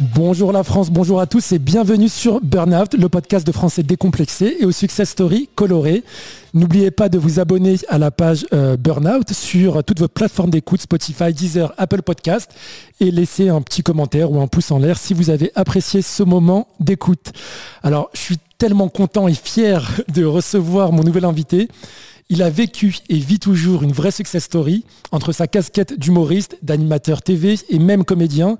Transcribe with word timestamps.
Bonjour 0.00 0.52
la 0.52 0.62
France, 0.62 0.90
bonjour 0.90 1.20
à 1.20 1.26
tous 1.26 1.50
et 1.50 1.58
bienvenue 1.58 2.08
sur 2.08 2.40
Burnout, 2.40 2.94
le 2.94 3.08
podcast 3.08 3.44
de 3.44 3.50
français 3.50 3.82
décomplexé 3.82 4.58
et 4.60 4.64
aux 4.64 4.70
success 4.70 5.10
stories 5.10 5.48
colorées. 5.56 6.04
N'oubliez 6.54 6.92
pas 6.92 7.08
de 7.08 7.18
vous 7.18 7.40
abonner 7.40 7.74
à 7.88 7.98
la 7.98 8.12
page 8.12 8.46
euh, 8.52 8.76
Burnout 8.76 9.32
sur 9.32 9.82
toutes 9.82 9.98
vos 9.98 10.06
plateformes 10.06 10.50
d'écoute, 10.50 10.82
Spotify, 10.82 11.32
Deezer, 11.32 11.74
Apple 11.78 12.02
Podcast 12.02 12.48
et 13.00 13.10
laissez 13.10 13.48
un 13.48 13.60
petit 13.60 13.82
commentaire 13.82 14.30
ou 14.30 14.40
un 14.40 14.46
pouce 14.46 14.70
en 14.70 14.78
l'air 14.78 14.98
si 14.98 15.14
vous 15.14 15.30
avez 15.30 15.50
apprécié 15.56 16.00
ce 16.00 16.22
moment 16.22 16.68
d'écoute. 16.78 17.32
Alors, 17.82 18.08
je 18.14 18.20
suis 18.20 18.38
tellement 18.56 18.88
content 18.88 19.26
et 19.26 19.34
fier 19.34 20.00
de 20.14 20.24
recevoir 20.24 20.92
mon 20.92 21.02
nouvel 21.02 21.24
invité. 21.24 21.66
Il 22.30 22.42
a 22.42 22.50
vécu 22.50 22.98
et 23.08 23.16
vit 23.16 23.40
toujours 23.40 23.82
une 23.82 23.92
vraie 23.92 24.10
success 24.12 24.44
story 24.44 24.84
entre 25.10 25.32
sa 25.32 25.48
casquette 25.48 25.98
d'humoriste, 25.98 26.58
d'animateur 26.62 27.22
TV 27.22 27.58
et 27.70 27.78
même 27.80 28.04
comédien. 28.04 28.58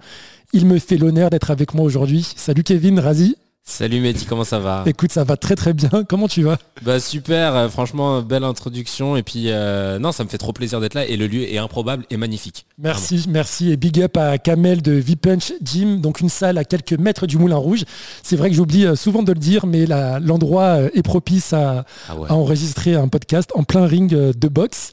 Il 0.55 0.65
me 0.65 0.79
fait 0.79 0.97
l'honneur 0.97 1.29
d'être 1.29 1.51
avec 1.51 1.75
moi 1.75 1.84
aujourd'hui. 1.84 2.27
Salut 2.37 2.62
Kevin, 2.62 2.98
Razi. 3.01 3.37
Salut 3.65 4.01
Mehdi, 4.01 4.25
comment 4.25 4.45
ça 4.45 4.59
va 4.59 4.83
Écoute, 4.87 5.12
ça 5.12 5.23
va 5.23 5.37
très 5.37 5.55
très 5.56 5.75
bien. 5.75 5.91
Comment 6.09 6.27
tu 6.27 6.43
vas 6.43 6.56
Bah 6.80 6.98
super, 7.01 7.55
euh, 7.55 7.69
franchement, 7.69 8.23
belle 8.23 8.45
introduction. 8.45 9.15
Et 9.19 9.23
puis, 9.23 9.51
euh, 9.51 9.98
non, 9.98 10.11
ça 10.11 10.25
me 10.25 10.30
fait 10.30 10.39
trop 10.39 10.55
plaisir 10.55 10.80
d'être 10.80 10.95
là. 10.95 11.05
Et 11.05 11.19
le 11.19 11.27
lieu 11.27 11.42
est 11.42 11.59
improbable 11.59 12.06
et 12.09 12.16
magnifique. 12.16 12.65
Merci, 12.79 13.27
merci. 13.29 13.70
Et 13.70 13.77
big 13.77 14.01
up 14.01 14.16
à 14.16 14.39
Kamel 14.39 14.80
de 14.80 14.92
V-Punch 14.92 15.53
Gym, 15.62 16.01
donc 16.01 16.20
une 16.20 16.30
salle 16.30 16.56
à 16.56 16.65
quelques 16.65 16.95
mètres 16.95 17.27
du 17.27 17.37
Moulin 17.37 17.56
Rouge. 17.56 17.84
C'est 18.23 18.37
vrai 18.37 18.48
que 18.48 18.56
j'oublie 18.56 18.87
euh, 18.87 18.97
souvent 18.97 19.23
de 19.23 19.33
le 19.33 19.39
dire, 19.39 19.67
mais 19.67 19.84
l'endroit 19.84 20.78
est 20.95 21.03
propice 21.03 21.53
à, 21.53 21.84
ah 22.09 22.15
à, 22.27 22.33
enregistrer 22.33 22.95
un 22.95 23.09
podcast 23.09 23.51
en 23.55 23.64
plein 23.64 23.84
ring 23.84 24.08
de 24.08 24.48
boxe. 24.48 24.92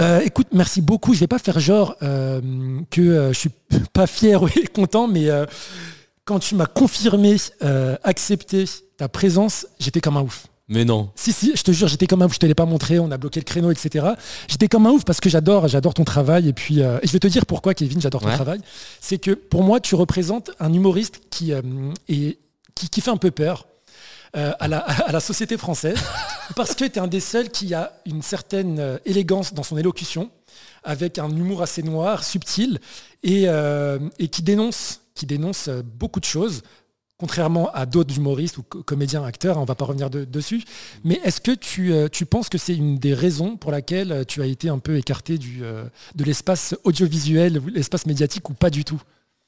Euh, 0.00 0.20
écoute, 0.24 0.48
merci 0.52 0.80
beaucoup. 0.80 1.14
Je 1.14 1.20
vais 1.20 1.26
pas 1.26 1.38
faire 1.38 1.60
genre 1.60 1.96
euh, 2.02 2.40
que 2.90 3.00
euh, 3.00 3.32
je 3.32 3.38
suis 3.38 3.50
pas 3.92 4.06
fier 4.06 4.40
et 4.56 4.66
content, 4.74 5.08
mais 5.08 5.28
quand 6.24 6.38
tu 6.38 6.54
m'as 6.54 6.66
confirmé, 6.66 7.36
accepté 8.04 8.64
ta 8.96 9.08
présence, 9.08 9.66
j'étais 9.78 10.00
comme 10.00 10.16
un 10.16 10.22
ouf. 10.22 10.46
Mais 10.68 10.84
non. 10.84 11.10
Si, 11.16 11.32
si, 11.32 11.52
je 11.54 11.62
te 11.62 11.72
jure, 11.72 11.88
j'étais 11.88 12.06
comme 12.06 12.22
un 12.22 12.26
ouf. 12.26 12.34
Je 12.34 12.38
te 12.38 12.46
l'ai 12.46 12.54
pas 12.54 12.64
montré, 12.64 12.98
on 12.98 13.10
a 13.10 13.18
bloqué 13.18 13.40
le 13.40 13.44
créneau, 13.44 13.70
etc. 13.70 14.06
J'étais 14.48 14.68
comme 14.68 14.86
un 14.86 14.90
ouf 14.90 15.04
parce 15.04 15.20
que 15.20 15.28
j'adore, 15.28 15.68
j'adore 15.68 15.92
ton 15.92 16.04
travail. 16.04 16.48
Et 16.48 16.52
puis, 16.52 16.76
je 16.76 17.12
vais 17.12 17.18
te 17.18 17.26
dire 17.26 17.44
pourquoi, 17.44 17.74
Kevin, 17.74 18.00
j'adore 18.00 18.22
ton 18.22 18.30
travail. 18.30 18.60
C'est 19.00 19.18
que 19.18 19.32
pour 19.32 19.62
moi, 19.62 19.80
tu 19.80 19.94
représentes 19.94 20.52
un 20.60 20.72
humoriste 20.72 21.20
qui, 21.30 21.52
est, 21.52 22.38
qui 22.74 23.00
fait 23.00 23.10
un 23.10 23.16
peu 23.16 23.30
peur 23.30 23.66
euh, 24.34 24.52
à, 24.58 24.66
la, 24.66 25.20
société 25.20 25.58
française, 25.58 25.98
parce 26.56 26.74
que 26.74 26.86
tu 26.86 26.94
es 26.94 26.98
un 26.98 27.06
des 27.06 27.20
seuls 27.20 27.50
qui 27.50 27.74
a 27.74 27.92
une 28.06 28.22
certaine 28.22 28.78
euh, 28.78 28.96
élégance 29.04 29.52
dans 29.52 29.62
son 29.62 29.76
élocution, 29.76 30.30
avec 30.84 31.18
un 31.18 31.28
humour 31.28 31.60
assez 31.60 31.82
noir, 31.82 32.24
subtil, 32.24 32.80
et, 33.22 33.42
euh, 33.46 33.98
qui 34.30 34.42
dénonce, 34.42 35.02
qui 35.14 35.26
dénonce 35.26 35.68
beaucoup 35.68 36.18
de 36.18 36.24
choses, 36.24 36.62
contrairement 37.18 37.70
à 37.72 37.84
d'autres 37.84 38.16
humoristes 38.16 38.56
ou 38.56 38.62
comédiens, 38.62 39.22
acteurs, 39.22 39.58
on 39.58 39.62
ne 39.62 39.66
va 39.66 39.74
pas 39.74 39.84
revenir 39.84 40.08
dessus. 40.08 40.64
Mais 41.04 41.20
est-ce 41.24 41.42
que 41.42 41.52
tu, 41.52 41.92
tu 42.10 42.24
penses 42.24 42.48
que 42.48 42.56
c'est 42.56 42.74
une 42.74 42.96
des 42.96 43.12
raisons 43.12 43.58
pour 43.58 43.70
laquelle 43.70 44.24
tu 44.26 44.40
as 44.40 44.46
été 44.46 44.70
un 44.70 44.78
peu 44.78 44.96
écarté 44.96 45.36
du, 45.36 45.60
de 45.60 46.24
l'espace 46.24 46.74
audiovisuel, 46.84 47.60
l'espace 47.72 48.06
médiatique, 48.06 48.48
ou 48.48 48.54
pas 48.54 48.70
du 48.70 48.84
tout? 48.84 49.00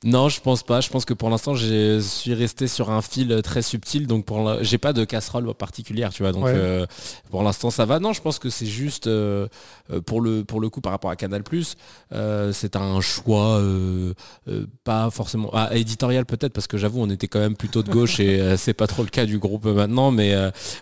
Non, 0.05 0.28
je 0.28 0.38
pense 0.38 0.62
pas. 0.62 0.83
Je 0.83 0.91
pense 0.91 1.06
que 1.06 1.14
pour 1.14 1.30
l'instant, 1.30 1.55
je 1.55 1.98
suis 2.00 2.34
resté 2.34 2.69
sur 2.69 2.91
un 2.91 3.00
fil 3.00 3.41
très 3.42 3.62
subtil, 3.62 4.06
donc 4.06 4.27
pour 4.27 4.62
j'ai 4.62 4.77
pas 4.77 4.92
de 4.92 5.02
casserole 5.05 5.52
particulière, 5.55 6.12
tu 6.12 6.22
vois. 6.22 6.33
Donc 6.33 6.44
euh, 6.44 6.84
pour 7.30 7.42
l'instant, 7.42 7.70
ça 7.70 7.86
va. 7.86 8.00
Non, 8.00 8.12
je 8.12 8.20
pense 8.20 8.38
que 8.38 8.50
c'est 8.50 8.66
juste 8.66 9.06
euh, 9.06 9.48
euh, 9.91 10.02
pour 10.02 10.20
le 10.20 10.44
pour 10.44 10.61
le 10.61 10.69
coup 10.69 10.83
par 10.83 10.92
rapport 10.92 11.11
à 11.11 11.16
Canal 11.16 11.42
c'est 12.52 12.77
un 12.77 13.01
choix 13.01 13.62
pas 14.84 15.11
forcément 15.11 15.51
ah, 15.52 15.70
éditorial 15.74 16.27
peut-être 16.27 16.52
parce 16.52 16.67
que 16.67 16.77
j'avoue, 16.77 17.01
on 17.01 17.08
était 17.08 17.28
quand 17.28 17.39
même 17.39 17.57
plutôt 17.57 17.83
de 17.83 17.90
gauche 17.90 18.20
et 18.20 18.57
c'est 18.58 18.74
pas 18.74 18.86
trop 18.86 19.02
le 19.02 19.08
cas 19.08 19.24
du 19.24 19.39
groupe 19.39 19.64
maintenant. 19.64 20.11
Mais 20.11 20.34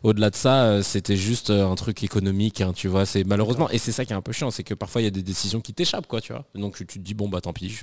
au-delà 0.02 0.30
de 0.30 0.36
ça, 0.36 0.82
c'était 0.82 1.16
juste 1.16 1.50
un 1.50 1.74
truc 1.76 2.02
économique, 2.02 2.60
hein, 2.60 2.72
tu 2.74 2.88
vois. 2.88 3.06
C'est 3.06 3.22
malheureusement 3.22 3.70
et 3.70 3.78
c'est 3.78 3.92
ça 3.92 4.04
qui 4.04 4.12
est 4.12 4.16
un 4.16 4.22
peu 4.22 4.32
chiant, 4.32 4.50
c'est 4.50 4.64
que 4.64 4.74
parfois 4.74 5.00
il 5.00 5.04
y 5.04 5.08
a 5.08 5.10
des 5.10 5.22
décisions 5.22 5.60
qui 5.60 5.74
t'échappent, 5.74 6.08
quoi, 6.08 6.20
tu 6.20 6.32
vois. 6.32 6.44
Donc 6.56 6.76
tu 6.76 6.86
te 6.86 6.98
dis 6.98 7.14
bon 7.14 7.28
bah 7.28 7.40
tant 7.40 7.52
pis. 7.52 7.78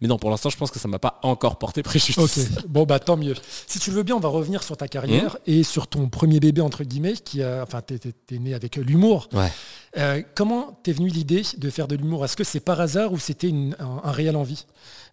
Mais 0.00 0.08
non, 0.08 0.18
pour 0.18 0.30
l'instant, 0.30 0.48
je 0.48 0.56
pense 0.56 0.70
que 0.70 0.77
ça 0.78 0.88
m'a 0.88 0.98
pas 0.98 1.20
encore 1.22 1.58
porté 1.58 1.82
préjudice. 1.82 2.18
Ok, 2.18 2.66
bon 2.68 2.84
bah 2.84 2.98
tant 2.98 3.16
mieux. 3.16 3.34
Si 3.66 3.78
tu 3.78 3.90
veux 3.90 4.02
bien, 4.02 4.16
on 4.16 4.20
va 4.20 4.28
revenir 4.28 4.62
sur 4.62 4.76
ta 4.76 4.88
carrière 4.88 5.34
mmh. 5.34 5.50
et 5.50 5.62
sur 5.62 5.86
ton 5.86 6.08
premier 6.08 6.40
bébé 6.40 6.60
entre 6.60 6.84
guillemets, 6.84 7.14
qui 7.14 7.42
a, 7.42 7.62
enfin 7.62 7.82
t'es, 7.82 7.98
es 8.30 8.38
né 8.38 8.54
avec 8.54 8.76
l'humour. 8.76 9.28
Ouais. 9.32 9.52
Euh, 9.98 10.22
comment 10.34 10.78
t'es 10.82 10.92
venu 10.92 11.08
l'idée 11.08 11.42
de 11.56 11.70
faire 11.70 11.88
de 11.88 11.96
l'humour? 11.96 12.24
Est-ce 12.24 12.36
que 12.36 12.44
c'est 12.44 12.60
par 12.60 12.80
hasard 12.80 13.12
ou 13.12 13.18
c'était 13.18 13.52
un, 13.80 14.10
réel 14.10 14.36
envie? 14.36 14.64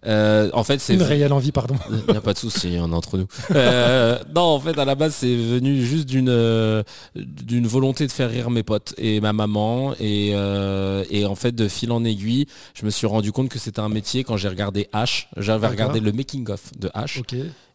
Euh, 0.05 0.51
en 0.53 0.63
fait, 0.63 0.79
c'est 0.79 0.93
une 0.93 1.01
réelle 1.01 1.33
envie, 1.33 1.51
pardon. 1.51 1.75
Il 2.07 2.11
n'y 2.11 2.17
a 2.17 2.21
pas 2.21 2.33
de 2.33 2.37
souci, 2.37 2.77
on 2.79 2.91
est 2.91 2.95
entre 2.95 3.17
nous. 3.17 3.27
Euh, 3.51 4.19
non, 4.35 4.41
en 4.41 4.59
fait, 4.59 4.77
à 4.77 4.85
la 4.85 4.93
base, 4.93 5.15
c'est 5.15 5.35
venu 5.35 5.83
juste 5.83 6.07
d'une 6.07 6.83
d'une 7.15 7.67
volonté 7.67 8.05
de 8.05 8.11
faire 8.11 8.29
rire 8.29 8.51
mes 8.51 8.63
potes 8.63 8.93
et 8.97 9.19
ma 9.21 9.33
maman. 9.33 9.93
Et, 9.99 10.29
et, 11.09 11.25
en 11.25 11.35
fait, 11.35 11.53
de 11.53 11.67
fil 11.67 11.91
en 11.91 12.03
aiguille, 12.03 12.45
je 12.75 12.85
me 12.85 12.91
suis 12.91 13.07
rendu 13.07 13.31
compte 13.31 13.49
que 13.49 13.59
c'était 13.59 13.79
un 13.79 13.89
métier 13.89 14.23
quand 14.23 14.37
j'ai 14.37 14.49
regardé 14.49 14.87
H. 14.93 15.27
J'avais 15.37 15.67
regardé 15.67 15.99
le 15.99 16.11
making 16.11 16.49
of 16.49 16.61
de 16.77 16.89
H. 16.89 17.23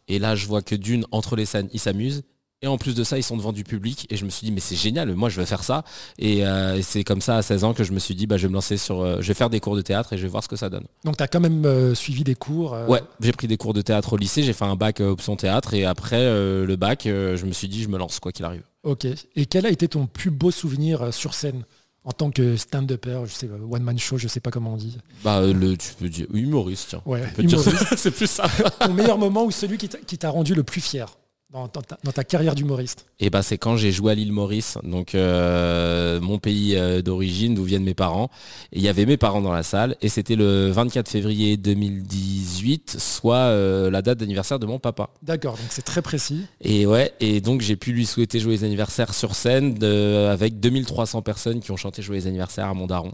Et 0.06 0.19
là, 0.19 0.37
je 0.37 0.47
vois 0.47 0.62
que 0.62 0.75
d'une 0.75 1.06
entre 1.10 1.34
les 1.34 1.47
scènes, 1.47 1.69
ils 1.72 1.81
s'amusent 1.81 2.22
et 2.62 2.66
en 2.66 2.76
plus 2.76 2.94
de 2.94 3.04
ça, 3.04 3.16
ils 3.16 3.22
sont 3.22 3.37
devant 3.37 3.53
du 3.53 3.65
public. 3.65 4.06
Et 4.10 4.16
je 4.16 4.25
me 4.25 4.31
suis 4.31 4.44
dit, 4.44 4.53
mais 4.53 4.60
c'est 4.60 4.76
génial, 4.76 5.15
moi 5.15 5.28
je 5.28 5.41
vais 5.41 5.47
faire 5.47 5.65
ça. 5.65 5.82
Et, 6.19 6.47
euh, 6.47 6.81
c'est 6.82 7.04
comme 7.04 7.21
ça 7.22 7.37
à 7.37 7.43
16 7.43 7.65
ans 7.65 7.75
que 7.75 7.84
je 7.84 7.93
me 7.93 7.98
suis 7.98 8.15
dit, 8.15 8.26
bah, 8.26 8.37
je 8.37 8.43
vais 8.43 8.48
me 8.48 8.54
lancer 8.54 8.76
sur. 8.76 9.00
Euh, 9.00 9.16
je 9.21 9.28
vais 9.28 9.34
faire 9.34 9.50
des 9.50 9.60
cours 9.60 9.76
de 9.76 9.82
théâtre 9.82 10.12
et 10.12 10.19
je 10.19 10.22
vais 10.22 10.28
voir 10.28 10.44
ce 10.44 10.48
que 10.48 10.56
ça 10.56 10.69
donne. 10.69 10.84
Donc 11.04 11.16
tu 11.16 11.22
as 11.22 11.28
quand 11.28 11.41
même 11.41 11.65
euh, 11.65 11.94
suivi 11.94 12.22
des 12.22 12.34
cours 12.34 12.72
Ouais, 12.88 13.03
j'ai 13.21 13.32
pris 13.32 13.47
des 13.47 13.56
cours 13.56 13.72
de 13.72 13.82
théâtre 13.82 14.12
au 14.12 14.16
lycée, 14.16 14.43
j'ai 14.43 14.53
fait 14.53 14.65
un 14.65 14.76
bac 14.76 15.00
option 15.00 15.37
théâtre. 15.37 15.75
Et 15.75 15.84
après 15.84 16.21
le 16.21 16.76
bac, 16.76 17.03
je 17.04 17.44
me 17.44 17.53
suis 17.53 17.69
dit, 17.69 17.82
je 17.82 17.88
me 17.88 17.98
lance, 17.98 18.21
quoi 18.21 18.32
qu'il 18.32 18.44
arrive. 18.44 18.62
Ok. 18.82 19.06
Et 19.37 19.47
quel 19.47 19.66
a 19.66 19.71
été 19.71 19.88
ton 19.88 20.06
plus 20.06 20.31
beau 20.31 20.50
souvenir 20.50 21.12
sur 21.12 21.34
scène 21.34 21.65
en 22.04 22.12
tant 22.12 22.31
que 22.31 22.56
stand-upper, 22.56 23.21
je 23.27 23.32
sais 23.32 23.48
one 23.71 23.82
man 23.82 23.98
show, 23.98 24.16
je 24.16 24.27
sais 24.27 24.41
pas 24.41 24.50
comment 24.50 24.72
on 24.72 24.77
dit. 24.77 24.97
Bah 25.22 25.42
le 25.42 25.77
tu 25.77 25.92
peux 25.98 26.09
dire 26.09 26.27
humoriste, 26.32 26.88
tiens. 26.91 27.03
Ouais, 27.04 27.22
c'est 27.97 28.10
plus 28.10 28.27
ça. 28.27 28.44
Ton 28.81 28.94
meilleur 28.94 29.19
moment 29.19 29.44
ou 29.44 29.50
celui 29.50 29.77
qui 29.77 29.88
t'a 29.88 30.31
rendu 30.31 30.54
le 30.54 30.62
plus 30.62 30.81
fier? 30.81 31.06
Dans, 31.52 31.68
ta, 31.68 32.24
carrière 32.24 32.54
d'humoriste? 32.54 33.06
Et 33.18 33.26
eh 33.26 33.30
ben 33.30 33.42
c'est 33.42 33.58
quand 33.58 33.76
j'ai 33.76 33.90
joué 33.90 34.12
à 34.12 34.14
l'île 34.14 34.32
Maurice, 34.32 34.78
donc 34.84 35.14
euh, 35.14 36.20
mon 36.20 36.38
pays 36.38 36.76
euh, 36.76 37.02
d'origine, 37.02 37.54
d'où 37.54 37.64
viennent 37.64 37.82
mes 37.82 37.94
parents. 37.94 38.30
Et 38.72 38.78
il 38.78 38.82
y 38.82 38.88
avait 38.88 39.04
mes 39.04 39.16
parents 39.16 39.40
dans 39.40 39.52
la 39.52 39.64
salle, 39.64 39.96
et 40.00 40.08
c'était 40.08 40.36
le 40.36 40.70
24 40.70 41.08
février 41.08 41.56
2018, 41.56 42.96
soit 42.98 43.34
euh, 43.34 43.90
la 43.90 44.00
date 44.00 44.18
d'anniversaire 44.18 44.60
de 44.60 44.66
mon 44.66 44.78
papa. 44.78 45.10
D'accord, 45.22 45.54
donc 45.54 45.66
c'est 45.70 45.84
très 45.84 46.02
précis. 46.02 46.46
Et 46.60 46.86
ouais, 46.86 47.12
et 47.18 47.40
donc 47.40 47.62
j'ai 47.62 47.76
pu 47.76 47.92
lui 47.92 48.06
souhaiter 48.06 48.38
joyeux 48.38 48.62
anniversaire 48.62 49.12
sur 49.12 49.34
scène 49.34 49.74
de, 49.74 50.28
avec 50.30 50.60
2300 50.60 51.22
personnes 51.22 51.60
qui 51.60 51.72
ont 51.72 51.76
chanté 51.76 52.00
joyeux 52.00 52.28
anniversaire 52.28 52.66
à 52.66 52.74
mon 52.74 52.86
daron. 52.86 53.12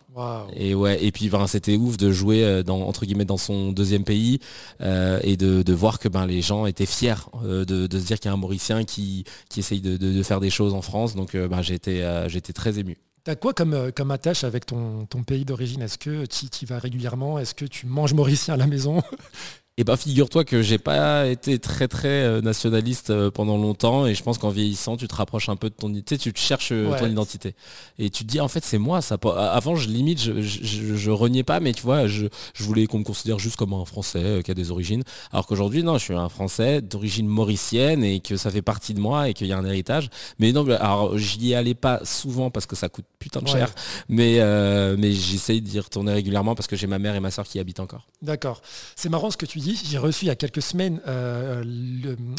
Et 0.55 0.75
ouais, 0.75 1.03
et 1.03 1.11
puis 1.11 1.31
ben, 1.31 1.47
c'était 1.47 1.77
ouf 1.77 1.97
de 1.97 2.13
jouer 2.13 2.63
dans, 2.65 2.83
entre 2.83 3.07
guillemets 3.07 3.25
dans 3.25 3.39
son 3.39 3.73
deuxième 3.73 4.05
pays 4.05 4.41
et 4.81 5.37
de, 5.39 5.73
voir 5.73 5.99
que 5.99 6.09
ben 6.09 6.27
les 6.27 6.41
gens 6.41 6.67
étaient 6.67 6.87
fiers 6.87 7.15
de, 7.43 7.65
de 7.65 7.99
se 7.99 8.05
dire 8.05 8.21
un 8.29 8.37
Mauricien 8.37 8.85
qui, 8.85 9.25
qui 9.49 9.61
essaye 9.61 9.81
de, 9.81 10.23
faire 10.23 10.41
des 10.41 10.51
choses 10.51 10.75
en 10.75 10.83
France. 10.83 11.15
Donc 11.15 11.35
euh, 11.35 11.49
bah, 11.49 11.63
j'étais 11.63 12.03
euh, 12.03 12.29
j'étais 12.29 12.53
très 12.53 12.79
ému. 12.79 12.97
T'as 13.25 13.35
quoi 13.35 13.53
comme, 13.53 13.75
euh, 13.75 13.91
comme 13.91 14.13
attache 14.13 14.45
avec 14.45 14.67
ton, 14.67 15.05
ton 15.07 15.25
pays 15.25 15.45
d'origine? 15.45 15.83
Est-ce 15.83 15.99
que 15.99 16.27
tu 16.27 16.47
y 16.63 16.65
vas 16.65 16.79
régulièrement? 16.79 17.39
Est-ce 17.39 17.55
que 17.55 17.65
tu 17.65 17.87
manges 17.87 18.15
mauricien 18.15 18.55
à 18.55 18.57
la 18.57 18.67
maison? 18.69 19.03
Eh 19.79 19.85
ben 19.85 19.95
figure-toi 19.95 20.45
que 20.45 20.63
j'ai 20.63 20.79
pas 20.79 21.27
été 21.27 21.59
très 21.59 21.87
très 21.87 22.09
euh, 22.09 22.41
nationaliste 22.41 23.11
euh, 23.11 23.31
pendant 23.31 23.59
longtemps 23.59 24.07
et 24.07 24.15
je 24.15 24.23
pense 24.23 24.39
qu'en 24.39 24.49
vieillissant 24.49 24.97
tu 24.97 25.07
te 25.07 25.15
rapproches 25.15 25.51
un 25.51 25.57
peu 25.57 25.69
de 25.69 25.75
ton 25.75 25.91
identité, 25.91 26.17
tu 26.17 26.33
te 26.33 26.39
cherches 26.39 26.73
euh, 26.73 26.99
ton 26.99 27.07
identité. 27.07 27.55
Et 27.99 28.09
tu 28.09 28.25
te 28.25 28.29
dis 28.31 28.41
en 28.41 28.49
fait 28.49 28.65
c'est 28.65 28.79
moi 28.79 29.03
ça. 29.03 29.19
Avant 29.37 29.77
je 29.77 29.91
limite 29.91 30.19
je, 30.19 30.41
je, 30.41 31.11
reniais 31.11 31.43
pas 31.43 31.61
mais 31.61 31.75
tu 31.75 31.83
vois 31.83 32.07
je, 32.07 32.25
voulais 32.59 32.87
qu'on 32.87 33.01
me 33.01 33.05
considère 33.05 33.39
juste 33.39 33.57
comme 33.57 33.75
un 33.75 33.85
Français 33.85 34.41
qui 34.43 34.51
a 34.51 34.55
des 34.55 34.71
origines. 34.71 35.03
Alors 35.31 35.47
qu'aujourd'hui 35.47 35.83
non 35.83 35.99
je 35.99 36.05
suis 36.05 36.15
un 36.15 36.31
Français 36.31 36.81
d'origine 36.81 37.27
mauricienne 37.27 38.03
et 38.03 38.21
que 38.21 38.39
ça 38.39 38.51
fait 38.51 38.63
partie 38.63 38.95
de 38.95 39.01
moi 39.01 39.29
et 39.29 39.35
qu'il 39.35 39.47
y 39.47 39.53
a 39.53 39.59
un 39.59 39.65
héritage. 39.67 40.09
Mais 40.39 40.53
non 40.53 40.67
alors 40.71 41.19
j'y 41.19 41.55
allais 41.55 41.75
pas 41.75 42.01
souvent 42.03 42.51
parce 42.51 42.65
que 42.65 42.77
ça 42.77 42.89
coûte 42.89 43.05
putain 43.19 43.43
de 43.43 43.49
cher. 43.49 43.75
Mais 44.09 44.41
mais 44.97 45.13
j'essaye 45.13 45.61
d'y 45.61 45.79
retourner 45.81 46.15
régulièrement 46.15 46.55
parce 46.55 46.67
que 46.67 46.77
j'ai 46.77 46.87
ma 46.87 46.99
mère 46.99 47.15
et 47.15 47.21
ma 47.21 47.31
soeur 47.31 47.45
qui 47.45 47.59
habitent 47.59 47.81
encore. 47.81 48.07
D'accord. 48.23 48.63
C'est 48.95 49.11
marrant 49.11 49.31
ce 49.31 49.37
que 49.37 49.45
tu 49.45 49.59
dis 49.59 49.66
j'ai 49.75 49.99
reçu 49.99 50.25
il 50.25 50.29
y 50.29 50.31
a 50.31 50.37
quelques 50.37 50.63
semaines 50.63 51.01
euh, 51.07 51.65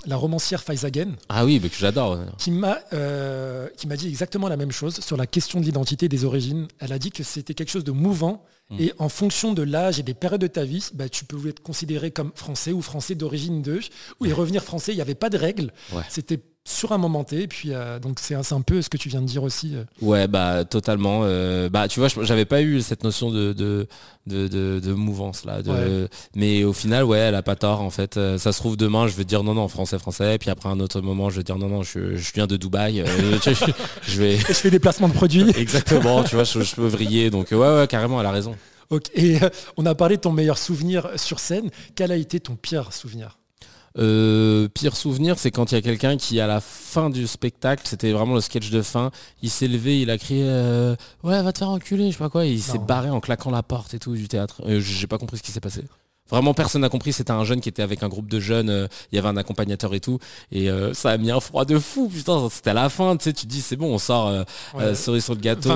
la 0.06 0.15
romancière 0.15 0.63
Faizagen. 0.63 1.15
Ah 1.29 1.45
oui, 1.45 1.59
mais 1.62 1.69
que 1.69 1.75
j'adore. 1.75 2.19
Qui 2.38 2.51
m'a 2.51 2.79
euh, 2.94 3.68
qui 3.77 3.88
m'a 3.88 3.97
dit 3.97 4.07
exactement 4.07 4.47
la 4.47 4.57
même 4.57 4.71
chose 4.71 5.00
sur 5.00 5.18
la 5.18 5.27
question 5.27 5.59
de 5.59 5.65
l'identité 5.65 6.07
des 6.07 6.25
origines. 6.25 6.68
Elle 6.79 6.94
a 6.94 7.00
dit 7.00 7.12
que 7.12 7.24
c'était 7.24 7.53
quelque 7.53 7.71
chose 7.71 7.83
de 7.83 7.91
mouvant 7.91 8.44
hmm. 8.69 8.75
et 8.79 8.94
en 9.00 9.09
fonction 9.09 9.53
de 9.53 9.63
l'âge 9.63 10.00
et 10.00 10.03
des 10.03 10.13
périodes 10.13 10.41
de 10.41 10.47
ta 10.47 10.63
vie, 10.63 10.88
bah, 10.94 11.09
tu 11.09 11.25
pouvais 11.25 11.50
être 11.50 11.62
considéré 11.62 12.12
comme 12.12 12.31
français 12.35 12.71
ou 12.71 12.81
français 12.81 13.15
d'origine 13.15 13.62
de 13.62 13.79
ou 14.19 14.25
et 14.25 14.33
revenir 14.33 14.63
français. 14.63 14.94
Il 14.94 14.95
n'y 14.95 15.01
avait 15.01 15.15
pas 15.15 15.29
de 15.29 15.38
règles. 15.38 15.71
C'était 16.09 16.39
sur 16.67 16.91
un 16.91 16.97
moment 16.97 17.23
T. 17.23 17.43
Et 17.43 17.47
puis, 17.47 17.69
euh, 17.71 17.97
donc, 17.97 18.19
c'est 18.19 18.35
un, 18.35 18.61
peu 18.61 18.81
ce 18.81 18.89
que 18.89 18.97
tu 18.97 19.07
viens 19.09 19.21
de 19.21 19.25
dire 19.25 19.43
aussi. 19.43 19.75
Euh. 19.75 19.83
Ouais, 20.01 20.27
bah, 20.27 20.65
totalement. 20.65 21.21
Euh, 21.23 21.69
bah, 21.69 21.87
tu 21.87 21.99
vois, 21.99 22.09
j'avais 22.21 22.45
pas 22.45 22.61
eu 22.61 22.81
cette 22.81 23.03
notion 23.03 23.31
de, 23.31 23.53
de, 23.53 23.87
de, 24.27 24.93
mouvance 24.93 25.45
là. 25.45 25.59
Mais 26.35 26.63
au 26.65 26.73
final, 26.73 27.05
ouais, 27.05 27.19
elle 27.19 27.35
a 27.35 27.41
pas 27.41 27.55
tort, 27.55 27.81
en 27.81 27.89
fait. 27.89 28.19
Ça 28.37 28.51
se 28.51 28.59
trouve, 28.59 28.75
demain, 28.75 29.07
je 29.07 29.15
vais 29.15 29.23
dire 29.23 29.43
non, 29.43 29.53
non, 29.53 29.67
français, 29.69 29.97
français. 29.97 30.37
Puis 30.37 30.49
après, 30.49 30.67
un 30.69 30.79
autre 30.79 30.99
moment, 31.01 31.29
je 31.29 31.37
vais 31.37 31.43
dire 31.43 31.57
non, 31.57 31.69
non, 31.69 31.83
je, 31.83 31.99
viens 32.33 32.47
de 32.47 32.57
Dubaï. 32.57 33.03
je, 34.03 34.19
vais... 34.19 34.37
je 34.37 34.53
fais 34.53 34.69
des 34.69 34.79
placements 34.79 35.07
de 35.07 35.13
produits. 35.13 35.49
Exactement, 35.57 36.23
tu 36.23 36.35
vois, 36.35 36.43
je, 36.43 36.75
peux 36.75 36.87
vriller. 36.87 37.29
Donc, 37.29 37.51
ouais, 37.51 37.57
ouais, 37.57 37.87
carrément, 37.87 38.19
elle 38.19 38.27
a 38.27 38.31
raison. 38.31 38.55
Ok. 38.89 39.09
Et 39.15 39.39
on 39.77 39.85
a 39.85 39.95
parlé 39.95 40.17
de 40.17 40.21
ton 40.21 40.31
meilleur 40.31 40.57
souvenir 40.57 41.09
sur 41.15 41.39
scène. 41.39 41.69
Quel 41.95 42.11
a 42.11 42.17
été 42.17 42.39
ton 42.39 42.55
pire 42.55 42.93
souvenir? 42.93 43.37
Euh, 43.97 44.67
pire 44.67 44.95
souvenir, 44.95 45.39
c'est 45.39 45.51
quand 45.51 45.71
il 45.71 45.75
y 45.75 45.77
a 45.77 45.81
quelqu'un 45.81 46.17
qui, 46.17 46.39
à 46.39 46.47
la 46.47 46.61
fin 46.61 47.09
du 47.09 47.27
spectacle, 47.27 47.83
c'était 47.85 48.11
vraiment 48.11 48.35
le 48.35 48.41
sketch 48.41 48.69
de 48.69 48.81
fin, 48.81 49.11
il 49.41 49.49
s'est 49.49 49.67
levé, 49.67 50.01
il 50.01 50.09
a 50.09 50.17
crié 50.17 50.44
euh, 50.45 50.95
Ouais, 51.23 51.41
va 51.41 51.51
te 51.51 51.59
faire 51.59 51.69
enculer, 51.69 52.07
je 52.07 52.11
sais 52.13 52.23
pas 52.23 52.29
quoi. 52.29 52.45
il 52.45 52.61
s'est 52.61 52.79
barré 52.79 53.09
en 53.09 53.19
claquant 53.19 53.51
la 53.51 53.63
porte 53.63 53.94
et 53.94 53.99
tout 53.99 54.15
du 54.15 54.27
théâtre. 54.27 54.61
Euh, 54.65 54.79
j'ai 54.79 55.07
pas 55.07 55.17
compris 55.17 55.38
ce 55.38 55.44
qui 55.44 55.51
s'est 55.51 55.59
passé. 55.59 55.83
Vraiment, 56.29 56.53
personne 56.53 56.81
n'a 56.81 56.89
compris. 56.89 57.13
C'était 57.13 57.31
un 57.31 57.45
jeune 57.45 57.61
qui 57.61 57.69
était 57.69 57.81
avec 57.81 58.03
un 58.03 58.09
groupe 58.09 58.27
de 58.27 58.41
jeunes. 58.41 58.89
il 59.13 59.15
y 59.15 59.17
avait 59.17 59.29
un 59.29 59.38
accompagnateur 59.38 59.94
et 59.94 60.01
tout. 60.01 60.19
Et 60.51 60.69
ça 60.91 61.11
a 61.11 61.17
mis 61.17 61.31
un 61.31 61.39
froid 61.39 61.63
de 61.63 61.79
fou. 61.79 62.11
Putain, 62.13 62.50
c'était 62.51 62.71
à 62.71 62.73
la 62.73 62.89
fin. 62.89 63.15
Tu 63.15 63.23
sais, 63.23 63.31
tu 63.31 63.45
dis, 63.45 63.61
c'est 63.61 63.77
bon, 63.77 63.93
on 63.93 63.97
sort 63.97 64.43
ouais. 64.73 64.93
souris 64.93 65.21
sur 65.21 65.35
le 65.35 65.39
gâteau. 65.39 65.69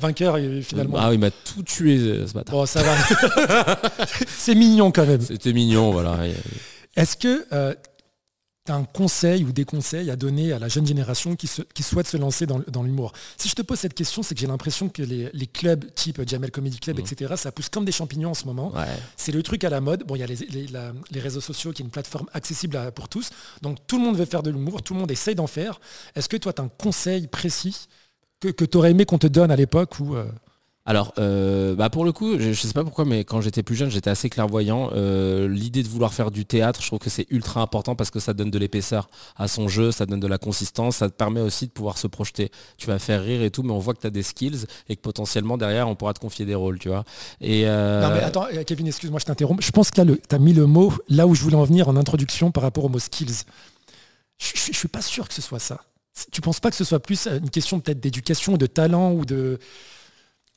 Vainqueur, 0.00 0.38
finalement. 0.62 0.96
Ah, 0.98 1.12
il 1.12 1.18
m'a 1.18 1.30
tout 1.30 1.62
tué, 1.62 1.98
ce 2.26 2.32
matin. 2.32 2.50
Bon, 2.50 2.64
ça 2.64 2.82
va. 2.82 3.76
c'est 4.26 4.54
mignon 4.54 4.90
quand 4.90 5.04
même. 5.04 5.20
C'était 5.20 5.52
mignon, 5.52 5.92
voilà. 5.92 6.16
Est-ce 6.98 7.16
que 7.16 7.46
euh, 7.52 7.74
tu 8.66 8.72
as 8.72 8.74
un 8.74 8.82
conseil 8.82 9.44
ou 9.44 9.52
des 9.52 9.64
conseils 9.64 10.10
à 10.10 10.16
donner 10.16 10.52
à 10.52 10.58
la 10.58 10.66
jeune 10.66 10.84
génération 10.84 11.36
qui, 11.36 11.46
souhaite 11.46 12.08
se 12.08 12.16
lancer 12.16 12.44
dans, 12.44 12.82
l'humour? 12.82 13.12
Si 13.36 13.48
je 13.48 13.54
te 13.54 13.62
pose 13.62 13.78
cette 13.78 13.94
question, 13.94 14.24
c'est 14.24 14.34
que 14.34 14.40
j'ai 14.40 14.48
l'impression 14.48 14.88
que 14.88 15.02
les, 15.02 15.46
clubs 15.46 15.84
type 15.94 16.20
Jamel 16.28 16.50
Comedy 16.50 16.80
Club, 16.80 16.96
mmh. 16.96 17.00
etc., 17.00 17.34
ça 17.36 17.52
pousse 17.52 17.68
comme 17.68 17.84
des 17.84 17.92
champignons 17.92 18.30
en 18.30 18.34
ce 18.34 18.46
moment. 18.46 18.72
C'est 19.16 19.30
le 19.30 19.44
truc 19.44 19.62
à 19.62 19.70
la 19.70 19.80
mode. 19.80 20.02
Bon, 20.04 20.16
il 20.16 20.18
y 20.18 20.22
a 20.24 20.26
les, 20.26 21.20
réseaux 21.20 21.40
sociaux 21.40 21.72
qui 21.72 21.82
est 21.82 21.84
une 21.84 21.92
plateforme 21.92 22.26
accessible 22.32 22.90
pour 22.96 23.08
tous. 23.08 23.30
Donc 23.62 23.78
tout 23.86 23.98
le 23.98 24.04
monde 24.04 24.16
veut 24.16 24.26
faire 24.26 24.42
de 24.42 24.50
l'humour, 24.50 24.82
tout 24.82 24.94
le 24.94 24.98
monde 24.98 25.10
essaye 25.12 25.36
d'en 25.36 25.46
faire. 25.46 25.80
Est-ce 26.16 26.28
que 26.28 26.36
toi, 26.36 26.52
tu 26.52 26.60
as 26.60 26.64
un 26.64 26.68
conseil 26.68 27.28
précis 27.28 27.86
que, 28.40 28.50
tu 28.50 28.76
aurais 28.76 28.90
aimé 28.90 29.04
qu'on 29.04 29.18
te 29.18 29.28
donne 29.28 29.52
à 29.52 29.56
l'époque 29.56 30.00
ou 30.00 30.16
euh, 30.16 30.26
alors, 30.88 31.12
euh, 31.18 31.74
bah 31.74 31.90
pour 31.90 32.06
le 32.06 32.12
coup, 32.12 32.38
je, 32.38 32.48
ne 32.48 32.54
sais 32.54 32.72
pas 32.72 32.82
pourquoi, 32.82 33.04
mais 33.04 33.22
quand 33.22 33.42
j'étais 33.42 33.62
plus 33.62 33.76
jeune, 33.76 33.90
j'étais 33.90 34.08
assez 34.08 34.30
clairvoyant. 34.30 34.88
Euh, 34.94 35.46
l'idée 35.46 35.82
de 35.82 35.88
vouloir 35.88 36.14
faire 36.14 36.30
du 36.30 36.46
théâtre, 36.46 36.80
je 36.80 36.86
trouve 36.86 36.98
que 36.98 37.10
c'est 37.10 37.26
ultra 37.28 37.60
important 37.60 37.94
parce 37.94 38.10
que 38.10 38.20
ça 38.20 38.32
donne 38.32 38.50
de 38.50 38.58
l'épaisseur 38.58 39.10
à 39.36 39.48
son 39.48 39.68
jeu, 39.68 39.92
ça 39.92 40.06
donne 40.06 40.18
de 40.18 40.26
la 40.26 40.38
consistance, 40.38 40.96
ça 40.96 41.10
te 41.10 41.14
permet 41.14 41.42
aussi 41.42 41.66
de 41.66 41.72
pouvoir 41.72 41.98
se 41.98 42.06
projeter. 42.06 42.50
Tu 42.78 42.86
vas 42.86 42.98
faire 42.98 43.22
rire 43.22 43.42
et 43.42 43.50
tout, 43.50 43.62
mais 43.62 43.72
on 43.72 43.78
voit 43.78 43.92
que 43.92 44.00
tu 44.00 44.06
as 44.06 44.10
des 44.10 44.22
skills 44.22 44.64
et 44.88 44.96
que 44.96 45.02
potentiellement 45.02 45.58
derrière, 45.58 45.88
on 45.88 45.94
pourra 45.94 46.14
te 46.14 46.20
confier 46.20 46.46
des 46.46 46.54
rôles, 46.54 46.78
tu 46.78 46.88
vois. 46.88 47.04
Et 47.42 47.64
euh, 47.66 48.00
Non 48.00 48.14
mais 48.14 48.22
attends, 48.22 48.46
Kevin, 48.66 48.86
excuse-moi, 48.86 49.20
je 49.20 49.26
t'interromps. 49.26 49.62
Je 49.62 49.72
pense 49.72 49.90
que 49.90 50.00
là, 50.00 50.10
tu 50.26 50.34
as 50.34 50.38
mis 50.38 50.54
le 50.54 50.64
mot 50.64 50.90
là 51.10 51.26
où 51.26 51.34
je 51.34 51.42
voulais 51.42 51.56
en 51.56 51.64
venir 51.64 51.88
en 51.88 51.96
introduction 51.96 52.50
par 52.50 52.62
rapport 52.62 52.86
au 52.86 52.88
mot 52.88 52.98
skills. 52.98 53.44
Je, 54.38 54.70
ne 54.70 54.74
suis 54.74 54.88
pas 54.88 55.02
sûr 55.02 55.28
que 55.28 55.34
ce 55.34 55.42
soit 55.42 55.58
ça. 55.58 55.82
Tu 56.32 56.40
penses 56.40 56.60
pas 56.60 56.70
que 56.70 56.76
ce 56.76 56.84
soit 56.84 57.00
plus 57.00 57.26
une 57.26 57.50
question 57.50 57.78
peut-être 57.78 58.00
d'éducation, 58.00 58.56
de 58.56 58.66
talent 58.66 59.12
ou 59.12 59.26
de 59.26 59.58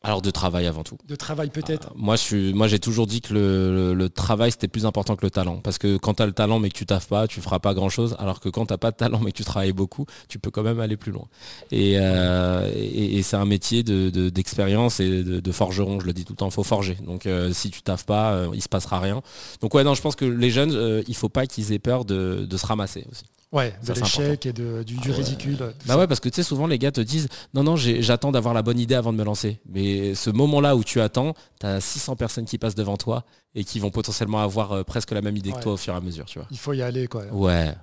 alors 0.03 0.21
de 0.21 0.31
travail 0.31 0.65
avant 0.65 0.83
tout. 0.83 0.97
De 1.07 1.15
travail 1.15 1.49
peut-être. 1.49 1.89
Euh, 1.89 1.95
moi, 1.95 2.15
je 2.15 2.21
suis, 2.21 2.53
moi 2.53 2.67
j'ai 2.67 2.79
toujours 2.79 3.05
dit 3.05 3.21
que 3.21 3.33
le, 3.33 4.09
travail 4.09 4.51
c'était 4.51 4.67
plus 4.67 4.85
important 4.85 5.15
que 5.15 5.25
le 5.25 5.29
talent. 5.29 5.57
Parce 5.57 5.77
que 5.77 5.97
quand 5.97 6.15
tu 6.15 6.23
as 6.23 6.25
le 6.25 6.31
talent 6.31 6.59
mais 6.59 6.69
que 6.69 6.77
tu 6.77 6.85
taffes 6.85 7.07
pas, 7.07 7.27
tu 7.27 7.39
feras 7.39 7.59
pas 7.59 7.73
grand-chose. 7.73 8.15
Alors 8.19 8.39
que 8.39 8.49
quand 8.49 8.65
tu 8.65 8.73
n'as 8.73 8.77
pas 8.77 8.91
de 8.91 8.95
talent 8.95 9.19
mais 9.23 9.31
que 9.31 9.37
tu 9.37 9.43
travailles 9.43 9.73
beaucoup, 9.73 10.05
tu 10.27 10.39
peux 10.39 10.49
quand 10.49 10.63
même 10.63 10.79
aller 10.79 10.97
plus 10.97 11.11
loin. 11.11 11.27
Et, 11.71 11.99
euh, 11.99 13.21
c'est 13.21 13.37
un 13.37 13.45
métier 13.45 13.83
d'expérience 13.83 14.99
et 14.99 15.23
de, 15.23 15.51
forgeron, 15.51 15.99
je 15.99 16.05
le 16.07 16.13
dis 16.13 16.25
tout 16.25 16.33
le 16.33 16.37
temps, 16.37 16.47
il 16.47 16.53
faut 16.53 16.63
forger. 16.63 16.97
Donc 17.05 17.25
euh, 17.25 17.53
si 17.53 17.69
tu 17.69 17.83
taffes 17.83 18.05
pas, 18.05 18.45
il 18.53 18.61
se 18.61 18.69
passera 18.69 18.99
rien. 18.99 19.21
Donc 19.61 19.73
ouais, 19.75 19.83
non, 19.83 19.93
je 19.93 20.01
pense 20.01 20.15
que 20.15 20.25
les 20.25 20.49
jeunes, 20.49 21.03
il 21.07 21.15
faut 21.15 21.29
pas 21.29 21.45
qu'ils 21.45 21.71
aient 21.73 21.79
peur 21.79 22.05
de 22.05 22.57
se 22.57 22.65
ramasser 22.65 23.05
aussi. 23.11 23.25
Ouais, 23.51 23.73
de 23.85 23.91
l'échec 23.91 24.45
et 24.45 24.53
de, 24.53 24.83
du, 24.83 24.97
ah 25.03 25.11
ridicule. 25.11 25.57
Bah 25.85 25.97
ouais, 25.97 26.07
parce 26.07 26.21
que 26.21 26.29
tu 26.29 26.35
sais, 26.35 26.43
souvent 26.43 26.67
les 26.67 26.79
gars 26.79 26.91
te 26.91 27.01
disent 27.01 27.27
non, 27.53 27.63
non, 27.63 27.75
j'attends 27.75 28.31
d'avoir 28.31 28.53
la 28.53 28.61
bonne 28.61 28.79
idée 28.79 28.95
avant 28.95 29.11
de 29.11 29.17
me 29.17 29.25
lancer. 29.25 29.59
Mais 29.69 30.15
ce 30.15 30.29
moment-là 30.29 30.77
où 30.77 30.85
tu 30.85 31.01
attends, 31.01 31.33
tu 31.59 31.65
as 31.65 31.81
600 31.81 32.15
personnes 32.15 32.45
qui 32.45 32.57
passent 32.57 32.75
devant 32.75 32.95
toi 32.95 33.25
et 33.53 33.65
qui 33.65 33.79
vont 33.79 33.91
potentiellement 33.91 34.39
avoir 34.39 34.71
euh, 34.71 34.83
presque 34.83 35.11
la 35.11 35.21
même 35.21 35.35
idée 35.35 35.51
que 35.51 35.59
toi 35.59 35.73
au 35.73 35.77
fur 35.77 35.93
et 35.93 35.97
à 35.97 35.99
mesure, 35.99 36.25
tu 36.25 36.39
vois. 36.39 36.47
Il 36.49 36.57
faut 36.57 36.71
y 36.71 36.81
aller, 36.81 37.07
quoi. 37.07 37.25
Ouais. 37.25 37.73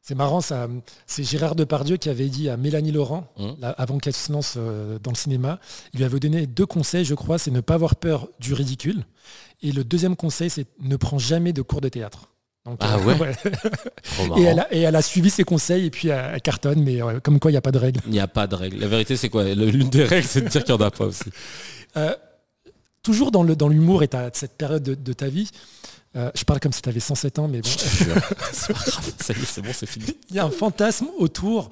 C'est 0.00 0.14
marrant, 0.14 0.40
ça. 0.40 0.66
C'est 1.06 1.22
Gérard 1.22 1.54
Depardieu 1.54 1.98
qui 1.98 2.08
avait 2.08 2.28
dit 2.28 2.48
à 2.48 2.56
Mélanie 2.56 2.92
Laurent, 2.92 3.26
hum. 3.36 3.54
avant 3.60 3.98
qu'elle 3.98 4.14
se 4.14 4.32
lance 4.32 4.54
euh, 4.56 4.98
dans 5.02 5.10
le 5.10 5.16
cinéma, 5.16 5.60
il 5.92 5.98
lui 5.98 6.06
avait 6.06 6.18
donné 6.18 6.46
deux 6.46 6.64
conseils, 6.64 7.04
je 7.04 7.14
crois, 7.14 7.36
c'est 7.36 7.50
ne 7.50 7.60
pas 7.60 7.74
avoir 7.74 7.96
peur 7.96 8.28
du 8.40 8.54
ridicule. 8.54 9.04
Et 9.60 9.72
le 9.72 9.84
deuxième 9.84 10.16
conseil, 10.16 10.48
c'est 10.48 10.66
ne 10.80 10.96
prends 10.96 11.18
jamais 11.18 11.52
de 11.52 11.60
cours 11.60 11.82
de 11.82 11.90
théâtre 11.90 12.30
ah 12.80 12.96
euh, 12.96 13.04
ouais, 13.04 13.32
et, 14.36 14.42
elle 14.42 14.58
a, 14.60 14.74
et, 14.74 14.80
elle 14.80 14.96
a, 14.96 15.00
suivi 15.00 15.30
ses 15.30 15.44
conseils 15.44 15.86
et 15.86 15.90
puis 15.90 16.08
elle, 16.08 16.40
cartonne, 16.42 16.82
mais 16.82 17.00
comme 17.22 17.38
quoi 17.40 17.50
il 17.50 17.54
n'y 17.54 17.58
a 17.58 17.62
pas 17.62 17.72
de 17.72 17.78
règle. 17.78 18.00
Il 18.06 18.12
n'y 18.12 18.20
a 18.20 18.28
pas 18.28 18.46
de 18.46 18.54
règle. 18.54 18.78
La 18.78 18.88
vérité 18.88 19.16
c'est 19.16 19.30
quoi? 19.30 19.44
L'une 19.44 19.88
des 19.88 20.04
règles 20.04 20.26
c'est 20.26 20.42
de 20.42 20.48
dire 20.48 20.64
qu'il 20.64 20.74
n'y 20.74 20.82
en 20.82 20.86
a 20.86 20.90
pas 20.90 21.06
aussi. 21.06 21.30
Euh, 21.96 22.14
toujours 23.02 23.30
dans 23.30 23.42
l'humour 23.42 24.02
et 24.02 24.10
cette 24.34 24.56
période 24.58 24.82
de, 24.82 25.12
ta 25.12 25.28
vie, 25.28 25.50
euh, 26.16 26.30
je 26.34 26.44
parle 26.44 26.60
comme 26.60 26.72
si 26.72 26.82
tu 26.82 26.88
avais 26.88 27.00
107 27.00 27.38
ans, 27.38 27.48
mais 27.48 27.62
bon. 27.62 27.70
c'est 28.52 29.62
bon, 29.62 29.70
c'est 29.72 29.86
fini. 29.86 30.06
Il 30.30 30.36
y 30.36 30.38
a 30.38 30.44
un 30.44 30.50
fantasme 30.50 31.06
autour 31.18 31.70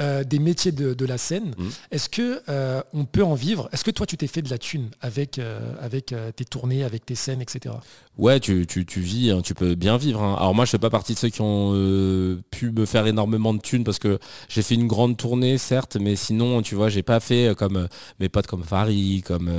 euh, 0.00 0.24
des 0.24 0.40
métiers 0.40 0.72
de, 0.72 1.06
la 1.06 1.18
scène. 1.18 1.54
Mmh. 1.56 1.68
Est-ce 1.92 2.08
que 2.08 2.42
euh, 2.48 2.82
on 2.92 3.04
peut 3.04 3.22
en 3.22 3.34
vivre? 3.34 3.68
Est-ce 3.72 3.84
que 3.84 3.92
toi 3.92 4.06
tu 4.06 4.16
t'es 4.16 4.26
fait 4.26 4.42
de 4.42 4.50
la 4.50 4.58
thune 4.58 4.90
avec, 5.00 5.38
euh, 5.38 5.60
avec 5.80 6.12
tes 6.34 6.44
tournées, 6.44 6.82
avec 6.82 7.06
tes 7.06 7.14
scènes, 7.14 7.40
etc. 7.40 7.76
Ouais, 8.18 8.40
tu, 8.40 8.64
vis, 8.96 9.30
hein, 9.30 9.40
tu 9.42 9.54
peux 9.54 9.76
bien 9.76 9.96
vivre. 9.96 10.20
Hein. 10.20 10.34
Alors 10.36 10.52
moi 10.52 10.64
je 10.64 10.70
fais 10.70 10.78
pas 10.78 10.90
partie 10.90 11.14
de 11.14 11.18
ceux 11.18 11.28
qui 11.28 11.40
ont 11.42 12.42
pu 12.50 12.72
me 12.72 12.86
faire 12.86 13.06
énormément 13.06 13.54
de 13.54 13.60
thunes 13.60 13.84
parce 13.84 14.00
que 14.00 14.18
j'ai 14.48 14.62
fait 14.62 14.74
une 14.74 14.88
grande 14.88 15.16
tournée, 15.16 15.58
certes, 15.58 15.96
mais 16.00 16.16
sinon 16.16 16.60
tu 16.62 16.74
vois, 16.74 16.88
j'ai 16.88 17.04
pas 17.04 17.20
fait 17.20 17.54
comme 17.56 17.86
mes 18.18 18.28
potes 18.28 18.48
comme 18.48 18.64
Farid, 18.64 19.22
comme 19.22 19.50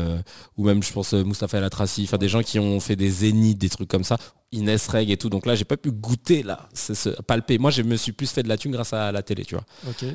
ou 0.57 0.65
même 0.65 0.83
je 0.83 0.91
pense 0.91 1.13
Mustapha 1.13 1.59
El 1.59 1.63
Atrassi, 1.63 2.03
enfin 2.03 2.17
des 2.17 2.29
gens 2.29 2.43
qui 2.43 2.59
ont 2.59 2.81
fait 2.81 2.97
des 2.97 3.09
zéniths, 3.09 3.57
des 3.57 3.69
trucs 3.69 3.89
comme 3.89 4.03
ça. 4.03 4.17
Inès 4.55 4.87
Reg 4.87 5.11
et 5.11 5.17
tout. 5.17 5.29
Donc 5.29 5.45
là, 5.45 5.55
j'ai 5.55 5.65
pas 5.65 5.77
pu 5.77 5.91
goûter 5.91 6.43
là, 6.43 6.67
ce, 6.73 7.09
palper. 7.21 7.57
Moi, 7.57 7.71
je 7.71 7.81
me 7.81 7.95
suis 7.95 8.11
plus 8.11 8.31
fait 8.31 8.43
de 8.43 8.49
la 8.49 8.57
thune 8.57 8.71
grâce 8.71 8.93
à 8.93 9.11
la 9.11 9.21
télé, 9.23 9.45
tu 9.45 9.55
vois. 9.55 9.65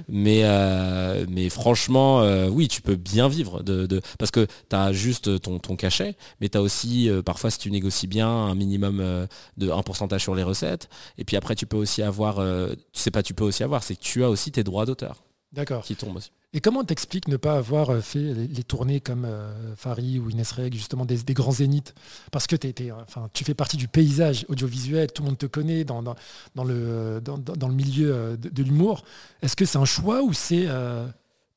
Mais, 0.09 0.41
euh, 0.45 1.27
mais 1.29 1.49
franchement, 1.49 2.23
euh, 2.23 2.49
oui, 2.49 2.69
tu 2.69 2.83
peux 2.83 2.97
bien 2.97 3.29
vivre 3.29 3.63
de, 3.63 4.01
parce 4.19 4.31
que 4.31 4.47
tu 4.69 4.77
as 4.77 4.93
juste 4.93 5.41
ton, 5.41 5.59
ton 5.59 5.77
cachet, 5.77 6.17
mais 6.41 6.49
tu 6.49 6.59
as 6.59 6.63
aussi, 6.63 7.09
euh, 7.09 7.23
parfois, 7.23 7.51
si 7.51 7.59
tu 7.59 7.71
négocies 7.71 8.07
bien, 8.07 8.29
un 8.29 8.55
minimum 8.55 9.27
de 9.57 9.71
un 9.71 9.83
pourcentage 9.83 10.23
sur 10.23 10.35
les 10.35 10.43
recettes. 10.43 10.89
Et 11.19 11.25
puis 11.25 11.37
après, 11.37 11.55
tu 11.55 11.67
peux 11.67 11.77
aussi 11.77 12.03
avoir, 12.03 12.37
tu 12.37 13.01
sais 13.01 13.11
pas, 13.11 13.23
tu 13.23 13.35
peux 13.35 13.45
aussi 13.45 13.63
avoir, 13.63 13.83
c'est 13.83 13.95
que 13.95 14.03
tu 14.03 14.25
as 14.25 14.31
aussi 14.31 14.51
tes 14.53 14.65
droits 14.65 14.87
d'auteur. 14.87 15.23
D'accord. 15.53 15.85
Qui 15.85 15.97
tombent 15.97 16.17
aussi. 16.17 16.31
Et 16.53 16.61
comment 16.61 16.83
t'expliques 16.83 17.29
ne 17.29 17.37
pas 17.37 17.57
avoir 17.57 17.91
euh, 17.91 18.01
fait 18.01 18.35
les, 18.35 18.65
tournées 18.65 19.01
comme 19.01 19.25
euh, 19.25 19.77
Fari 19.77 20.19
ou 20.19 20.31
Inès 20.31 20.51
Reg, 20.51 20.75
justement 20.75 21.05
des, 21.05 21.17
grands 21.33 21.53
zéniths? 21.53 21.95
Parce 22.33 22.49
que 22.49 22.57
enfin, 22.93 23.29
tu 23.33 23.45
fais 23.45 23.55
partie 23.55 23.77
du 23.77 23.87
paysage 23.87 24.45
audiovisuel, 24.49 25.13
tout 25.13 25.23
le 25.23 25.29
monde 25.29 25.39
te 25.39 25.47
connaît 25.47 25.85
dans, 25.85 26.03
dans, 26.03 26.17
le, 26.65 27.21
dans, 27.21 27.69
le 27.69 27.75
milieu 27.75 28.13
euh, 28.13 28.37
de, 28.37 28.63
l'humour. 28.65 29.05
Est-ce 29.43 29.55
que 29.55 29.65
c'est 29.65 29.79
un 29.79 29.85
choix 29.85 30.23
ou 30.23 30.33
c'est... 30.33 30.67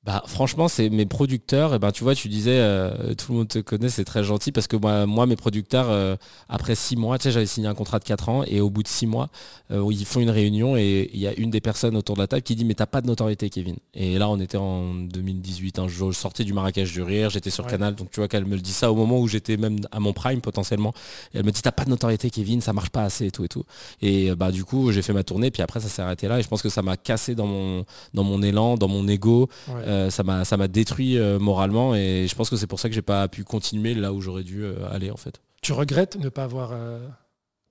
Bah 0.05 0.21
franchement 0.27 0.67
c'est 0.67 0.89
mes 0.89 1.05
producteurs 1.05 1.73
et 1.73 1.79
ben 1.79 1.93
tu 1.93 2.03
vois 2.03 2.13
tu 2.13 2.27
disais 2.27 2.57
euh, 2.57 3.13
tout 3.13 3.31
le 3.31 3.37
monde 3.37 3.47
te 3.47 3.59
connaît 3.59 3.87
c'est 3.87 4.03
très 4.03 4.21
gentil 4.21 4.51
parce 4.51 4.67
que 4.67 4.75
moi, 4.75 5.05
moi 5.05 5.25
mes 5.27 5.37
producteurs 5.37 5.89
euh, 5.89 6.17
après 6.49 6.75
six 6.75 6.97
mois 6.97 7.17
tu 7.17 7.23
sais 7.23 7.31
j'avais 7.31 7.45
signé 7.45 7.69
un 7.69 7.73
contrat 7.73 7.99
de 7.99 8.03
quatre 8.03 8.27
ans 8.27 8.43
et 8.45 8.59
au 8.59 8.69
bout 8.69 8.83
de 8.83 8.89
six 8.89 9.07
mois 9.07 9.29
euh, 9.71 9.87
ils 9.91 10.05
font 10.05 10.19
une 10.19 10.29
réunion 10.29 10.75
et 10.75 11.09
il 11.13 11.21
y 11.21 11.27
a 11.27 11.33
une 11.39 11.51
des 11.51 11.61
personnes 11.61 11.95
autour 11.95 12.17
de 12.17 12.21
la 12.21 12.27
table 12.27 12.41
qui 12.41 12.53
dit 12.53 12.65
mais 12.65 12.73
t'as 12.73 12.85
pas 12.85 12.99
de 12.99 13.07
notoriété 13.07 13.49
Kevin. 13.49 13.77
Et 13.93 14.17
là 14.19 14.27
on 14.27 14.41
était 14.41 14.57
en 14.57 14.93
2018 14.93 15.79
un 15.79 15.87
jour 15.87 16.11
je 16.11 16.17
sortais 16.17 16.43
du 16.43 16.51
Marrakech 16.51 16.91
du 16.91 17.01
rire 17.01 17.29
j'étais 17.29 17.49
sur 17.49 17.65
Canal 17.65 17.95
donc 17.95 18.11
tu 18.11 18.19
vois 18.19 18.27
qu'elle 18.27 18.45
me 18.45 18.55
le 18.55 18.61
dit 18.61 18.73
ça 18.73 18.91
au 18.91 18.95
moment 18.95 19.21
où 19.21 19.29
j'étais 19.29 19.55
même 19.55 19.77
à 19.93 20.01
mon 20.01 20.11
prime 20.11 20.41
potentiellement. 20.41 20.91
Et 21.33 21.37
elle 21.37 21.45
me 21.45 21.51
dit 21.51 21.61
t'as 21.61 21.71
pas 21.71 21.85
de 21.85 21.89
notoriété 21.89 22.29
Kevin 22.29 22.59
ça 22.59 22.73
marche 22.73 22.89
pas 22.89 23.03
assez 23.03 23.27
et 23.27 23.31
tout 23.31 23.45
et 23.45 23.49
tout. 23.49 23.63
Et 24.01 24.35
bah 24.35 24.51
du 24.51 24.65
coup 24.65 24.91
j'ai 24.91 25.01
fait 25.01 25.13
ma 25.13 25.23
tournée 25.23 25.49
puis 25.49 25.61
après 25.61 25.79
ça 25.79 25.87
s'est 25.87 26.01
arrêté 26.01 26.27
là 26.27 26.39
et 26.39 26.43
je 26.43 26.49
pense 26.49 26.61
que 26.61 26.67
ça 26.67 26.81
m'a 26.81 26.97
cassé 26.97 27.35
dans 27.35 27.47
mon 27.47 27.85
dans 28.13 28.25
mon 28.25 28.41
élan 28.41 28.75
dans 28.75 28.89
mon 28.89 29.07
ego 29.07 29.47
euh, 29.93 30.09
ça 30.09 30.23
m'a 30.23 30.43
ça 30.45 30.57
m'a 30.57 30.67
détruit 30.67 31.17
euh, 31.17 31.39
moralement 31.39 31.95
et 31.95 32.25
je 32.27 32.35
pense 32.35 32.49
que 32.49 32.55
c'est 32.55 32.67
pour 32.67 32.79
ça 32.79 32.89
que 32.89 32.95
j'ai 32.95 33.01
pas 33.01 33.27
pu 33.27 33.43
continuer 33.43 33.93
là 33.93 34.11
où 34.13 34.21
j'aurais 34.21 34.43
dû 34.43 34.63
euh, 34.63 34.75
aller 34.91 35.11
en 35.11 35.17
fait. 35.17 35.41
Tu 35.61 35.71
regrettes 35.71 36.17
ne 36.17 36.29
pas 36.29 36.43
avoir 36.43 36.73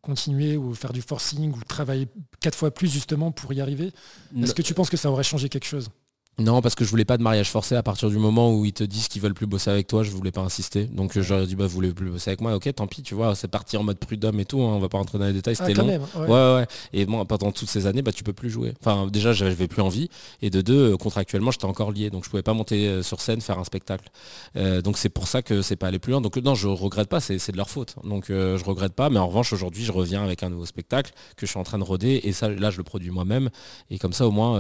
continué 0.00 0.57
ou 0.57 0.75
faire 0.75 0.93
du 0.93 1.02
forcing 1.02 1.52
ou 1.52 1.62
travailler 1.62 2.09
quatre 2.41 2.57
fois 2.57 2.71
plus 2.71 2.91
justement 2.91 3.33
pour 3.33 3.52
y 3.52 3.61
arriver? 3.61 3.93
Est-ce 4.41 4.55
que 4.55 4.62
tu 4.62 4.73
penses 4.73 4.88
que 4.88 4.97
ça 4.97 5.11
aurait 5.11 5.25
changé 5.25 5.50
quelque 5.50 5.67
chose? 5.67 5.91
Non, 6.39 6.62
parce 6.62 6.75
que 6.75 6.83
je 6.83 6.89
voulais 6.89 7.05
pas 7.05 7.19
de 7.19 7.23
mariage 7.23 7.51
forcé 7.51 7.77
à 7.77 7.83
partir 7.83 8.09
du 8.09 8.17
moment 8.17 8.55
où 8.55 8.65
ils 8.65 8.73
te 8.73 8.83
disent 8.83 9.09
qu'ils 9.09 9.21
veulent 9.21 9.35
plus 9.35 9.47
bosser 9.47 9.69
avec 9.69 9.87
toi, 9.87 10.03
je 10.03 10.11
voulais 10.11 10.31
pas 10.31 10.41
insister. 10.41 10.85
Donc 10.85 11.15
euh, 11.17 11.23
j'aurais 11.23 11.47
dit 11.47 11.57
bah 11.57 11.67
vous 11.67 11.75
voulez 11.75 11.93
plus 11.93 12.11
bosser 12.11 12.31
avec 12.31 12.41
moi, 12.41 12.55
ok 12.55 12.73
tant 12.75 12.87
pis, 12.87 13.03
tu 13.03 13.15
vois, 13.15 13.35
c'est 13.35 13.49
parti 13.49 13.77
en 13.77 13.83
mode 13.83 13.99
prud'homme 13.99 14.41
et 14.41 14.47
tout, 14.47 14.62
hein, 14.62 14.73
on 14.75 14.79
va 14.79 14.89
pas 14.89 14.97
rentrer 14.97 15.19
dans 15.19 15.27
les 15.27 15.35
détails, 15.35 15.57
ah, 15.59 15.67
c'était 15.67 15.79
long. 15.79 15.87
ouais. 15.87 16.27
ouais. 16.27 16.67
Et 16.95 17.05
moi 17.05 17.27
pendant 17.27 17.53
toutes 17.53 17.69
ces 17.69 17.87
années, 17.87 18.01
bah 18.01 18.12
tu 18.12 18.25
peux 18.25 18.33
plus 18.33 18.49
jouer. 18.49 18.73
Enfin 18.81 19.09
déjà 19.09 19.35
j'avais 19.35 19.69
plus 19.69 19.83
envie 19.83 20.09
et 20.41 20.49
de 20.49 20.62
deux, 20.62 20.93
euh, 20.93 20.97
contractuellement 20.97 21.51
j'étais 21.51 21.67
encore 21.67 21.93
lié, 21.93 22.09
donc 22.09 22.25
je 22.25 22.31
pouvais 22.31 22.43
pas 22.43 22.55
monter 22.55 22.89
euh, 22.89 23.03
sur 23.03 23.21
scène 23.21 23.43
faire 23.43 23.59
un 23.59 23.65
spectacle. 23.65 24.09
donc 24.55 24.97
c'est 24.97 25.11
pour 25.11 25.29
ça 25.29 25.43
que 25.43 25.61
c'est 25.61 25.77
pas 25.77 25.89
allé 25.89 25.99
plus 25.99 26.12
loin. 26.12 26.23
Donc 26.23 26.37
non, 26.39 26.55
je 26.55 26.67
regrette 26.67 27.09
pas, 27.09 27.21
c'est 27.21 27.53
de 27.53 27.57
leur 27.59 27.69
faute. 27.69 27.97
Donc 28.05 28.25
je 28.29 28.65
regrette 28.65 28.95
pas, 28.95 29.11
mais 29.11 29.19
en 29.19 29.29
revanche 29.29 29.53
aujourd'hui 29.53 29.85
je 29.85 29.93
reviens 29.93 30.25
avec 30.25 30.43
un 30.43 30.49
nouveau 30.49 30.65
spectacle 30.65 31.12
que 31.37 31.45
je 31.45 31.51
suis 31.51 31.61
en 31.61 31.65
train 31.65 31.79
de 31.79 31.85
roder 31.85 32.23
et 32.25 32.33
ça 32.33 32.49
là 32.49 32.71
je 32.71 32.79
le 32.79 32.85
produis 32.85 33.11
moi-même 33.11 33.51
et 33.91 33.99
comme 33.99 34.15
ça 34.15 34.27
au 34.27 34.31
moins 34.31 34.59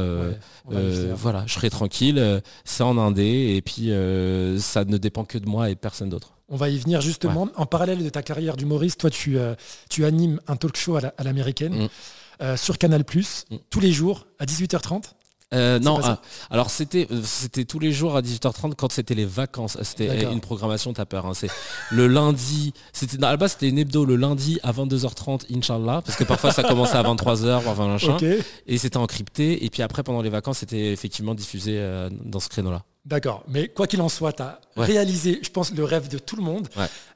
voilà, 1.16 1.44
je 1.46 1.61
tranquille 1.70 2.42
c'est 2.64 2.82
en 2.82 2.98
indé 2.98 3.54
et 3.56 3.62
puis 3.62 3.90
euh, 3.90 4.58
ça 4.58 4.84
ne 4.84 4.96
dépend 4.96 5.24
que 5.24 5.38
de 5.38 5.46
moi 5.46 5.70
et 5.70 5.76
personne 5.76 6.08
d'autre. 6.08 6.34
On 6.48 6.56
va 6.56 6.68
y 6.68 6.78
venir 6.78 7.00
justement. 7.00 7.48
En 7.56 7.66
parallèle 7.66 8.02
de 8.02 8.08
ta 8.08 8.22
carrière 8.22 8.56
d'humoriste, 8.56 9.00
toi 9.00 9.10
tu, 9.10 9.38
euh, 9.38 9.54
tu 9.88 10.04
animes 10.04 10.40
un 10.46 10.56
talk 10.56 10.76
show 10.76 10.96
à 10.96 11.22
l'américaine 11.22 11.84
mm. 11.84 11.88
euh, 12.42 12.56
sur 12.56 12.78
Canal 12.78 13.02
mm. 13.02 13.56
tous 13.70 13.80
les 13.80 13.92
jours 13.92 14.26
à 14.38 14.44
18h30. 14.44 15.04
Euh, 15.52 15.78
non, 15.78 16.00
ah, 16.02 16.20
alors 16.50 16.70
c'était 16.70 17.06
c'était 17.24 17.64
tous 17.64 17.78
les 17.78 17.92
jours 17.92 18.16
à 18.16 18.22
18h30 18.22 18.74
quand 18.74 18.92
c'était 18.92 19.14
les 19.14 19.24
vacances. 19.24 19.76
C'était 19.82 20.24
une 20.24 20.40
programmation, 20.40 20.92
t'as 20.92 21.04
peur. 21.04 21.26
Hein. 21.26 21.32
C'est 21.34 21.50
le 21.90 22.06
lundi. 22.06 22.72
C'était 22.92 23.22
à 23.22 23.30
la 23.30 23.36
base 23.36 23.52
c'était 23.52 23.68
une 23.68 23.78
hebdo 23.78 24.04
le 24.04 24.16
lundi 24.16 24.58
à 24.62 24.72
22h30, 24.72 25.54
Inch'Allah, 25.54 26.02
parce 26.04 26.16
que 26.16 26.24
parfois 26.24 26.52
ça 26.52 26.62
commençait 26.62 26.96
à 26.96 27.02
23h, 27.02 27.62
enfin 27.66 27.86
machin. 27.86 28.16
Et 28.66 28.78
c'était 28.78 28.96
encrypté. 28.96 29.64
Et 29.64 29.70
puis 29.70 29.82
après 29.82 30.02
pendant 30.02 30.22
les 30.22 30.30
vacances, 30.30 30.58
c'était 30.58 30.92
effectivement 30.92 31.34
diffusé 31.34 31.74
euh, 31.76 32.08
dans 32.24 32.40
ce 32.40 32.48
créneau-là. 32.48 32.82
D'accord. 33.04 33.42
Mais 33.48 33.68
quoi 33.68 33.86
qu'il 33.86 34.00
en 34.00 34.08
soit, 34.08 34.32
tu 34.32 34.42
as 34.42 34.60
réalisé, 34.76 35.40
je 35.42 35.50
pense, 35.50 35.72
le 35.72 35.82
rêve 35.84 36.08
de 36.08 36.18
tout 36.18 36.36
le 36.36 36.42
monde. 36.42 36.68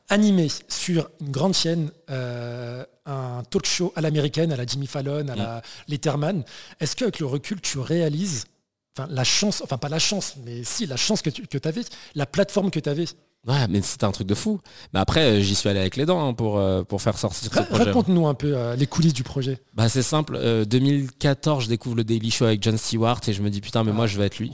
Animé 0.09 0.49
sur 0.69 1.11
une 1.21 1.31
grande 1.31 1.55
chaîne, 1.55 1.91
euh, 2.11 2.85
un 3.07 3.43
talk 3.51 3.67
show 3.67 3.93
à 3.97 4.01
l'américaine, 4.01 4.53
à 4.53 4.57
la 4.57 4.65
Jimmy 4.65 4.87
Fallon, 4.87 5.29
à 5.29 5.35
mm. 5.35 5.39
la 5.39 5.63
Letterman. 5.89 6.45
Est-ce 6.81 6.95
qu'avec 6.95 7.19
le 7.19 7.27
recul, 7.27 7.61
tu 7.61 7.79
réalises 7.79 8.45
la 9.11 9.25
chance, 9.25 9.61
enfin 9.63 9.79
pas 9.79 9.89
la 9.89 9.99
chance, 9.99 10.37
mais 10.45 10.65
si, 10.65 10.87
la 10.87 10.97
chance 10.97 11.23
que 11.23 11.31
tu 11.31 11.47
que 11.47 11.69
avais, 11.69 11.83
la 12.15 12.27
plateforme 12.27 12.71
que 12.71 12.81
tu 12.81 12.89
avais 12.89 13.05
Ouais, 13.47 13.69
mais 13.69 13.81
c'était 13.81 14.05
un 14.05 14.11
truc 14.11 14.27
de 14.27 14.35
fou. 14.35 14.61
Mais 14.93 14.99
après, 14.99 15.21
euh, 15.21 15.41
j'y 15.41 15.55
suis 15.55 15.69
allé 15.69 15.79
avec 15.79 15.97
les 15.97 16.05
dents 16.05 16.27
hein, 16.27 16.35
pour, 16.35 16.59
euh, 16.59 16.83
pour 16.83 17.01
faire 17.01 17.17
sortir 17.17 17.53
ce 17.53 17.61
projet. 17.61 17.85
Raconte-nous 17.85 18.27
un 18.27 18.35
peu 18.35 18.57
euh, 18.57 18.75
les 18.75 18.89
coulisses 18.89 19.13
du 19.13 19.23
projet. 19.23 19.59
Bah, 19.75 19.89
c'est 19.89 20.03
simple. 20.03 20.39
2014, 20.67 21.65
je 21.65 21.69
découvre 21.69 21.97
le 21.97 22.05
Daily 22.05 22.31
Show 22.31 22.47
avec 22.47 22.63
John 22.63 22.77
Stewart 22.77 23.21
et 23.29 23.33
je 23.33 23.43
me 23.43 23.51
dis 23.51 23.61
putain, 23.61 23.85
mais 23.85 23.93
moi 23.93 24.05
ah, 24.05 24.09
je 24.09 24.19
vais 24.19 24.27
être 24.27 24.39
lui. 24.39 24.53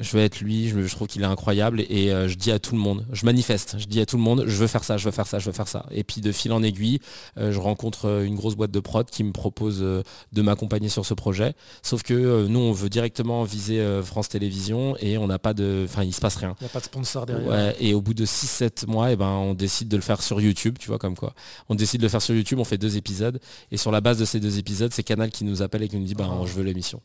je 0.00 0.16
vais 0.16 0.24
être 0.24 0.40
lui. 0.40 0.68
Je, 0.68 0.94
trouve 0.94 1.06
qu'il 1.06 1.22
est 1.22 1.26
incroyable 1.26 1.80
et, 1.82 2.08
je 2.26 2.34
dis 2.34 2.50
à 2.50 2.58
tout 2.58 2.74
le 2.74 2.80
monde, 2.80 3.06
je 3.12 3.24
manifeste. 3.24 3.76
Je 3.78 3.86
dis 3.86 4.00
à 4.00 4.06
tout 4.06 4.16
le 4.16 4.22
monde, 4.22 4.44
je 4.46 4.56
veux 4.56 4.66
faire 4.66 4.82
ça, 4.82 4.96
je 4.96 5.04
veux 5.04 5.10
faire 5.10 5.26
ça, 5.26 5.38
je 5.38 5.46
veux 5.46 5.52
faire 5.52 5.68
ça. 5.68 5.86
Et 5.90 6.02
puis 6.02 6.20
de 6.20 6.32
fil 6.32 6.52
en 6.52 6.62
aiguille, 6.62 6.98
je 7.36 7.58
rencontre 7.58 8.22
une 8.24 8.34
grosse 8.34 8.56
boîte 8.56 8.70
de 8.70 8.80
prod 8.80 9.08
qui 9.08 9.22
me 9.22 9.32
propose 9.32 9.80
de 9.80 10.42
m'accompagner 10.42 10.88
sur 10.88 11.06
ce 11.06 11.14
projet. 11.14 11.54
Sauf 11.82 12.02
que 12.02 12.46
nous, 12.46 12.60
on 12.60 12.72
veut 12.72 12.88
directement 12.88 13.44
viser 13.44 13.84
France 14.02 14.28
Télévisions 14.30 14.96
et 15.00 15.18
on 15.18 15.26
n'a 15.26 15.38
pas 15.38 15.54
de, 15.54 15.82
enfin, 15.84 16.02
il 16.02 16.14
se 16.14 16.20
passe 16.20 16.36
rien. 16.36 16.56
Il 16.60 16.64
n'y 16.64 16.70
a 16.70 16.72
pas 16.72 16.80
de 16.80 16.84
sponsor 16.84 17.26
derrière. 17.26 17.74
et 17.78 17.94
au 17.94 18.00
bout 18.00 18.14
de 18.16 18.26
6-7 18.26 18.86
mois, 18.88 19.10
et 19.10 19.12
eh 19.12 19.16
ben, 19.16 19.28
on 19.28 19.54
décide 19.54 19.88
de 19.88 19.96
le 19.96 20.02
faire 20.02 20.22
sur 20.22 20.40
YouTube, 20.40 20.76
tu 20.78 20.88
vois, 20.88 20.98
comme 20.98 21.16
quoi. 21.16 21.34
On 21.68 21.74
décide 21.74 22.00
de 22.00 22.06
le 22.06 22.10
faire 22.10 22.22
sur 22.22 22.34
YouTube, 22.34 22.58
on 22.58 22.64
fait 22.64 22.78
deux 22.78 22.96
épisodes. 22.96 23.40
Et 23.70 23.76
sur 23.76 23.92
la 23.92 24.00
base 24.00 24.18
de 24.18 24.24
ces 24.24 24.40
deux 24.40 24.58
épisodes, 24.58 24.92
c'est 24.92 25.02
Canal 25.02 25.30
qui 25.30 25.44
nous 25.44 25.62
appelle 25.62 25.82
et 25.82 25.88
qui 25.88 25.96
nous 25.96 26.04
dit, 26.04 26.14
ben, 26.14 26.44
je 26.44 26.52
veux 26.52 26.64
l'émission. 26.64 27.00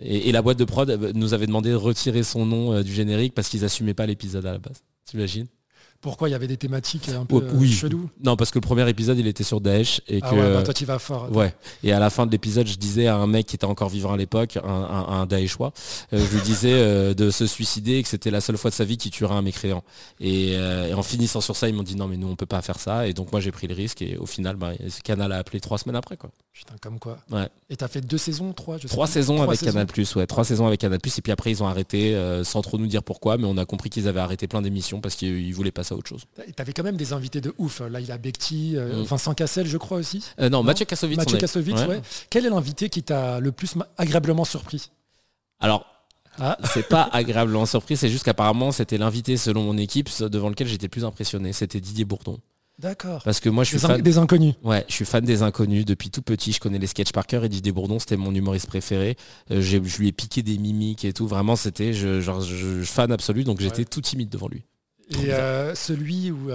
Et, 0.00 0.32
la 0.32 0.42
boîte 0.42 0.58
de 0.58 0.64
prod 0.64 0.88
euh, 0.88 1.12
nous 1.14 1.34
avait 1.34 1.46
demandé 1.46 1.70
de 1.70 1.74
retirer 1.74 2.22
son 2.22 2.46
nom 2.46 2.72
euh, 2.72 2.82
du 2.82 2.92
générique 2.92 3.34
parce 3.34 3.48
qu'ils 3.48 3.64
assumaient 3.64 3.94
pas 3.94 4.06
l'épisode 4.06 4.46
à 4.46 4.52
la 4.52 4.58
base. 4.58 4.82
Tu 5.08 5.16
imagines 5.16 5.46
pourquoi 6.00 6.28
il 6.28 6.32
y 6.32 6.34
avait 6.34 6.46
des 6.46 6.56
thématiques 6.56 7.08
un 7.08 7.24
peu 7.24 7.44
oui. 7.54 7.72
chelou 7.72 8.08
Non, 8.22 8.36
parce 8.36 8.52
que 8.52 8.58
le 8.58 8.62
premier 8.62 8.88
épisode, 8.88 9.18
il 9.18 9.26
était 9.26 9.42
sur 9.42 9.60
Daesh. 9.60 10.00
Et 10.06 10.20
ah 10.22 10.30
que, 10.30 10.34
ouais, 10.36 10.54
bah, 10.54 10.62
toi, 10.62 10.72
tu 10.72 10.84
vas 10.84 11.00
fort. 11.00 11.28
Ouais. 11.32 11.52
Et 11.82 11.92
à 11.92 11.98
la 11.98 12.08
fin 12.08 12.24
de 12.24 12.30
l'épisode, 12.30 12.68
je 12.68 12.76
disais 12.76 13.08
à 13.08 13.16
un 13.16 13.26
mec 13.26 13.46
qui 13.46 13.56
était 13.56 13.64
encore 13.64 13.88
vivant 13.88 14.12
à 14.12 14.16
l'époque, 14.16 14.58
un, 14.62 14.68
un, 14.68 15.26
Daeshois, 15.26 15.72
euh, 16.12 16.24
je 16.24 16.36
lui 16.36 16.42
disais 16.42 16.72
euh, 16.72 17.14
de 17.14 17.30
se 17.30 17.48
suicider 17.48 17.96
et 17.96 18.02
que 18.04 18.08
c'était 18.08 18.30
la 18.30 18.40
seule 18.40 18.56
fois 18.56 18.70
de 18.70 18.76
sa 18.76 18.84
vie 18.84 18.96
qu'il 18.96 19.10
tuerait 19.10 19.34
un 19.34 19.42
mécréant. 19.42 19.82
Euh, 20.22 20.86
et, 20.86 20.94
en 20.94 21.02
finissant 21.02 21.40
sur 21.40 21.56
ça, 21.56 21.68
ils 21.68 21.74
m'ont 21.74 21.82
dit 21.82 21.96
non, 21.96 22.06
mais 22.06 22.16
nous, 22.16 22.28
on 22.28 22.36
peut 22.36 22.46
pas 22.46 22.62
faire 22.62 22.78
ça. 22.78 23.08
Et 23.08 23.12
donc, 23.12 23.32
moi, 23.32 23.40
j'ai 23.40 23.50
pris 23.50 23.66
le 23.66 23.74
risque. 23.74 24.00
Et 24.00 24.16
au 24.18 24.26
final, 24.26 24.54
bah, 24.54 24.72
Canal 25.02 25.32
a 25.32 25.38
appelé 25.38 25.58
trois 25.58 25.78
semaines 25.78 25.96
après. 25.96 26.16
Quoi. 26.16 26.30
Putain, 26.52 26.74
comme 26.80 27.00
quoi. 27.00 27.18
Ouais. 27.32 27.48
Et 27.70 27.76
t'as 27.76 27.88
fait 27.88 28.02
deux 28.02 28.18
saisons, 28.18 28.52
trois 28.52 28.78
je 28.78 28.86
Trois 28.86 29.08
saisons 29.08 29.42
avec 29.42 29.60
Canal 29.60 29.86
Plus, 29.86 30.14
ouais. 30.14 30.28
Trois 30.28 30.44
saisons 30.44 30.68
avec 30.68 30.78
Canal 30.78 31.00
Plus. 31.00 31.18
Et 31.18 31.22
puis 31.22 31.32
après, 31.32 31.50
ils 31.50 31.60
ont 31.60 31.66
arrêté 31.66 32.16
sans 32.44 32.62
trop 32.62 32.78
nous 32.78 32.86
dire 32.86 33.02
pourquoi. 33.02 33.36
Mais 33.36 33.46
on 33.46 33.56
a 33.56 33.64
compris 33.64 33.90
qu'ils 33.90 34.06
avaient 34.06 34.20
arrêté 34.20 34.46
plein 34.46 34.62
d'émissions 34.62 35.00
parce 35.00 35.16
qu'ils 35.16 35.52
voulaient 35.54 35.72
passer 35.72 35.87
à 35.92 35.96
autre 35.96 36.08
chose 36.08 36.24
quand 36.78 36.84
même 36.84 36.96
des 36.96 37.12
invités 37.12 37.40
de 37.40 37.52
ouf. 37.58 37.80
Là, 37.80 38.00
il 38.00 38.10
a 38.12 38.18
Bekti, 38.18 38.76
euh, 38.76 39.02
mm. 39.02 39.04
Vincent 39.04 39.34
Cassel, 39.34 39.66
je 39.66 39.76
crois 39.76 39.98
aussi. 39.98 40.24
Euh, 40.40 40.48
non, 40.48 40.62
Mathieu 40.62 40.84
Kassovitz. 40.84 41.18
Mathieu 41.18 41.38
Kassovitz, 41.38 41.86
ouais. 41.86 42.00
Quel 42.30 42.46
est 42.46 42.50
l'invité 42.50 42.88
qui 42.88 43.02
t'a 43.02 43.40
le 43.40 43.52
plus 43.52 43.74
agréablement 43.96 44.44
surpris 44.44 44.90
Alors, 45.60 45.84
ah. 46.40 46.56
C'est 46.72 46.88
pas 46.88 47.02
agréablement 47.12 47.66
surpris, 47.66 47.96
c'est 47.96 48.08
juste 48.08 48.24
qu'apparemment 48.24 48.70
c'était 48.70 48.96
l'invité 48.96 49.36
selon 49.36 49.64
mon 49.64 49.76
équipe 49.76 50.08
devant 50.22 50.48
lequel 50.48 50.68
j'étais 50.68 50.86
plus 50.86 51.04
impressionné. 51.04 51.52
C'était 51.52 51.80
Didier 51.80 52.04
Bourdon. 52.04 52.38
D'accord. 52.78 53.22
Parce 53.24 53.40
que 53.40 53.48
moi 53.48 53.64
je 53.64 53.70
suis 53.70 53.78
fan 53.80 54.00
des 54.00 54.18
inconnus. 54.18 54.54
Ouais, 54.62 54.84
je 54.86 54.94
suis 54.94 55.04
fan 55.04 55.24
des 55.24 55.42
inconnus 55.42 55.84
depuis 55.84 56.10
tout 56.10 56.22
petit. 56.22 56.52
Je 56.52 56.60
connais 56.60 56.78
les 56.78 56.86
sketchs 56.86 57.10
par 57.10 57.26
cœur 57.26 57.42
et 57.42 57.48
Didier 57.48 57.72
Bourdon 57.72 57.98
c'était 57.98 58.16
mon 58.16 58.32
humoriste 58.32 58.68
préféré. 58.68 59.16
Euh, 59.50 59.60
je 59.60 59.78
lui 59.78 60.06
ai 60.06 60.12
piqué 60.12 60.44
des 60.44 60.58
mimiques 60.58 61.04
et 61.04 61.12
tout. 61.12 61.26
Vraiment 61.26 61.56
c'était 61.56 61.92
je, 61.92 62.20
genre 62.20 62.40
je, 62.40 62.84
fan 62.84 63.10
absolu 63.10 63.42
donc 63.42 63.60
j'étais 63.60 63.84
tout 63.84 64.00
timide 64.00 64.28
devant 64.28 64.46
lui. 64.46 64.62
Et 65.10 65.30
celui 65.74 66.30
où 66.30 66.50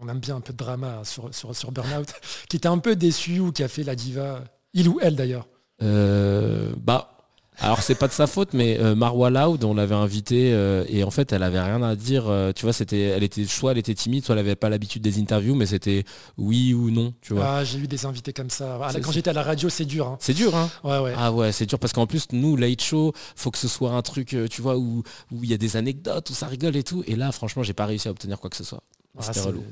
on 0.00 0.08
aime 0.08 0.18
bien 0.18 0.36
un 0.36 0.40
peu 0.40 0.52
de 0.52 0.58
drama 0.58 1.02
sur, 1.04 1.34
sur, 1.34 1.72
Burnout, 1.72 2.08
qui 2.48 2.56
était 2.56 2.68
un 2.68 2.78
peu 2.78 2.96
déçu 2.96 3.38
ou 3.38 3.52
qui 3.52 3.62
a 3.62 3.68
fait 3.68 3.84
la 3.84 3.94
diva, 3.94 4.44
il 4.72 4.88
ou 4.88 4.98
elle 5.00 5.16
d'ailleurs. 5.16 5.46
Euh, 5.82 6.72
Bah, 6.76 7.19
alors 7.60 7.82
c'est 7.82 7.94
pas 7.94 8.08
de 8.08 8.12
sa 8.12 8.26
faute, 8.26 8.52
mais 8.52 8.78
euh, 8.78 8.94
Marwa 8.94 9.30
Loud, 9.30 9.64
on 9.64 9.74
l'avait 9.74 9.94
invitée 9.94 10.52
euh, 10.52 10.84
et 10.88 11.04
en 11.04 11.10
fait 11.10 11.32
elle 11.32 11.42
avait 11.42 11.60
rien 11.60 11.82
à 11.82 11.96
dire. 11.96 12.24
tu 12.54 12.64
vois, 12.64 12.72
c'était, 12.72 13.00
elle 13.00 13.22
était 13.22 13.44
soit 13.44 13.72
elle 13.72 13.78
était 13.78 13.94
timide, 13.94 14.24
soit 14.24 14.34
elle 14.34 14.40
avait 14.40 14.56
pas 14.56 14.68
l'habitude 14.68 15.02
des 15.02 15.20
interviews, 15.20 15.54
mais 15.54 15.66
c'était 15.66 16.04
oui 16.38 16.74
ou 16.74 16.90
non. 16.90 17.14
Tu 17.20 17.34
vois. 17.34 17.46
Ah, 17.46 17.64
j'ai 17.64 17.78
eu 17.78 17.86
des 17.86 18.06
invités 18.06 18.32
comme 18.32 18.50
ça. 18.50 18.78
Ah, 18.82 18.92
quand 19.00 19.12
j'étais 19.12 19.30
à 19.30 19.34
la 19.34 19.42
radio, 19.42 19.68
c'est 19.68 19.84
dur. 19.84 20.06
Hein. 20.06 20.16
C'est 20.20 20.34
dur, 20.34 20.54
hein. 20.54 20.70
Ouais, 20.84 20.98
ouais. 20.98 21.14
Ah 21.16 21.32
ouais, 21.32 21.52
c'est 21.52 21.66
dur 21.66 21.78
parce 21.78 21.92
qu'en 21.92 22.06
plus 22.06 22.26
nous, 22.32 22.56
Late 22.56 22.82
Show, 22.82 23.12
faut 23.36 23.50
que 23.50 23.58
ce 23.58 23.68
soit 23.68 23.92
un 23.92 24.02
truc, 24.02 24.36
tu 24.50 24.62
vois, 24.62 24.76
où 24.76 25.02
il 25.42 25.50
y 25.50 25.54
a 25.54 25.58
des 25.58 25.76
anecdotes, 25.76 26.30
où 26.30 26.34
ça 26.34 26.46
rigole 26.46 26.76
et 26.76 26.82
tout. 26.82 27.04
Et 27.06 27.16
là, 27.16 27.32
franchement, 27.32 27.62
j'ai 27.62 27.74
pas 27.74 27.86
réussi 27.86 28.08
à 28.08 28.10
obtenir 28.10 28.38
quoi 28.38 28.50
que 28.50 28.56
ce 28.56 28.64
soit. 28.64 28.82
Ah, 29.18 29.22
c'était 29.22 29.40
relou. 29.40 29.64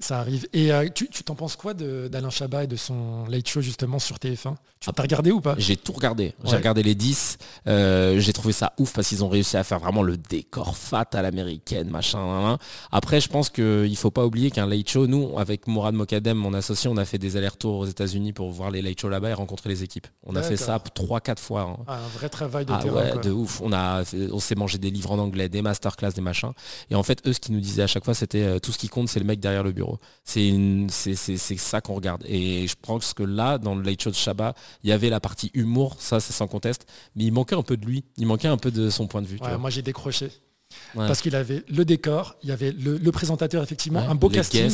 Ça 0.00 0.20
arrive. 0.20 0.46
Et 0.52 0.72
euh, 0.72 0.88
tu 0.94 1.08
t'en 1.24 1.34
penses 1.34 1.56
quoi 1.56 1.74
d'Alain 1.74 2.30
Chabat 2.30 2.64
et 2.64 2.66
de 2.66 2.76
son 2.76 3.26
late 3.26 3.48
show 3.48 3.60
justement 3.60 3.98
sur 3.98 4.16
TF1 4.16 4.54
Tu 4.80 4.88
as 4.88 5.02
regardé 5.02 5.30
ou 5.30 5.40
pas? 5.40 5.54
J'ai 5.58 5.76
tout 5.76 5.92
regardé. 5.92 6.34
J'ai 6.44 6.56
regardé 6.56 6.82
les 6.82 6.94
10. 6.94 7.38
Euh, 7.66 8.18
j'ai 8.20 8.32
trouvé 8.32 8.52
ça 8.52 8.72
ouf 8.78 8.92
parce 8.92 9.08
qu'ils 9.08 9.24
ont 9.24 9.28
réussi 9.28 9.56
à 9.56 9.64
faire 9.64 9.78
vraiment 9.78 10.02
le 10.02 10.16
décor 10.16 10.76
fat 10.76 11.08
à 11.12 11.22
l'américaine, 11.22 11.90
machin. 11.90 12.58
Après, 12.92 13.20
je 13.20 13.28
pense 13.28 13.50
qu'il 13.50 13.96
faut 13.96 14.10
pas 14.10 14.24
oublier 14.24 14.50
qu'un 14.50 14.66
late 14.66 14.88
show, 14.88 15.06
nous, 15.06 15.38
avec 15.38 15.66
Mourad 15.66 15.94
Mokadem, 15.94 16.36
mon 16.36 16.54
associé, 16.54 16.90
on 16.90 16.96
a 16.96 17.04
fait 17.04 17.18
des 17.18 17.36
allers-retours 17.36 17.78
aux 17.78 17.86
États-Unis 17.86 18.32
pour 18.32 18.50
voir 18.50 18.70
les 18.70 18.82
late 18.82 19.00
shows 19.00 19.08
là-bas 19.08 19.30
et 19.30 19.34
rencontrer 19.34 19.68
les 19.68 19.82
équipes. 19.82 20.06
On 20.24 20.36
a 20.36 20.42
fait 20.42 20.56
ça 20.56 20.78
3-4 20.78 21.38
fois. 21.38 21.62
Hein. 21.62 21.84
Ah, 21.86 21.96
un 21.96 22.18
vrai 22.18 22.28
travail 22.28 22.64
de 22.64 22.72
ah, 22.72 22.78
terrain. 22.82 22.94
Ouais, 22.94 23.18
de 23.22 23.30
ouf. 23.30 23.60
On, 23.62 23.72
a, 23.72 24.02
on 24.32 24.40
s'est 24.40 24.54
mangé 24.54 24.78
des 24.78 24.90
livres 24.90 25.12
en 25.12 25.18
anglais, 25.18 25.48
des 25.48 25.62
masterclass, 25.62 26.12
des 26.12 26.20
machins. 26.20 26.52
Et 26.90 26.94
en 26.94 27.02
fait, 27.02 27.26
eux, 27.26 27.32
ce 27.32 27.40
qu'ils 27.40 27.54
nous 27.54 27.60
disaient 27.60 27.82
à 27.82 27.86
chaque 27.86 28.04
fois, 28.04 28.14
c'était 28.14 28.42
euh, 28.42 28.58
tout 28.58 28.72
ce 28.72 28.78
qui 28.78 28.88
compte, 28.88 29.08
c'est 29.08 29.20
le 29.20 29.26
mec 29.26 29.40
derrière 29.40 29.62
le 29.62 29.72
bureau. 29.72 29.79
C'est 30.24 30.86
c'est 30.88 31.36
ça 31.56 31.80
qu'on 31.80 31.94
regarde. 31.94 32.24
Et 32.26 32.66
je 32.66 32.76
pense 32.80 33.14
que 33.14 33.22
là, 33.22 33.58
dans 33.58 33.74
le 33.74 33.82
Late 33.82 34.02
Show 34.02 34.10
de 34.10 34.14
Shabba, 34.14 34.54
il 34.82 34.90
y 34.90 34.92
avait 34.92 35.10
la 35.10 35.20
partie 35.20 35.50
humour, 35.54 35.96
ça 35.98 36.20
c'est 36.20 36.32
sans 36.32 36.46
conteste, 36.46 36.86
mais 37.14 37.24
il 37.24 37.32
manquait 37.32 37.56
un 37.56 37.62
peu 37.62 37.76
de 37.76 37.86
lui, 37.86 38.04
il 38.16 38.26
manquait 38.26 38.48
un 38.48 38.56
peu 38.56 38.70
de 38.70 38.90
son 38.90 39.06
point 39.06 39.22
de 39.22 39.26
vue. 39.26 39.38
moi 39.58 39.70
j'ai 39.70 39.82
décroché. 39.82 40.30
Parce 40.94 41.20
qu'il 41.20 41.36
avait 41.36 41.64
le 41.68 41.84
décor, 41.84 42.36
il 42.42 42.48
y 42.48 42.52
avait 42.52 42.72
le, 42.72 43.12
présentateur, 43.12 43.62
effectivement, 43.62 44.00
un 44.00 44.14
beau 44.14 44.28
casting. 44.28 44.70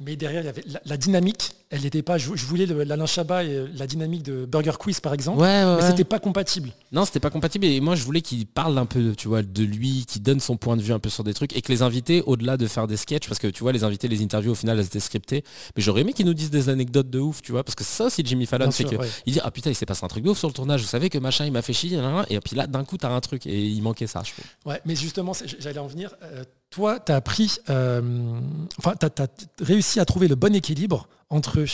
mais 0.00 0.16
derrière, 0.16 0.42
il 0.42 0.46
y 0.46 0.48
avait 0.48 0.64
la, 0.84 0.96
dynamique. 0.96 1.52
Elle 1.70 1.82
n'était 1.82 2.02
pas. 2.02 2.16
Je, 2.16 2.30
voulais 2.30 2.66
l'Alain 2.66 3.06
Chabat 3.06 3.44
et 3.44 3.66
la 3.76 3.86
dynamique 3.86 4.22
de 4.22 4.46
Burger 4.46 4.72
Quiz, 4.78 5.00
par 5.00 5.14
exemple. 5.14 5.40
mais 5.40 5.82
c'était 5.82 6.04
pas 6.04 6.18
compatible. 6.18 6.70
Non, 6.92 7.04
c'était 7.04 7.20
pas 7.20 7.30
compatible. 7.30 7.66
Et 7.66 7.80
moi, 7.80 7.94
je 7.94 8.04
voulais 8.04 8.22
qu'il 8.22 8.46
parle 8.46 8.78
un 8.78 8.86
peu, 8.86 9.14
tu 9.14 9.28
vois, 9.28 9.42
de 9.42 9.64
lui, 9.64 10.06
qu'il 10.06 10.22
donne 10.22 10.40
son 10.40 10.56
point 10.56 10.76
de 10.76 10.82
vue 10.82 10.92
un 10.92 10.98
peu 10.98 11.10
sur 11.10 11.24
des 11.24 11.34
trucs. 11.34 11.54
Et 11.56 11.62
que 11.62 11.70
les 11.70 11.82
invités, 11.82 12.22
au-delà 12.22 12.56
de 12.56 12.66
faire 12.66 12.86
des 12.86 12.96
sketchs, 12.96 13.28
parce 13.28 13.38
que 13.38 13.48
tu 13.48 13.62
vois, 13.62 13.72
les 13.72 13.84
invités, 13.84 14.08
les 14.08 14.22
interviews, 14.22 14.52
au 14.52 14.54
final, 14.54 14.78
elles 14.78 14.86
étaient 14.86 15.00
scriptées. 15.00 15.44
Mais 15.76 15.82
j'aurais 15.82 16.00
aimé 16.00 16.12
qu'ils 16.12 16.26
nous 16.26 16.34
disent 16.34 16.50
des 16.50 16.68
anecdotes 16.68 17.10
de 17.10 17.18
ouf, 17.18 17.42
tu 17.42 17.52
vois. 17.52 17.64
Parce 17.64 17.74
que 17.74 17.84
ça 17.84 18.06
aussi, 18.06 18.22
Jimmy 18.24 18.46
Fallon, 18.46 18.70
c'est 18.70 18.84
que 18.84 18.96
il 19.26 19.34
dit 19.34 19.40
Ah 19.42 19.50
putain, 19.50 19.70
il 19.70 19.74
s'est 19.74 19.86
passé 19.86 20.04
un 20.04 20.08
truc 20.08 20.24
de 20.24 20.30
ouf 20.30 20.38
sur 20.38 20.48
le 20.48 20.54
tournage. 20.54 20.80
Vous 20.80 20.88
savez 20.88 21.10
que 21.10 21.18
machin, 21.18 21.44
il 21.44 21.52
m'a 21.52 21.62
fait 21.62 21.72
chier. 21.72 22.00
Et 22.30 22.40
puis 22.40 22.56
là, 22.56 22.66
d'un 22.66 22.84
coup, 22.84 22.96
t'as 22.96 23.10
un 23.10 23.20
truc. 23.20 23.46
Et 23.46 23.66
il 23.66 23.82
manquait 23.82 24.06
ça, 24.06 24.22
je 24.24 24.32
trouve. 24.32 24.72
Ouais, 24.72 24.80
mais 24.84 24.96
justement, 24.96 25.27
j'allais 25.58 25.78
en 25.78 25.86
venir 25.86 26.14
euh, 26.22 26.44
toi, 26.70 27.00
tu 27.00 27.12
as 27.12 27.20
pris, 27.22 27.58
euh, 27.70 28.40
enfin, 28.78 28.94
tu 29.00 29.06
as, 29.06 29.26
réussi 29.60 30.00
à 30.00 30.04
trouver 30.04 30.28
le 30.28 30.34
bon 30.34 30.54
équilibre 30.54 31.08
entre 31.30 31.64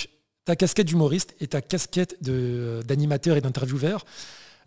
ta 0.44 0.54
casquette 0.54 0.86
d'humoriste 0.86 1.34
et 1.40 1.48
ta 1.48 1.60
casquette 1.60 2.22
d'animateur 2.22 3.36
et 3.36 3.40
d'intervieweur. 3.40 4.04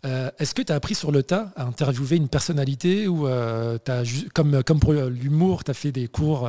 Est-ce 0.04 0.54
que 0.54 0.62
tu 0.62 0.70
as 0.70 0.76
appris 0.76 0.94
sur 0.94 1.12
le 1.12 1.22
tas 1.22 1.50
à 1.56 1.64
interviewer 1.64 2.16
une 2.16 2.28
personnalité 2.28 3.08
ou 3.08 3.26
as, 3.26 3.78
comme, 4.34 4.62
comme 4.64 4.80
pour 4.80 4.92
l'humour, 4.92 5.64
tu 5.64 5.70
as 5.70 5.74
fait 5.74 5.92
des 5.92 6.08
cours 6.08 6.48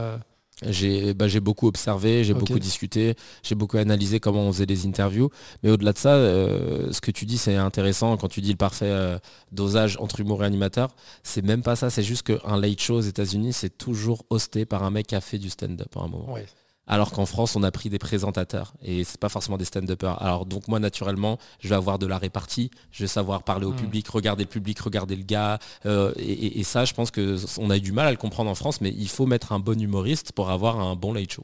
bah, 0.61 1.27
j'ai 1.27 1.39
beaucoup 1.39 1.67
observé, 1.67 2.23
j'ai 2.23 2.33
beaucoup 2.33 2.59
discuté, 2.59 3.15
j'ai 3.43 3.55
beaucoup 3.55 3.77
analysé 3.77 4.19
comment 4.19 4.41
on 4.41 4.51
faisait 4.51 4.65
les 4.65 4.85
interviews. 4.85 5.29
Mais 5.63 5.69
au-delà 5.69 5.93
de 5.93 5.97
ça, 5.97 6.15
euh, 6.15 6.91
ce 6.91 7.01
que 7.01 7.11
tu 7.11 7.25
dis, 7.25 7.37
c'est 7.37 7.55
intéressant 7.55 8.17
quand 8.17 8.27
tu 8.27 8.41
dis 8.41 8.51
le 8.51 8.57
parfait 8.57 8.85
euh, 8.89 9.17
dosage 9.51 9.97
entre 9.99 10.19
humour 10.19 10.43
et 10.43 10.45
animateur. 10.45 10.89
C'est 11.23 11.43
même 11.43 11.63
pas 11.63 11.75
ça, 11.75 11.89
c'est 11.89 12.03
juste 12.03 12.23
qu'un 12.23 12.59
late 12.59 12.81
show 12.81 12.95
aux 12.95 13.01
États-Unis, 13.01 13.53
c'est 13.53 13.77
toujours 13.77 14.25
hosté 14.29 14.65
par 14.65 14.83
un 14.83 14.91
mec 14.91 15.07
qui 15.07 15.15
a 15.15 15.21
fait 15.21 15.37
du 15.37 15.49
stand-up 15.49 15.95
à 15.95 16.01
un 16.01 16.07
moment 16.07 16.35
alors 16.89 17.11
qu'en 17.11 17.25
France, 17.25 17.55
on 17.55 17.63
a 17.63 17.71
pris 17.71 17.89
des 17.89 17.99
présentateurs 17.99 18.73
et 18.81 19.03
c'est 19.03 19.19
pas 19.19 19.29
forcément 19.29 19.57
des 19.57 19.65
stand-uppers. 19.65 20.21
Alors 20.21 20.45
donc 20.45 20.67
moi, 20.67 20.79
naturellement, 20.79 21.37
je 21.59 21.69
vais 21.69 21.75
avoir 21.75 21.99
de 21.99 22.07
la 22.07 22.17
répartie, 22.17 22.71
je 22.91 23.03
vais 23.03 23.07
savoir 23.07 23.43
parler 23.43 23.65
au 23.65 23.71
hmm. 23.71 23.77
public, 23.77 24.07
regarder 24.09 24.43
le 24.43 24.49
public, 24.49 24.79
regarder 24.79 25.15
le 25.15 25.23
gars. 25.23 25.59
Euh, 25.85 26.11
et, 26.17 26.63
ça, 26.63 26.85
je 26.85 26.93
pense 26.93 27.11
qu'on 27.11 27.69
a 27.69 27.77
eu 27.77 27.81
du 27.81 27.91
mal 27.91 28.07
à 28.07 28.11
le 28.11 28.17
comprendre 28.17 28.49
en 28.49 28.55
France, 28.55 28.81
mais 28.81 28.89
il 28.89 29.07
faut 29.07 29.27
mettre 29.27 29.53
un 29.53 29.59
bon 29.59 29.79
humoriste 29.79 30.31
pour 30.33 30.49
avoir 30.49 30.79
un 30.79 30.95
bon 30.95 31.13
late 31.13 31.31
show. 31.31 31.43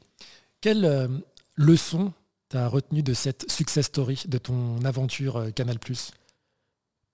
Quelle 0.60 0.84
euh, 0.84 1.08
leçon 1.54 2.12
t'as 2.48 2.68
retenu 2.68 3.02
de 3.02 3.14
cette 3.14 3.50
success 3.50 3.86
story, 3.86 4.22
de 4.26 4.38
ton 4.38 4.84
aventure 4.84 5.36
euh, 5.36 5.50
Canal⁇ 5.50 5.76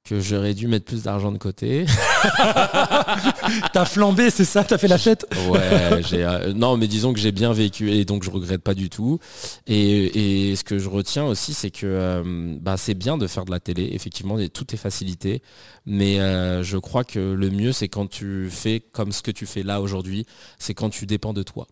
que 0.04 0.20
j'aurais 0.20 0.54
dû 0.54 0.66
mettre 0.66 0.84
plus 0.84 1.04
d'argent 1.04 1.30
de 1.30 1.38
côté. 1.38 1.86
T'as 3.72 3.84
flambé, 3.84 4.30
c'est 4.30 4.44
ça 4.44 4.64
T'as 4.64 4.78
fait 4.78 4.88
la 4.88 4.98
fête? 4.98 5.26
Ouais, 5.48 6.02
j'ai, 6.08 6.24
euh, 6.24 6.52
non, 6.52 6.76
mais 6.76 6.88
disons 6.88 7.12
que 7.12 7.20
j'ai 7.20 7.30
bien 7.30 7.52
vécu 7.52 7.90
et 7.90 8.04
donc 8.04 8.24
je 8.24 8.30
regrette 8.30 8.62
pas 8.62 8.74
du 8.74 8.90
tout. 8.90 9.18
Et, 9.66 10.54
ce 10.56 10.64
que 10.64 10.78
je 10.78 10.88
retiens 10.88 11.24
aussi, 11.24 11.54
c'est 11.54 11.70
que 11.70 11.86
euh, 11.86 12.56
bah, 12.60 12.76
c'est 12.76 12.94
bien 12.94 13.16
de 13.16 13.26
faire 13.26 13.44
de 13.44 13.50
la 13.50 13.60
télé. 13.60 13.90
Effectivement, 13.92 14.36
tout 14.52 14.74
est 14.74 14.78
facilité. 14.78 15.42
Mais 15.86 16.20
euh, 16.20 16.62
je 16.62 16.78
crois 16.78 17.04
que 17.04 17.18
le 17.18 17.50
mieux, 17.50 17.72
c'est 17.72 17.88
quand 17.88 18.08
tu 18.08 18.48
fais 18.50 18.80
comme 18.80 19.12
ce 19.12 19.22
que 19.22 19.30
tu 19.30 19.46
fais 19.46 19.62
là 19.62 19.80
aujourd'hui, 19.80 20.26
c'est 20.58 20.74
quand 20.74 20.90
tu 20.90 21.06
dépends 21.06 21.32
de 21.32 21.42
toi. 21.42 21.68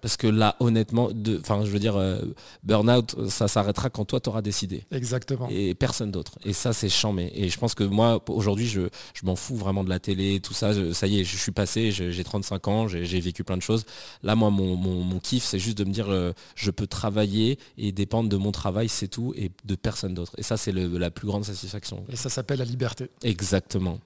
Parce 0.00 0.16
que 0.16 0.26
là, 0.26 0.56
honnêtement, 0.60 1.10
enfin, 1.40 1.64
je 1.64 1.70
veux 1.70 1.78
dire, 1.78 1.96
euh, 1.96 2.20
burn-out, 2.62 3.28
ça 3.28 3.46
s'arrêtera 3.46 3.90
quand 3.90 4.06
toi, 4.06 4.20
tu 4.20 4.30
auras 4.30 4.40
décidé. 4.40 4.84
Exactement. 4.90 5.48
Et 5.50 5.74
personne 5.74 6.10
d'autre. 6.10 6.38
Et 6.44 6.52
ça, 6.52 6.72
c'est 6.72 6.88
chambé. 6.88 7.30
Et 7.34 7.50
je 7.50 7.58
pense 7.58 7.74
que 7.74 7.84
moi, 7.84 8.22
aujourd'hui, 8.28 8.66
je, 8.66 8.82
m'en 9.22 9.36
fous 9.36 9.56
vraiment 9.56 9.84
de 9.84 9.90
la 9.90 9.98
télé, 9.98 10.40
tout 10.40 10.54
ça. 10.54 10.72
ça 10.94 11.06
y 11.06 11.20
est, 11.20 11.24
je 11.24 11.36
suis 11.36 11.52
passé, 11.52 11.90
j'ai 11.90 12.24
35 12.24 12.68
ans, 12.68 12.88
j'ai 12.88 13.20
vécu 13.20 13.44
plein 13.44 13.56
de 13.56 13.62
choses. 13.62 13.84
Là, 14.22 14.34
moi, 14.34 14.50
mon, 14.50 15.18
kiff, 15.20 15.44
c'est 15.44 15.58
juste 15.58 15.78
de 15.78 15.84
me 15.84 15.92
dire, 15.92 16.10
euh, 16.10 16.32
je 16.54 16.70
peux 16.70 16.86
travailler 16.86 17.58
et 17.76 17.92
dépendre 17.92 18.28
de 18.28 18.36
mon 18.36 18.52
travail, 18.52 18.88
c'est 18.88 19.08
tout, 19.08 19.34
et 19.36 19.50
de 19.64 19.74
personne 19.74 20.14
d'autre. 20.14 20.32
Et 20.38 20.42
ça, 20.42 20.56
c'est 20.56 20.72
la 20.72 21.10
plus 21.10 21.26
grande 21.26 21.44
satisfaction. 21.44 22.04
Et 22.08 22.16
ça 22.16 22.30
s'appelle 22.30 22.60
la 22.60 22.64
liberté. 22.64 23.10
Exactement. 23.22 23.98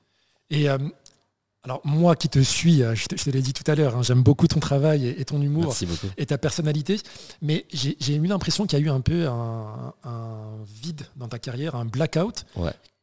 Et 0.50 0.68
euh, 0.68 0.78
alors 1.62 1.82
moi 1.84 2.16
qui 2.16 2.28
te 2.28 2.38
suis, 2.38 2.82
euh, 2.82 2.94
je 2.94 3.06
te, 3.06 3.30
l'ai 3.30 3.42
dit 3.42 3.52
tout 3.52 3.68
à 3.70 3.74
l'heure, 3.74 3.96
hein, 3.96 4.02
j'aime 4.02 4.22
beaucoup 4.22 4.46
ton 4.46 4.60
travail 4.60 5.06
et, 5.06 5.24
ton 5.26 5.42
humour 5.42 5.74
et 6.16 6.26
ta 6.26 6.38
personnalité, 6.38 6.98
mais 7.42 7.66
j'ai 7.70 8.14
eu 8.14 8.26
l'impression 8.26 8.66
qu'il 8.66 8.78
y 8.78 8.82
a 8.82 8.84
eu 8.84 8.88
un 8.88 9.00
peu 9.00 9.26
un, 9.26 9.92
vide 10.82 11.02
dans 11.16 11.28
ta 11.28 11.38
carrière, 11.38 11.74
un 11.74 11.84
blackout. 11.84 12.46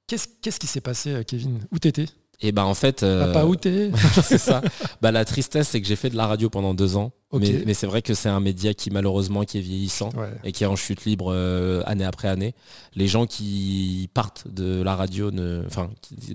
Qu'est-ce 0.08 0.60
qui 0.60 0.68
s'est 0.68 0.82
passé, 0.82 1.12
euh, 1.12 1.24
Kevin? 1.24 1.60
Où 1.72 1.80
t'étais? 1.80 2.06
Et 2.40 2.52
ben 2.52 2.64
en 2.64 2.76
fait, 2.76 3.04
euh, 3.04 3.34
pas 3.34 3.46
où 3.48 3.56
c'est 3.62 4.38
ça. 4.38 4.62
Bah, 5.02 5.12
la 5.12 5.26
tristesse, 5.26 5.70
c'est 5.70 5.82
que 5.82 5.88
j'ai 5.88 5.96
fait 5.96 6.10
de 6.10 6.16
la 6.16 6.28
radio 6.28 6.50
pendant 6.50 6.74
deux 6.74 6.96
ans. 6.96 7.12
Mais, 7.34 7.74
c'est 7.74 7.88
vrai 7.88 8.01
que 8.01 8.13
c'est 8.13 8.29
un 8.29 8.39
média 8.39 8.74
qui 8.74 8.89
malheureusement 8.89 9.43
qui 9.43 9.57
est 9.57 9.62
vieillissant 9.62 10.12
et 10.46 10.53
qui 10.53 10.63
est 10.63 10.67
en 10.67 10.77
chute 10.77 11.03
libre 11.03 11.34
euh, 11.34 11.84
année 11.86 12.05
après 12.05 12.29
année. 12.29 12.55
Les 12.96 13.10
gens 13.10 13.25
qui 13.25 14.10
partent 14.13 14.48
de 14.48 14.81
la 14.81 14.96
radio, 14.96 15.29
ne, 15.31 15.62
enfin 15.67 15.89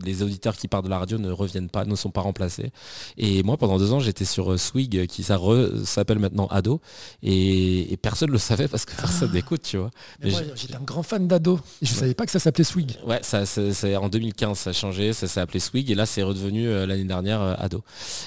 les 0.04 0.22
auditeurs 0.22 0.54
qui 0.54 0.68
partent 0.68 0.84
de 0.84 0.90
la 0.90 0.98
radio 0.98 1.16
ne 1.16 1.30
reviennent 1.30 1.70
pas, 1.70 1.86
ne 1.86 1.96
sont 1.96 2.10
pas 2.10 2.20
remplacés. 2.20 2.72
Et 3.16 3.42
moi 3.42 3.56
pendant 3.56 3.78
deux 3.78 3.94
ans 3.94 4.00
j'étais 4.00 4.26
sur 4.26 4.52
euh, 4.52 4.58
Swig 4.58 5.06
qui 5.06 5.22
s'appelle 5.22 6.18
maintenant 6.18 6.46
Ado 6.48 6.82
et, 7.22 7.98
personne 8.02 8.28
ne 8.28 8.32
le 8.32 8.38
savait 8.38 8.68
parce 8.68 8.84
que 8.84 8.94
personne 8.94 9.30
ah. 9.32 9.34
n'écoute, 9.34 9.62
tu 9.62 9.78
vois. 9.78 9.90
j'étais 10.22 10.74
un 10.74 10.80
grand 10.80 11.02
fan 11.02 11.26
d'Ado 11.26 11.58
et 11.80 11.86
je 11.86 11.94
ne 11.94 11.98
savais 11.98 12.14
pas 12.14 12.26
que 12.26 12.32
ça 12.32 12.38
s'appelait 12.38 12.64
Swig. 12.64 12.98
Ouais, 13.06 13.20
ça, 13.22 13.46
c'est, 13.46 13.96
en 13.96 14.10
2015 14.10 14.58
ça 14.58 14.70
a 14.70 14.72
changé, 14.74 15.14
ça 15.14 15.26
s'est 15.26 15.40
appelé 15.40 15.58
Swig 15.58 15.90
et 15.90 15.94
là 15.94 16.04
c'est 16.04 16.22
redevenu 16.22 16.68
euh, 16.68 16.84
l'année 16.84 17.04
dernière 17.04 17.40
Ado. 17.58 17.82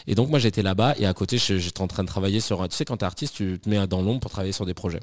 Et 0.07 0.15
donc 0.15 0.29
moi 0.29 0.39
j'étais 0.39 0.63
là-bas 0.63 0.95
et 0.97 1.05
à 1.05 1.13
côté 1.13 1.37
j'étais 1.37 1.81
en 1.81 1.87
train 1.87 2.03
de 2.03 2.07
travailler 2.07 2.39
sur 2.39 2.54
tu 2.69 2.75
sais, 2.75 2.85
quand 2.85 2.97
tu 2.97 3.03
es 3.03 3.05
artiste, 3.05 3.35
tu 3.35 3.59
te 3.59 3.69
mets 3.69 3.85
dans 3.87 4.01
l'ombre 4.01 4.19
pour 4.19 4.31
travailler 4.31 4.53
sur 4.53 4.65
des 4.65 4.73
projets. 4.73 4.99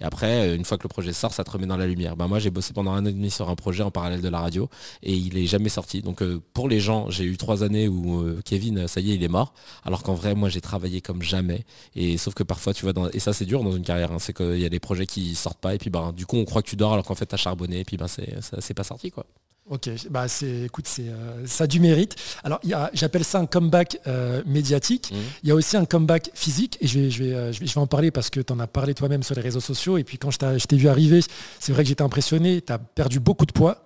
Et 0.00 0.04
après, 0.04 0.48
euh, 0.48 0.56
une 0.56 0.64
fois 0.64 0.78
que 0.78 0.84
le 0.84 0.88
projet 0.88 1.12
sort, 1.12 1.32
ça 1.32 1.44
te 1.44 1.50
remet 1.50 1.66
dans 1.66 1.76
la 1.76 1.86
lumière. 1.86 2.16
Ben, 2.16 2.26
moi, 2.26 2.38
j'ai 2.38 2.50
bossé 2.50 2.72
pendant 2.72 2.92
un 2.92 3.02
an 3.04 3.06
et 3.06 3.12
demi 3.12 3.30
sur 3.30 3.48
un 3.48 3.54
projet 3.54 3.82
en 3.82 3.90
parallèle 3.90 4.20
de 4.20 4.28
la 4.28 4.40
radio 4.40 4.68
et 5.02 5.12
il 5.12 5.36
est 5.38 5.46
jamais 5.46 5.68
sorti. 5.68 6.02
Donc 6.02 6.22
euh, 6.22 6.40
pour 6.52 6.68
les 6.68 6.80
gens, 6.80 7.10
j'ai 7.10 7.24
eu 7.24 7.36
trois 7.36 7.62
années 7.62 7.88
où 7.88 8.20
euh, 8.20 8.40
Kevin, 8.44 8.88
ça 8.88 9.00
y 9.00 9.12
est, 9.12 9.14
il 9.14 9.22
est 9.22 9.28
mort. 9.28 9.54
Alors 9.84 10.02
qu'en 10.02 10.14
vrai, 10.14 10.34
moi, 10.34 10.48
j'ai 10.48 10.60
travaillé 10.60 11.00
comme 11.00 11.22
jamais. 11.22 11.64
Et 11.94 12.18
sauf 12.18 12.34
que 12.34 12.42
parfois, 12.42 12.74
tu 12.74 12.82
vois, 12.82 12.92
dans... 12.92 13.08
et 13.10 13.18
ça, 13.18 13.32
c'est 13.32 13.46
dur 13.46 13.62
dans 13.62 13.72
une 13.72 13.84
carrière. 13.84 14.12
Hein. 14.12 14.18
c'est 14.18 14.34
qu'il 14.34 14.58
y 14.58 14.64
a 14.64 14.70
des 14.70 14.80
projets 14.80 15.06
qui 15.06 15.34
sortent 15.34 15.60
pas 15.60 15.74
et 15.74 15.78
puis 15.78 15.90
ben, 15.90 16.12
du 16.12 16.26
coup, 16.26 16.36
on 16.36 16.44
croit 16.44 16.62
que 16.62 16.68
tu 16.68 16.76
dors 16.76 16.92
alors 16.92 17.04
qu'en 17.04 17.14
fait, 17.14 17.26
tu 17.26 17.34
as 17.34 17.38
charbonné 17.38 17.80
et 17.80 17.84
puis 17.84 17.96
ben, 17.96 18.06
c'est 18.08 18.74
pas 18.74 18.84
sorti. 18.84 19.10
quoi. 19.10 19.26
Ok, 19.68 19.90
bah 20.10 20.28
c'est, 20.28 20.62
écoute, 20.66 20.86
c'est 20.86 21.08
euh, 21.08 21.44
ça 21.44 21.64
a 21.64 21.66
du 21.66 21.80
mérite. 21.80 22.14
Alors 22.44 22.60
j'appelle 22.92 23.24
ça 23.24 23.40
un 23.40 23.46
comeback 23.46 23.98
euh, 24.06 24.40
médiatique. 24.46 25.10
Mmh. 25.10 25.16
Il 25.42 25.48
y 25.48 25.52
a 25.52 25.56
aussi 25.56 25.76
un 25.76 25.84
comeback 25.84 26.30
physique 26.34 26.78
et 26.80 26.86
je 26.86 27.00
vais, 27.00 27.10
je 27.10 27.24
vais, 27.24 27.34
euh, 27.34 27.52
je 27.52 27.58
vais, 27.58 27.78
en 27.78 27.88
parler 27.88 28.12
parce 28.12 28.30
que 28.30 28.38
tu 28.38 28.52
en 28.52 28.60
as 28.60 28.68
parlé 28.68 28.94
toi-même 28.94 29.24
sur 29.24 29.34
les 29.34 29.42
réseaux 29.42 29.60
sociaux 29.60 29.98
et 29.98 30.04
puis 30.04 30.18
quand 30.18 30.30
je, 30.30 30.38
t'ai 30.38 30.76
vu 30.76 30.88
arriver, 30.88 31.18
c'est 31.58 31.72
vrai 31.72 31.82
que 31.82 31.88
j'étais 31.88 32.02
impressionné. 32.02 32.62
Tu 32.62 32.72
as 32.72 32.78
perdu 32.78 33.18
beaucoup 33.18 33.44
de 33.44 33.52
poids. 33.52 33.82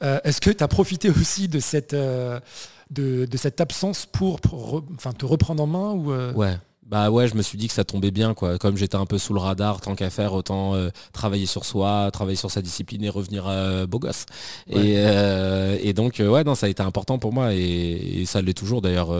est-ce 0.00 0.40
que 0.40 0.50
tu 0.50 0.62
as 0.62 0.68
profité 0.68 1.10
aussi 1.10 1.48
de 1.48 1.58
cette, 1.58 1.92
de, 1.92 2.40
de, 2.90 3.36
cette 3.36 3.60
absence 3.60 4.06
pour, 4.06 4.40
te 4.40 5.26
reprendre 5.26 5.62
en 5.64 5.66
main 5.66 5.90
ou 5.90 6.12
Ouais. 6.38 6.56
Bah 6.86 7.08
ouais, 7.10 7.28
je 7.28 7.36
me 7.36 7.42
suis 7.42 7.56
dit 7.56 7.68
que 7.68 7.74
ça 7.74 7.84
tombait 7.84 8.10
bien, 8.10 8.34
quoi. 8.34 8.58
Comme 8.58 8.76
j'étais 8.76 8.96
un 8.96 9.06
peu 9.06 9.16
sous 9.16 9.32
le 9.32 9.38
radar, 9.38 9.80
tant 9.80 9.94
qu'à 9.94 10.10
faire, 10.10 10.32
autant 10.32 10.74
euh, 10.74 10.88
travailler 11.12 11.46
sur 11.46 11.64
soi, 11.64 12.10
travailler 12.12 12.36
sur 12.36 12.50
sa 12.50 12.62
discipline 12.62 13.04
et 13.04 13.08
revenir 13.08 13.44
euh, 13.46 13.86
beau 13.86 14.00
gosse. 14.00 14.26
Euh, 14.74 15.78
et, 15.80 15.92
donc, 15.92 16.16
ouais, 16.18 16.42
non, 16.42 16.56
ça 16.56 16.66
a 16.66 16.68
été 16.68 16.82
important 16.82 17.18
pour 17.18 17.32
moi 17.32 17.54
et, 17.54 18.24
ça 18.26 18.42
l'est 18.42 18.54
toujours. 18.54 18.82
D'ailleurs, 18.82 19.14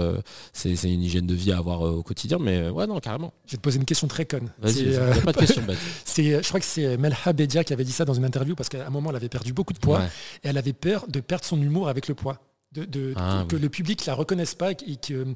c'est 0.53 0.73
une 0.83 1.03
hygiène 1.03 1.27
de 1.27 1.35
vie 1.35 1.53
à 1.53 1.59
avoir 1.59 1.83
au 1.83 2.03
quotidien, 2.03 2.39
mais 2.41 2.71
ouais, 2.71 2.89
non, 2.89 2.99
carrément. 2.99 3.33
Je 3.47 3.53
vais 3.53 3.59
te 3.59 3.63
poser 3.63 3.79
une 3.79 3.85
question 3.85 4.09
très 4.09 4.25
conne. 4.25 4.51
Vas-y, 4.59 4.97
pas 5.25 5.33
de 5.33 5.39
question. 5.39 5.63
je 6.17 6.49
crois 6.49 6.61
que 6.61 6.67
c'est 6.67 6.97
Melha 6.97 7.33
Bedia 7.33 7.63
qui 7.63 7.73
avait 7.73 7.85
dit 7.85 7.93
ça 7.93 8.05
dans 8.05 8.15
une 8.15 8.25
interview 8.25 8.57
parce 8.57 8.69
qu'à 8.69 8.85
un 8.85 8.91
moment, 8.91 9.11
elle 9.11 9.17
avait 9.17 9.29
perdu 9.29 9.53
beaucoup 9.53 9.75
de 9.75 9.79
poids 9.79 10.03
et 10.43 10.49
elle 10.49 10.59
avait 10.59 10.73
peur 10.73 11.07
de 11.09 11.21
perdre 11.21 11.45
son 11.45 11.61
humour 11.61 11.89
avec 11.89 12.09
le 12.09 12.15
poids. 12.15 12.39
De, 12.73 13.15
ah 13.17 13.45
que 13.49 13.57
le 13.57 13.69
public 13.69 14.07
la 14.07 14.15
reconnaisse 14.15 14.55
pas 14.55 14.71
et 14.71 14.77
que 14.77 15.35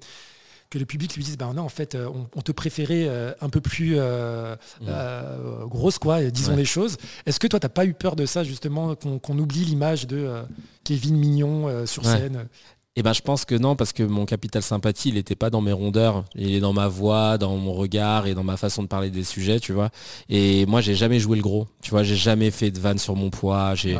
que 0.74 0.78
le 0.80 0.86
public 0.86 1.14
lui 1.14 1.22
dise 1.22 1.38
ben 1.38 1.54
non 1.54 1.62
en 1.62 1.68
fait 1.68 1.94
euh, 1.94 2.10
on, 2.34 2.42
te 2.42 2.50
préférait 2.50 3.06
euh, 3.06 3.32
un 3.40 3.48
peu 3.48 3.60
plus 3.60 3.94
euh, 3.96 4.56
grosse 5.66 6.00
quoi 6.00 6.20
disons 6.24 6.56
les 6.56 6.64
choses. 6.64 6.96
Est-ce 7.26 7.38
que 7.38 7.46
toi 7.46 7.60
t'as 7.60 7.68
pas 7.68 7.86
eu 7.86 7.94
peur 7.94 8.16
de 8.16 8.26
ça 8.26 8.42
justement 8.42 8.96
qu'on 8.96 9.38
oublie 9.38 9.64
l'image 9.64 10.08
de 10.08 10.42
Kevin 10.82 11.16
Mignon 11.16 11.86
sur 11.86 12.04
scène? 12.04 12.48
Eh 12.96 13.02
ben, 13.02 13.12
je 13.12 13.22
pense 13.22 13.44
que 13.44 13.56
non, 13.56 13.74
parce 13.74 13.92
que 13.92 14.04
mon 14.04 14.24
capital 14.24 14.62
sympathie, 14.62 15.08
il 15.08 15.16
n'était 15.16 15.34
pas 15.34 15.50
dans 15.50 15.60
mes 15.60 15.72
rondeurs. 15.72 16.24
Il 16.36 16.54
est 16.54 16.60
dans 16.60 16.72
ma 16.72 16.86
voix, 16.86 17.38
dans 17.38 17.56
mon 17.56 17.72
regard 17.72 18.28
et 18.28 18.34
dans 18.34 18.44
ma 18.44 18.56
façon 18.56 18.84
de 18.84 18.86
parler 18.86 19.10
des 19.10 19.24
sujets, 19.24 19.58
tu 19.58 19.72
vois. 19.72 19.90
Et 20.28 20.64
moi, 20.66 20.80
j'ai 20.80 20.94
jamais 20.94 21.18
joué 21.18 21.36
le 21.36 21.42
gros. 21.42 21.66
Tu 21.82 21.90
vois, 21.90 22.04
j'ai 22.04 22.14
jamais 22.14 22.52
fait 22.52 22.70
de 22.70 22.78
vanne 22.78 22.98
sur 22.98 23.16
mon 23.16 23.30
poids. 23.30 23.74
J'ai 23.74 23.98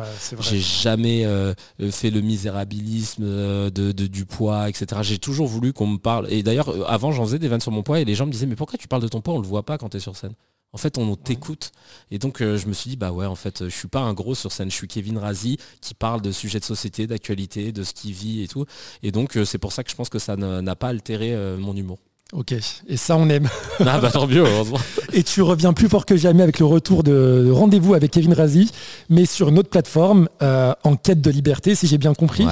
jamais 0.61 1.27
euh, 1.27 1.55
fait 1.91 2.11
le 2.11 2.21
misérabilisme 2.21 3.25
euh, 3.27 3.69
de, 3.69 3.91
du 3.91 4.27
poids, 4.27 4.69
etc. 4.69 5.01
J'ai 5.03 5.19
toujours 5.19 5.49
voulu 5.49 5.73
qu'on 5.73 5.89
me 5.89 5.99
parle. 5.99 6.33
Et 6.33 6.45
d'ailleurs, 6.45 6.69
euh, 6.69 6.85
avant, 6.87 7.11
j'en 7.11 7.25
faisais 7.25 7.41
des 7.41 7.49
vannes 7.49 7.61
sur 7.61 7.73
mon 7.73 7.83
poids 7.83 7.99
et 7.99 8.05
les 8.05 8.15
gens 8.15 8.27
me 8.27 8.31
disaient, 8.31 8.47
mais 8.47 8.55
pourquoi 8.57 8.79
tu 8.79 8.87
parles 8.87 9.03
de 9.03 9.09
ton 9.09 9.21
poids? 9.21 9.35
On 9.35 9.41
le 9.41 9.47
voit 9.47 9.65
pas 9.65 9.77
quand 9.77 9.89
tu 9.89 9.97
es 9.97 10.01
sur 10.01 10.15
scène. 10.15 10.35
En 10.75 10.77
fait, 10.77 10.99
on 10.99 11.15
t'écoute. 11.15 11.71
Et 12.11 12.19
donc, 12.19 12.43
euh, 12.43 12.59
je 12.59 12.67
me 12.67 12.73
suis 12.73 12.91
dit, 12.91 12.97
bah 12.97 13.13
ouais, 13.13 13.27
en 13.27 13.37
fait, 13.37 13.65
je 13.65 13.75
suis 13.75 13.87
pas 13.87 14.01
un 14.01 14.13
gros 14.13 14.35
sur 14.35 14.51
scène. 14.51 14.73
Je 14.73 14.75
suis 14.75 14.89
Kevin 14.89 15.19
Razi 15.19 15.57
qui 15.81 15.95
parle 15.95 16.21
de 16.21 16.33
sujets 16.33 16.59
de 16.59 16.65
société, 16.65 17.07
d'actualité, 17.07 17.71
de 17.71 17.85
ce 17.85 17.95
qu'il 17.95 18.13
vit 18.13 18.43
et 18.43 18.49
tout. 18.49 18.67
Et 19.05 19.13
donc, 19.13 19.37
euh, 19.37 19.45
c'est 19.45 19.59
pour 19.59 19.73
ça 19.73 19.85
que 19.85 19.91
je 19.91 19.95
pense 19.95 20.09
que 20.09 20.19
ça 20.19 20.37
n'a 20.37 20.77
pas 20.77 20.89
altéré 20.89 21.33
euh, 21.33 21.57
mon 21.57 21.77
humour. 21.77 22.01
Ok, 22.35 22.53
et 22.53 22.97
ça 22.97 23.17
on 23.17 23.29
aime. 23.29 23.49
Ah 23.87 23.99
bah 23.99 24.11
tant 24.11 24.27
mieux, 24.27 24.45
heureusement. 24.45 24.79
et 25.13 25.23
tu 25.23 25.41
reviens 25.41 25.73
plus 25.73 25.89
fort 25.89 26.05
que 26.05 26.17
jamais 26.17 26.43
avec 26.43 26.59
le 26.59 26.67
retour 26.67 27.03
de 27.05 27.49
rendez-vous 27.53 27.95
avec 27.95 28.11
Kevin 28.11 28.35
Razi, 28.35 28.73
mais 29.09 29.25
sur 29.25 29.49
une 29.49 29.59
autre 29.59 29.71
plateforme, 29.71 30.29
en 30.41 30.97
quête 30.97 31.21
de 31.21 31.31
liberté, 31.31 31.75
si 31.75 31.87
j'ai 31.87 31.99
bien 31.99 32.15
compris. 32.15 32.47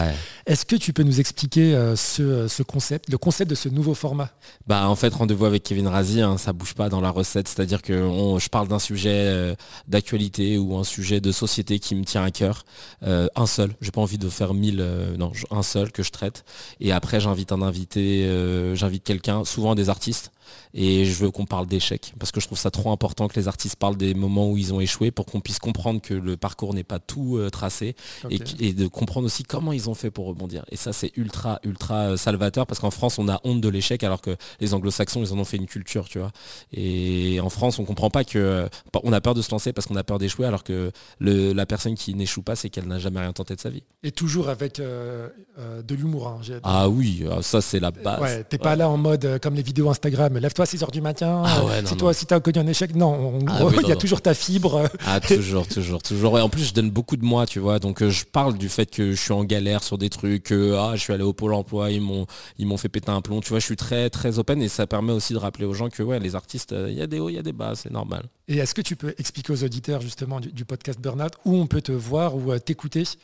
Est-ce 0.47 0.67
que 0.67 0.75
tu 0.75 0.93
peux 0.93 1.05
nous 1.05 1.21
expliquer 1.21 1.75
euh, 1.75 1.95
ce, 1.95 2.63
concept, 2.63 3.11
le 3.11 3.19
concept 3.19 3.49
de 3.49 3.55
ce 3.55 3.69
nouveau 3.69 3.95
format? 3.95 4.31
Bah 4.67 4.89
en 4.89 4.97
fait 4.97 5.15
rendez-vous 5.15 5.45
avec 5.45 5.63
Kevin 5.63 5.87
Razi, 5.87 6.21
hein, 6.21 6.37
ça 6.37 6.53
bouge 6.53 6.75
pas 6.75 6.89
dans 6.89 7.01
la 7.01 7.11
recette, 7.11 7.47
c'est-à-dire 7.47 7.81
que 7.81 7.95
je 8.39 8.49
parle 8.49 8.67
d'un 8.67 8.81
sujet 8.81 9.11
euh, 9.13 9.55
d'actualité 9.87 10.59
ou 10.59 10.77
un 10.77 10.85
sujet 10.85 11.21
de 11.21 11.31
société 11.31 11.79
qui 11.79 11.95
me 11.95 12.05
tient 12.05 12.25
à 12.25 12.31
cœur, 12.33 12.65
euh, 13.05 13.29
un 13.37 13.47
seul. 13.47 13.71
J'ai 13.81 13.93
pas 13.93 14.01
envie 14.01 14.19
de 14.19 14.29
faire 14.29 14.53
mille, 14.53 14.85
non, 15.17 15.31
un 15.51 15.63
seul 15.63 15.93
que 15.93 16.03
je 16.03 16.11
traite. 16.11 16.45
Et 16.81 16.91
après 16.91 17.21
j'invite 17.21 17.53
un 17.53 17.63
invité, 17.63 18.29
j'invite 18.75 19.05
quelqu'un, 19.05 19.45
souvent 19.45 19.72
des 19.75 19.89
artistes 19.89 20.31
et 20.75 21.05
je 21.05 21.15
veux 21.15 21.31
qu'on 21.31 21.45
parle 21.45 21.67
d'échecs 21.67 22.15
parce 22.19 22.33
que 22.33 22.41
je 22.41 22.47
trouve 22.47 22.59
ça 22.59 22.71
trop 22.71 22.91
important 22.91 23.29
que 23.29 23.39
les 23.39 23.49
artistes 23.49 23.77
parlent 23.77 23.97
des 23.97 24.15
moments 24.15 24.51
où 24.51 24.57
ils 24.57 24.73
ont 24.73 24.81
échoué 24.81 25.11
pour 25.11 25.27
qu'on 25.27 25.41
puisse 25.41 25.59
comprendre 25.59 26.01
que 26.01 26.15
le 26.15 26.37
parcours 26.37 26.75
n'est 26.75 26.85
pas 26.85 26.99
tout 26.99 27.37
euh, 27.37 27.51
tracé 27.51 27.95
et, 28.31 28.73
de 28.73 28.87
comprendre 28.87 29.27
aussi 29.27 29.43
comment 29.43 29.73
ils 29.73 29.91
ont 29.91 29.95
fait 29.95 30.11
pour 30.11 30.27
rebondir. 30.27 30.65
Et 30.71 30.77
ça 30.77 30.93
c'est 30.93 31.17
ultra 31.17 31.61
ultra 31.65 31.95
euh, 31.95 32.17
salvateur 32.17 32.67
parce 32.67 32.81
qu'en 32.81 32.91
France 32.91 33.19
on 33.19 33.29
a 33.29 33.41
honte 33.45 33.61
de 33.61 33.69
l'échec 33.69 34.03
alors 34.03 34.21
que 34.21 34.37
les 34.61 34.75
anglo-saxons 34.75 35.23
ils 35.25 35.33
en 35.33 35.39
ont 35.39 35.45
fait 35.45 35.57
une 35.57 35.67
culture, 35.67 36.09
tu 36.09 36.19
vois. 36.19 36.33
Et 36.73 37.41
en 37.41 37.51
France 37.51 37.79
on 37.79 37.85
comprend 37.85 38.11
pas 38.11 38.25
que 38.25 38.39
euh, 38.39 38.69
on 39.05 39.13
a 39.13 39.21
peur 39.21 39.35
de 39.35 39.43
se 39.43 39.51
lancer 39.51 39.73
parce 39.73 39.87
qu'on 39.87 39.97
a 39.97 40.05
peur 40.05 40.19
d'échouer 40.19 40.47
alors 40.47 40.65
que 40.65 40.91
la 41.21 41.67
personne 41.67 41.95
qui 41.95 42.15
n'échoue 42.15 42.43
pas 42.43 42.57
c'est 42.57 42.71
qu'elle 42.71 42.87
n'a 42.87 42.99
jamais 42.99 43.21
rien 43.21 43.33
tenté 43.33 43.55
de 43.55 43.61
sa 43.61 43.71
vie. 43.71 43.83
Et 44.03 44.13
toujours 44.13 44.49
avec 44.49 44.81
de 44.81 45.95
l'humour. 45.95 46.29
Hein, 46.29 46.41
ah 46.63 46.89
oui, 46.89 47.25
ça 47.43 47.61
c'est 47.61 47.81
la 47.81 47.91
base. 47.91 48.21
Ouais, 48.21 48.45
t'es 48.45 48.59
pas 48.59 48.77
là 48.77 48.89
en 48.89 48.97
mode 48.97 49.39
comme 49.43 49.55
les 49.55 49.63
vidéos 49.63 49.91
Instagram 49.91 50.37
lève-toi 50.43 50.65
à 50.65 50.69
6h 50.69 50.91
du 50.91 51.01
matin, 51.01 51.43
ah 51.47 51.61
euh, 51.61 51.83
si 51.85 51.97
toi 51.97 52.11
aussi 52.11 52.27
tu 52.27 52.35
as 52.35 52.41
connu 52.41 52.59
un 52.59 52.67
échec, 52.67 52.95
non, 52.97 53.39
ah 53.49 53.61
il 53.83 53.89
y 53.89 53.93
a 53.93 53.97
toujours 53.97 54.21
ta 54.21 54.35
fibre. 54.35 54.91
Ah 55.07 55.21
toujours, 55.21 55.69
toujours, 55.69 56.03
toujours. 56.03 56.39
Et 56.39 56.43
en 56.43 56.49
plus 56.49 56.65
je 56.65 56.75
donne 56.75 56.91
beaucoup 56.91 57.17
de 57.17 57.25
moi, 57.25 57.47
tu 57.47 57.61
vois, 57.61 57.79
donc 57.79 58.03
euh, 58.03 58.11
je 58.11 58.25
parle 58.25 58.59
du 58.59 58.69
fait 58.69 58.87
que 58.87 59.13
je 59.13 59.21
suis 59.21 59.33
en 59.33 59.45
galère 59.45 59.85
sur 59.85 59.99
des 59.99 60.11
trucs, 60.11 60.43
que 60.43 60.75
ah, 60.77 60.93
je 60.97 61.01
suis 61.01 61.13
allé 61.13 61.23
au 61.23 61.33
pôle 61.33 61.55
emploi, 61.55 61.91
ils 61.93 62.01
m'ont 62.01 62.27
ils 62.59 62.67
m'ont 62.67 62.77
fait 62.77 62.89
péter 62.89 63.11
un 63.11 63.21
plomb, 63.21 63.41
tu 63.41 63.51
vois, 63.51 63.61
je 63.61 63.65
suis 63.65 63.77
très 63.77 64.11
très 64.11 64.41
open 64.41 64.61
et 64.61 64.69
ça 64.69 64.89
permet 64.89 65.13
aussi 65.13 65.33
de 65.33 65.39
rappeler 65.39 65.65
aux 65.65 65.75
gens 65.75 65.89
que 65.89 66.03
ouais, 66.03 66.19
les 66.19 66.35
artistes, 66.35 66.73
euh, 66.73 66.91
il 66.91 66.99
y 66.99 67.03
a 67.03 67.07
des 67.07 67.21
hauts, 67.21 67.29
il 67.29 67.37
y 67.37 67.39
a 67.39 67.43
des 67.43 67.53
bas, 67.53 67.75
c'est 67.77 67.93
normal. 67.93 68.25
Et 68.49 68.59
est-ce 68.59 68.75
que 68.75 68.83
tu 68.83 68.97
peux 68.97 69.15
expliquer 69.19 69.53
aux 69.53 69.63
auditeurs 69.63 70.01
justement 70.01 70.41
du, 70.41 70.51
du 70.51 70.65
podcast 70.65 71.01
Burnout 71.01 71.33
où 71.45 71.57
on 71.57 71.69
peut 71.69 71.83
te 71.83 71.93
voir 71.93 72.35
ou 72.35 72.59
t'écouter? 72.59 73.05
eh 73.05 73.17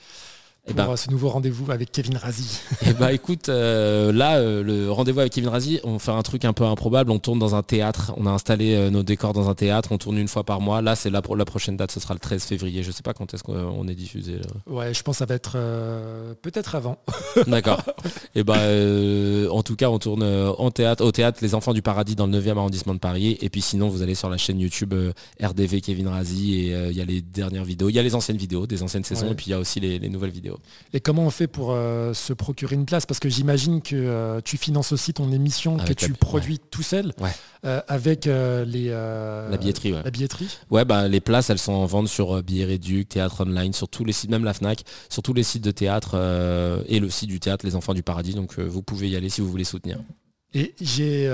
pour 0.74 0.86
ben, 0.86 0.96
ce 0.96 1.10
nouveau 1.10 1.28
rendez-vous 1.28 1.70
avec 1.70 1.92
Kevin 1.92 2.16
Razi 2.16 2.60
Eh 2.86 2.92
bah 2.92 3.12
écoute, 3.12 3.48
euh, 3.48 4.12
là, 4.12 4.36
euh, 4.36 4.62
le 4.62 4.90
rendez-vous 4.90 5.20
avec 5.20 5.32
Kevin 5.32 5.48
Razi, 5.48 5.80
on 5.84 5.98
fait 5.98 6.10
un 6.10 6.22
truc 6.22 6.44
un 6.44 6.52
peu 6.52 6.64
improbable. 6.64 7.10
On 7.10 7.18
tourne 7.18 7.38
dans 7.38 7.54
un 7.54 7.62
théâtre. 7.62 8.12
On 8.16 8.26
a 8.26 8.30
installé 8.30 8.74
euh, 8.74 8.90
nos 8.90 9.02
décors 9.02 9.32
dans 9.32 9.48
un 9.48 9.54
théâtre. 9.54 9.90
On 9.92 9.98
tourne 9.98 10.18
une 10.18 10.28
fois 10.28 10.44
par 10.44 10.60
mois. 10.60 10.82
Là, 10.82 10.94
c'est 10.94 11.10
la, 11.10 11.22
la 11.36 11.44
prochaine 11.44 11.76
date, 11.76 11.92
ce 11.92 12.00
sera 12.00 12.14
le 12.14 12.20
13 12.20 12.44
février. 12.44 12.82
Je 12.82 12.90
sais 12.90 13.02
pas 13.02 13.14
quand 13.14 13.32
est-ce 13.34 13.42
qu'on 13.42 13.88
est 13.88 13.94
diffusé. 13.94 14.40
Ouais, 14.66 14.92
je 14.94 15.02
pense 15.02 15.16
que 15.16 15.18
ça 15.18 15.26
va 15.26 15.34
être 15.34 15.58
peut-être 16.42 16.74
avant. 16.74 16.98
D'accord. 17.46 17.80
Et 18.34 18.40
eh 18.40 18.44
bah 18.44 18.58
en 19.50 19.62
tout 19.62 19.76
cas, 19.76 19.88
on 19.88 19.98
tourne 19.98 20.22
en 20.22 20.70
théâtre, 20.70 21.04
au 21.04 21.12
théâtre 21.12 21.38
Les 21.42 21.54
Enfants 21.54 21.72
du 21.72 21.82
Paradis 21.82 22.14
dans 22.14 22.26
le 22.26 22.38
9e 22.38 22.56
arrondissement 22.56 22.94
de 22.94 22.98
Paris. 22.98 23.38
Et 23.40 23.48
puis 23.48 23.62
sinon, 23.62 23.88
vous 23.88 24.02
allez 24.02 24.14
sur 24.14 24.28
la 24.28 24.36
chaîne 24.36 24.60
YouTube 24.60 24.94
RDV 25.42 25.80
Kevin 25.80 26.08
Razi 26.08 26.54
et 26.54 26.88
il 26.90 26.96
y 26.96 27.00
a 27.00 27.04
les 27.04 27.20
dernières 27.20 27.64
vidéos. 27.64 27.88
Il 27.88 27.96
y 27.96 27.98
a 27.98 28.02
les 28.02 28.14
anciennes 28.14 28.36
vidéos, 28.36 28.66
des 28.66 28.82
anciennes 28.82 29.04
saisons, 29.04 29.32
et 29.32 29.34
puis 29.34 29.46
il 29.48 29.50
y 29.50 29.54
a 29.54 29.58
aussi 29.58 29.80
les 29.80 30.08
nouvelles 30.08 30.30
vidéos. 30.30 30.57
Et 30.92 31.00
comment 31.00 31.24
on 31.24 31.30
fait 31.30 31.46
pour 31.46 31.72
euh, 31.72 32.14
se 32.14 32.32
procurer 32.32 32.74
une 32.74 32.86
place? 32.86 33.06
Parce 33.06 33.20
que 33.20 33.28
j'imagine 33.28 33.82
que 33.82 33.94
euh, 33.94 34.40
tu 34.42 34.56
finances 34.56 34.92
aussi 34.92 35.12
ton 35.12 35.30
émission 35.32 35.76
que 35.76 35.92
tu 35.92 36.12
produis 36.12 36.58
tout 36.58 36.82
seul 36.82 37.12
euh, 37.64 37.80
avec 37.88 38.26
les, 38.26 38.88
la 38.88 39.56
billetterie. 39.58 39.92
La 39.92 40.10
billetterie. 40.10 40.48
Ouais, 40.70 40.84
bah, 40.84 41.08
les 41.08 41.20
places, 41.20 41.50
elles 41.50 41.58
sont 41.58 41.72
en 41.72 41.86
vente 41.86 42.08
sur 42.08 42.42
Billet 42.42 42.64
Réduc, 42.64 43.08
Théâtre 43.08 43.44
Online, 43.44 43.72
sur 43.72 43.88
tous 43.88 44.04
les 44.04 44.12
sites, 44.12 44.30
même 44.30 44.44
la 44.44 44.54
FNAC, 44.54 44.84
sur 45.08 45.22
tous 45.22 45.34
les 45.34 45.42
sites 45.42 45.64
de 45.64 45.70
théâtre 45.70 46.14
et 46.88 47.00
le 47.00 47.10
site 47.10 47.28
du 47.28 47.40
théâtre 47.40 47.66
Les 47.66 47.74
Enfants 47.74 47.94
du 47.94 48.02
Paradis. 48.02 48.34
Donc 48.34 48.58
vous 48.58 48.82
pouvez 48.82 49.08
y 49.08 49.16
aller 49.16 49.28
si 49.28 49.40
vous 49.40 49.48
voulez 49.48 49.64
soutenir. 49.64 49.98
Et 50.54 50.74
j'ai 50.80 51.30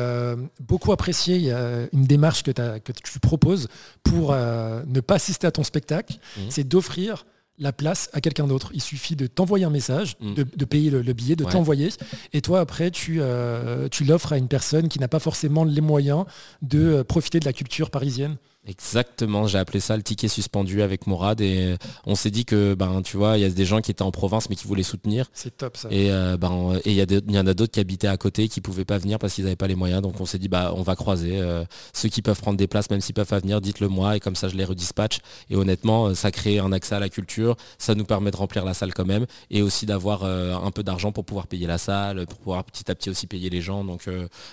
beaucoup 0.61 0.93
apprécié 0.93 1.53
une 1.93 2.05
démarche 2.05 2.43
que, 2.43 2.51
que, 2.51 2.93
tu 2.93 3.21
proposes 3.21 3.69
pour 4.03 4.33
ne 4.33 5.01
pas 5.01 5.15
assister 5.15 5.47
à 5.47 5.53
ton 5.53 5.63
spectacle, 5.63 6.15
mmh. 6.15 6.41
c'est 6.49 6.65
d'offrir 6.65 7.25
la 7.59 7.73
place 7.73 8.11
à 8.13 8.21
quelqu'un 8.21 8.47
d'autre. 8.47 8.71
Il 8.75 8.81
suffit 8.81 9.17
de 9.17 9.27
t'envoyer 9.27 9.65
un 9.65 9.71
message, 9.71 10.17
mm. 10.21 10.35
de, 10.35 10.65
payer 10.65 10.91
le, 10.91 11.13
billet, 11.13 11.37
de 11.37 11.45
t'envoyer. 11.45 11.89
Et 12.33 12.41
toi, 12.41 12.61
après, 12.61 12.91
tu, 12.91 13.19
euh, 13.21 13.89
tu 13.89 14.05
l'offres 14.05 14.33
à 14.33 14.39
une 14.39 14.49
personne 14.49 14.89
qui 14.89 14.99
n'a 14.99 15.09
pas 15.09 15.21
forcément 15.21 15.65
les 15.65 15.81
moyens 15.81 16.25
de 16.63 16.79
euh, 16.79 17.05
profiter 17.05 17.41
de 17.41 17.45
la 17.45 17.53
culture 17.53 17.91
parisienne. 17.91 18.37
Exactement, 18.67 19.47
j'ai 19.47 19.59
appelé 19.59 19.79
ça 19.79 19.95
le 19.95 20.03
ticket 20.03 20.29
suspendu 20.29 20.81
avec 20.81 21.07
Mourad 21.07 21.43
et 21.43 21.77
on 22.07 22.15
s'est 22.15 22.31
dit 22.31 22.47
que 22.47 22.73
ben 22.73 23.03
tu 23.03 23.19
vois, 23.19 23.37
il 23.37 23.43
y 23.43 23.45
a 23.45 23.51
des 23.51 23.67
gens 23.67 23.83
qui 23.83 23.91
étaient 23.91 24.03
en 24.03 24.11
province 24.11 24.49
mais 24.49 24.57
qui 24.57 24.67
voulaient 24.67 24.83
soutenir. 24.83 25.27
C'est 25.35 25.55
top 25.55 25.77
ça. 25.77 25.89
Et 25.91 26.11
euh, 26.11 26.39
ben 26.39 26.73
et 26.87 26.93
il 26.93 27.31
y, 27.31 27.39
en 27.39 27.47
a 27.47 27.53
d'autres 27.53 27.73
qui 27.73 27.81
habitaient 27.81 28.09
à 28.09 28.17
côté 28.17 28.49
qui 28.49 28.63
pouvaient 28.63 28.87
pas 28.87 28.97
venir 28.97 29.19
parce 29.19 29.35
qu'ils 29.35 29.45
n'avaient 29.45 29.55
pas 29.55 29.67
les 29.67 29.75
moyens. 29.75 30.01
Donc 30.01 30.19
on 30.19 30.25
s'est 30.25 30.39
dit 30.39 30.49
bah 30.49 30.73
on 30.77 30.83
va 30.83 30.97
croiser 30.97 31.41
euh, 31.41 31.63
ceux 31.93 32.09
qui 32.09 32.23
peuvent 32.23 32.41
prendre 32.41 32.57
des 32.57 32.67
places 32.67 32.89
même 32.89 33.03
s'ils 33.03 33.15
peuvent 33.15 33.29
pas 33.29 33.39
venir, 33.39 33.61
dites-le 33.61 33.89
moi 33.89 34.17
et 34.17 34.21
comme 34.21 34.35
ça 34.35 34.49
je 34.49 34.57
les 34.57 34.65
redispatche. 34.65 35.19
Et 35.51 35.57
honnêtement, 35.57 36.07
euh, 36.07 36.15
ça 36.15 36.31
crée 36.31 36.59
un 36.59 36.73
accès 36.73 36.95
à 36.95 37.01
la 37.01 37.11
culture, 37.11 37.57
ça 37.77 37.95
nous 37.95 38.07
permet 38.07 38.31
de 38.31 38.37
remplir 38.37 38.65
la 38.65 38.73
salle 38.73 38.95
quand 38.95 39.05
même 39.05 39.27
et 39.51 39.61
aussi 39.61 39.85
d'avoir 39.85 40.25
un 40.25 40.71
peu 40.71 40.83
d'argent 40.83 41.13
pour 41.13 41.27
pouvoir 41.27 41.49
payer 41.49 41.67
la 41.67 41.77
salle, 41.77 42.27
pour 42.27 42.39
pouvoir 42.39 42.65
petit 42.65 42.91
à 42.91 42.95
petit 42.95 43.11
aussi 43.11 43.27
payer 43.27 43.51
les 43.51 43.61
gens. 43.61 43.85
Donc 43.85 44.09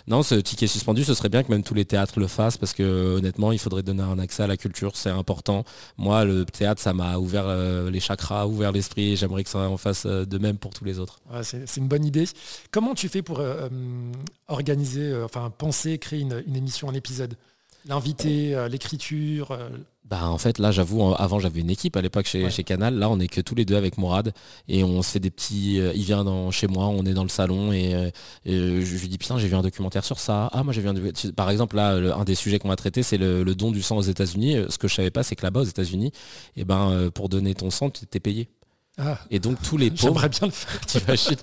non, 0.07 0.21
ce 0.21 0.35
ticket 0.35 0.67
suspendu, 0.67 1.05
ce 1.05 1.13
serait 1.13 1.29
bien 1.29 1.43
que 1.43 1.51
même 1.51 1.63
tous 1.63 1.73
les 1.73 1.85
théâtres 1.85 2.19
le 2.19 2.27
fassent 2.27 2.57
parce 2.57 2.73
que 2.73 3.15
honnêtement, 3.17 3.53
il 3.53 3.59
faudrait 3.59 3.83
donner 3.83 4.00
un 4.01 4.19
accès 4.19 4.43
à 4.43 4.47
la 4.47 4.57
culture, 4.57 4.95
c'est 4.95 5.09
important. 5.09 5.63
Moi, 5.97 6.25
le 6.25 6.45
théâtre, 6.45 6.81
ça 6.81 6.93
m'a 6.93 7.17
ouvert 7.17 7.45
euh, 7.47 7.89
les 7.89 7.99
chakras, 7.99 8.47
ouvert 8.47 8.71
l'esprit, 8.71 9.15
j'aimerais 9.15 9.43
que 9.43 9.49
ça 9.49 9.59
en 9.59 9.77
fasse 9.77 10.05
euh, 10.05 10.25
de 10.25 10.37
même 10.37 10.57
pour 10.57 10.71
tous 10.73 10.85
les 10.85 10.99
autres. 10.99 11.19
c'est 11.43 11.77
une 11.77 11.87
bonne 11.87 12.05
idée. 12.05 12.25
Comment 12.71 12.93
tu 12.93 13.09
fais 13.09 13.21
pour 13.21 13.39
euh, 13.39 13.69
organiser, 14.47 15.15
enfin 15.23 15.51
penser, 15.55 15.97
créer 15.97 16.21
une, 16.21 16.43
une 16.47 16.55
émission, 16.55 16.89
un 16.89 16.93
épisode? 16.93 17.35
L'invité, 17.85 18.67
l'écriture 18.69 19.57
bah 20.11 20.27
en 20.27 20.37
fait 20.37 20.59
là 20.59 20.71
j'avoue 20.71 21.13
avant 21.17 21.39
j'avais 21.39 21.61
une 21.61 21.69
équipe 21.69 21.95
à 21.95 22.01
l'époque 22.01 22.25
chez, 22.25 22.49
chez, 22.49 22.65
Canal. 22.65 22.95
Là 22.95 23.09
on 23.09 23.17
est 23.19 23.29
que 23.29 23.39
tous 23.39 23.55
les 23.55 23.63
deux 23.63 23.77
avec 23.77 23.97
Mourad 23.97 24.33
et 24.67 24.83
on 24.83 25.01
se 25.01 25.11
fait 25.11 25.21
des 25.21 25.31
petits 25.31 25.77
il 25.77 26.03
vient 26.03 26.25
dans, 26.25 26.51
chez 26.51 26.67
moi 26.67 26.87
on 26.87 27.05
est 27.05 27.13
dans 27.13 27.23
le 27.23 27.29
salon 27.29 27.71
et, 27.71 28.11
je 28.45 28.97
lui 28.97 29.07
dis 29.07 29.17
putain 29.17 29.37
j'ai 29.37 29.47
vu 29.47 29.55
un 29.55 29.61
documentaire 29.61 30.03
sur 30.03 30.19
ça. 30.19 30.49
Ah 30.51 30.63
moi 30.63 30.73
j'ai 30.73 30.81
vu 30.81 30.89
un 30.89 30.95
par 31.33 31.49
exemple 31.49 31.77
là 31.77 31.91
un 31.93 32.25
des 32.25 32.35
sujets 32.35 32.59
qu'on 32.59 32.67
va 32.67 32.75
traiter 32.75 33.03
c'est 33.03 33.17
le, 33.17 33.55
don 33.55 33.71
du 33.71 33.81
sang 33.81 33.95
aux 33.95 34.01
États-Unis. 34.01 34.57
Ce 34.67 34.77
que 34.77 34.89
je 34.89 34.95
savais 34.95 35.11
pas 35.11 35.23
c'est 35.23 35.37
que 35.37 35.43
là-bas 35.43 35.61
aux 35.61 35.65
États-Unis 35.65 36.07
et 36.57 36.61
eh 36.61 36.65
ben 36.65 37.09
pour 37.13 37.29
donner 37.29 37.55
ton 37.55 37.69
sang 37.69 37.89
tu 37.89 38.03
étais 38.03 38.19
payé 38.19 38.49
ah. 38.97 39.17
Et 39.29 39.39
donc 39.39 39.61
tous 39.61 39.77
les 39.77 39.89
pauvres. 39.89 40.01
J'aimerais 40.01 40.29
bien 40.29 40.47
le 40.47 40.51
faire. 40.51 41.35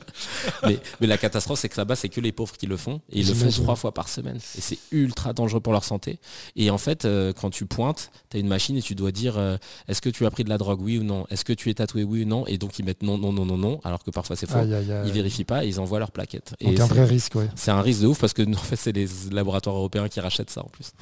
mais, 0.66 0.78
mais, 1.00 1.06
la 1.06 1.16
catastrophe, 1.16 1.58
c'est 1.58 1.68
que 1.68 1.76
là-bas, 1.78 1.96
c'est 1.96 2.08
que 2.08 2.20
les 2.20 2.30
pauvres 2.30 2.56
qui 2.56 2.66
le 2.66 2.76
font. 2.76 3.00
Et 3.10 3.20
ils 3.20 3.28
le 3.28 3.34
font 3.34 3.50
trois 3.50 3.76
fois 3.76 3.92
par 3.92 4.08
semaine. 4.08 4.36
Et 4.36 4.60
c'est 4.60 4.78
ultra 4.92 5.32
dangereux 5.32 5.60
pour 5.60 5.72
leur 5.72 5.84
santé. 5.84 6.18
Et 6.56 6.70
en 6.70 6.78
fait, 6.78 7.04
euh, 7.04 7.32
quand 7.32 7.50
tu 7.50 7.64
pointes, 7.64 8.10
tu 8.30 8.36
as 8.36 8.40
une 8.40 8.48
machine 8.48 8.76
et 8.76 8.82
tu 8.82 8.94
dois 8.94 9.12
dire 9.12 9.38
euh, 9.38 9.56
est-ce 9.88 10.02
que 10.02 10.10
tu 10.10 10.26
as 10.26 10.30
pris 10.30 10.44
de 10.44 10.50
la 10.50 10.58
drogue, 10.58 10.80
oui 10.82 10.98
ou 10.98 11.04
non? 11.04 11.26
Est-ce 11.30 11.44
que 11.44 11.54
tu 11.54 11.70
es 11.70 11.74
tatoué, 11.74 12.04
oui 12.04 12.24
ou 12.24 12.26
non? 12.26 12.46
Et 12.46 12.58
donc 12.58 12.78
ils 12.78 12.84
mettent 12.84 13.02
non, 13.02 13.16
non, 13.16 13.32
non, 13.32 13.46
non, 13.46 13.56
non, 13.56 13.80
alors 13.82 14.04
que 14.04 14.10
parfois 14.10 14.36
c'est 14.36 14.48
faux. 14.48 14.58
Ils 14.62 15.12
vérifient 15.12 15.44
pas 15.44 15.64
et 15.64 15.68
ils 15.68 15.80
envoient 15.80 15.98
leur 15.98 16.10
plaquette. 16.10 16.54
C'est 16.60 16.80
un 16.80 16.86
vrai 16.86 17.04
risque, 17.04 17.34
ouais. 17.34 17.48
C'est 17.56 17.70
un 17.70 17.80
risque 17.80 18.02
de 18.02 18.06
ouf 18.06 18.20
parce 18.20 18.34
que 18.34 18.42
en 18.42 18.56
fait, 18.58 18.76
c'est 18.76 18.92
les 18.92 19.08
laboratoires 19.30 19.76
européens 19.76 20.08
qui 20.08 20.20
rachètent 20.20 20.50
ça 20.50 20.60
en 20.60 20.68
plus. 20.68 20.92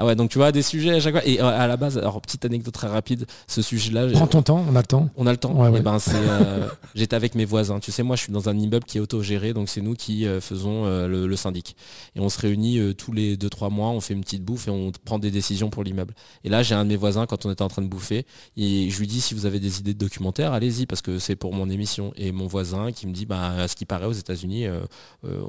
Ah 0.00 0.06
ouais, 0.06 0.14
donc 0.14 0.30
tu 0.30 0.38
vois, 0.38 0.52
des 0.52 0.62
sujets 0.62 0.94
à 0.94 1.00
chaque 1.00 1.14
fois. 1.14 1.26
Et 1.26 1.40
euh, 1.40 1.46
à 1.46 1.66
la 1.66 1.76
base, 1.76 1.98
alors 1.98 2.20
petite 2.20 2.44
anecdote 2.44 2.72
très 2.72 2.86
rapide, 2.86 3.26
ce 3.48 3.62
sujet-là. 3.62 4.06
Prends 4.12 4.28
ton 4.28 4.42
temps, 4.42 4.64
on 4.70 4.76
a 4.76 4.80
le 4.80 4.86
temps. 4.86 5.10
On 5.16 5.26
a 5.26 5.32
le 5.32 5.36
temps. 5.36 5.74
Eh 5.74 5.80
ben, 5.80 5.98
euh, 6.14 6.68
j'étais 6.94 7.16
avec 7.16 7.34
mes 7.34 7.44
voisins. 7.44 7.80
Tu 7.80 7.90
sais, 7.90 8.04
moi, 8.04 8.14
je 8.14 8.22
suis 8.22 8.32
dans 8.32 8.48
un 8.48 8.56
immeuble 8.56 8.84
qui 8.84 8.98
est 8.98 9.00
autogéré, 9.00 9.52
donc 9.52 9.68
c'est 9.68 9.80
nous 9.80 9.94
qui 9.94 10.24
euh, 10.24 10.40
faisons 10.40 10.84
le, 10.86 11.36
syndic. 11.36 11.74
Et 12.14 12.20
on 12.20 12.28
se 12.28 12.40
réunit 12.40 12.94
tous 12.94 13.10
les 13.12 13.36
2-3 13.36 13.72
mois, 13.72 13.88
on 13.88 14.00
fait 14.00 14.14
une 14.14 14.20
petite 14.20 14.44
bouffe 14.44 14.68
et 14.68 14.70
on 14.70 14.92
prend 15.04 15.18
des 15.18 15.32
décisions 15.32 15.68
pour 15.68 15.82
l'immeuble. 15.82 16.14
Et 16.44 16.48
là, 16.48 16.62
j'ai 16.62 16.76
un 16.76 16.84
de 16.84 16.90
mes 16.90 16.96
voisins, 16.96 17.26
quand 17.26 17.44
on 17.44 17.50
était 17.50 17.62
en 17.62 17.68
train 17.68 17.82
de 17.82 17.88
bouffer, 17.88 18.24
et 18.56 18.90
je 18.90 18.98
lui 19.00 19.08
dis 19.08 19.20
si 19.20 19.34
vous 19.34 19.46
avez 19.46 19.58
des 19.58 19.80
idées 19.80 19.94
de 19.94 19.98
documentaires, 19.98 20.52
allez-y, 20.52 20.86
parce 20.86 21.02
que 21.02 21.18
c'est 21.18 21.36
pour 21.36 21.52
mon 21.52 21.68
émission. 21.68 22.12
Et 22.16 22.30
mon 22.30 22.46
voisin 22.46 22.92
qui 22.92 23.08
me 23.08 23.12
dit, 23.12 23.26
bah, 23.26 23.50
à 23.50 23.68
ce 23.68 23.74
qui 23.74 23.84
paraît, 23.84 24.06
aux 24.06 24.12
États-Unis, 24.12 24.66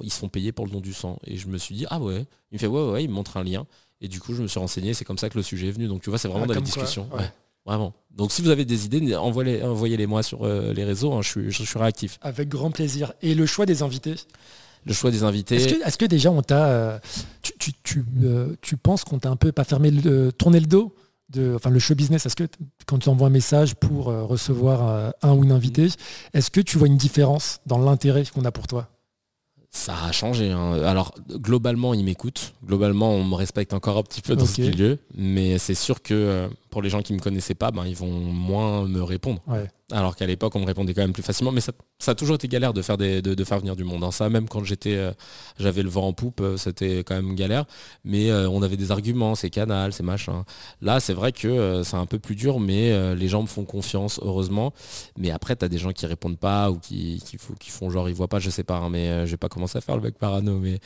ils 0.01 0.11
se 0.11 0.17
font 0.17 0.29
payer 0.29 0.51
pour 0.51 0.65
le 0.65 0.71
don 0.71 0.81
du 0.81 0.93
sang. 0.93 1.19
Et 1.25 1.37
je 1.37 1.47
me 1.47 1.59
suis 1.59 1.75
dit, 1.75 1.85
ah 1.91 1.99
ouais. 1.99 2.25
Il 2.51 2.55
me 2.55 2.59
fait, 2.59 2.67
ouais, 2.67 2.91
ouais, 2.91 3.03
il 3.03 3.09
me 3.09 3.13
montre 3.13 3.37
un 3.37 3.43
lien. 3.43 3.67
Et 4.01 4.07
du 4.07 4.19
coup, 4.19 4.33
je 4.33 4.41
me 4.41 4.47
suis 4.47 4.59
renseigné, 4.59 4.93
c'est 4.93 5.05
comme 5.05 5.17
ça 5.17 5.29
que 5.29 5.37
le 5.37 5.43
sujet 5.43 5.67
est 5.67 5.71
venu. 5.71 5.87
Donc 5.87 6.01
tu 6.01 6.09
vois, 6.09 6.17
c'est 6.17 6.27
vraiment 6.27 6.45
ah, 6.45 6.47
dans 6.47 6.53
les 6.53 6.61
discussions. 6.61 7.09
vraiment. 7.65 7.93
Donc 8.11 8.31
si 8.31 8.41
vous 8.41 8.49
avez 8.49 8.65
des 8.65 8.85
idées, 8.85 9.15
envoyez-les 9.15 10.07
moi 10.07 10.23
sur 10.23 10.43
euh, 10.43 10.73
les 10.73 10.83
réseaux, 10.83 11.13
hein, 11.13 11.21
je, 11.21 11.29
suis, 11.29 11.51
je, 11.51 11.63
suis, 11.63 11.79
réactif. 11.79 12.17
Avec 12.21 12.49
grand 12.49 12.71
plaisir. 12.71 13.13
Et 13.21 13.35
le 13.35 13.45
choix 13.45 13.65
des 13.65 13.83
invités? 13.83 14.15
Le 14.85 14.93
choix 14.93 15.11
des 15.11 15.23
invités. 15.23 15.55
Est-ce 15.55 15.97
que, 15.97 16.05
déjà 16.05 16.31
on 16.31 16.41
t'a, 16.41 16.67
euh, 16.67 16.99
tu, 17.41 17.73
tu, 17.83 18.05
euh, 18.23 18.55
tu, 18.61 18.77
penses 18.77 19.03
qu'on 19.03 19.19
t'a 19.19 19.29
un 19.29 19.35
peu 19.35 19.51
pas 19.51 19.65
fermé 19.65 19.91
le, 19.91 20.31
tourné 20.31 20.61
le 20.61 20.65
dos 20.65 20.95
de, 21.29 21.53
enfin 21.55 21.69
le 21.69 21.79
show 21.79 21.93
business, 21.93 22.25
est-ce 22.25 22.35
que 22.35 22.47
quand 22.87 22.97
tu 22.97 23.09
envoies 23.09 23.27
un 23.27 23.31
message 23.31 23.75
pour 23.75 24.05
recevoir 24.05 25.13
un 25.21 25.33
ou 25.33 25.43
une 25.43 25.51
invité, 25.51 25.85
mm. 25.85 25.89
est-ce 26.33 26.49
que 26.49 26.61
tu 26.61 26.77
vois 26.77 26.87
une 26.87 26.97
différence 26.97 27.59
dans 27.67 27.77
l'intérêt 27.77 28.23
qu'on 28.33 28.45
a 28.45 28.51
pour 28.51 28.67
toi? 28.67 28.89
Ça 29.71 29.95
a 30.03 30.11
changé. 30.11 30.51
Hein. 30.51 30.81
Alors 30.83 31.13
globalement, 31.29 31.93
ils 31.93 32.03
m'écoutent. 32.03 32.53
Globalement, 32.65 33.11
on 33.11 33.23
me 33.23 33.35
respecte 33.35 33.73
encore 33.73 33.97
un 33.97 34.03
petit 34.03 34.21
peu 34.21 34.35
dans 34.35 34.45
ce 34.45 34.61
milieu. 34.61 34.97
Mais 35.15 35.57
c'est 35.57 35.75
sûr 35.75 36.01
que, 36.01 36.13
euh, 36.13 36.47
pour 36.69 36.81
les 36.81 36.89
gens 36.89 37.01
qui 37.01 37.13
me 37.13 37.19
connaissaient 37.19 37.55
pas, 37.55 37.71
ben, 37.71 37.85
ils 37.85 37.95
vont 37.95 38.11
moins 38.11 38.87
me 38.87 39.01
répondre. 39.01 39.41
Alors 39.91 40.15
qu'à 40.15 40.27
l'époque, 40.27 40.55
on 40.55 40.59
me 40.59 40.65
répondait 40.65 40.93
quand 40.93 41.01
même 41.01 41.13
plus 41.13 41.23
facilement. 41.23 41.51
Mais 41.51 41.61
ça, 41.61 41.71
a 42.07 42.15
toujours 42.15 42.35
été 42.35 42.47
galère 42.47 42.73
de 42.73 42.81
faire, 42.83 42.97
de, 42.97 43.43
faire 43.43 43.59
venir 43.59 43.75
du 43.75 43.83
monde. 43.83 44.03
Hein. 44.03 44.11
Ça, 44.11 44.29
même 44.29 44.47
quand 44.47 44.63
j'étais, 44.63 44.95
euh, 44.95 45.11
j'avais 45.57 45.81
le 45.81 45.89
vent 45.89 46.07
en 46.07 46.13
poupe, 46.13 46.41
euh, 46.41 46.57
c'était 46.57 46.99
quand 46.99 47.15
même 47.15 47.33
galère. 47.33 47.65
Mais 48.05 48.29
euh, 48.29 48.47
on 48.49 48.61
avait 48.61 48.77
des 48.77 48.91
arguments, 48.91 49.33
c'est 49.33 49.49
canal, 49.49 49.91
c'est 49.91 50.03
machin. 50.03 50.45
Là, 50.81 50.99
c'est 50.99 51.13
vrai 51.13 51.31
que 51.31 51.81
c'est 51.83 51.95
un 51.95 52.05
peu 52.05 52.19
plus 52.19 52.35
dur, 52.35 52.59
mais 52.59 53.15
les 53.15 53.27
gens 53.27 53.41
me 53.41 53.47
font 53.47 53.65
confiance, 53.65 54.19
heureusement. 54.23 54.73
Mais 55.17 55.31
après, 55.31 55.55
tu 55.55 55.65
as 55.65 55.69
des 55.69 55.79
gens 55.79 55.91
qui 55.91 56.05
répondent 56.05 56.37
pas 56.37 56.69
ou 56.69 56.77
qui, 56.77 57.23
qui, 57.25 57.37
font 57.71 57.89
genre 57.89 58.09
ils 58.09 58.15
voient 58.15 58.27
pas, 58.27 58.39
je 58.39 58.49
sais 58.49 58.63
pas. 58.63 58.77
Hein, 58.77 58.89
mais 58.89 59.25
je 59.25 59.31
vais 59.31 59.37
pas 59.37 59.49
commencer 59.49 59.77
à 59.77 59.81
faire 59.81 59.95
le 59.95 60.03
mec 60.03 60.17
parano. 60.19 60.59
Mais, 60.59 60.79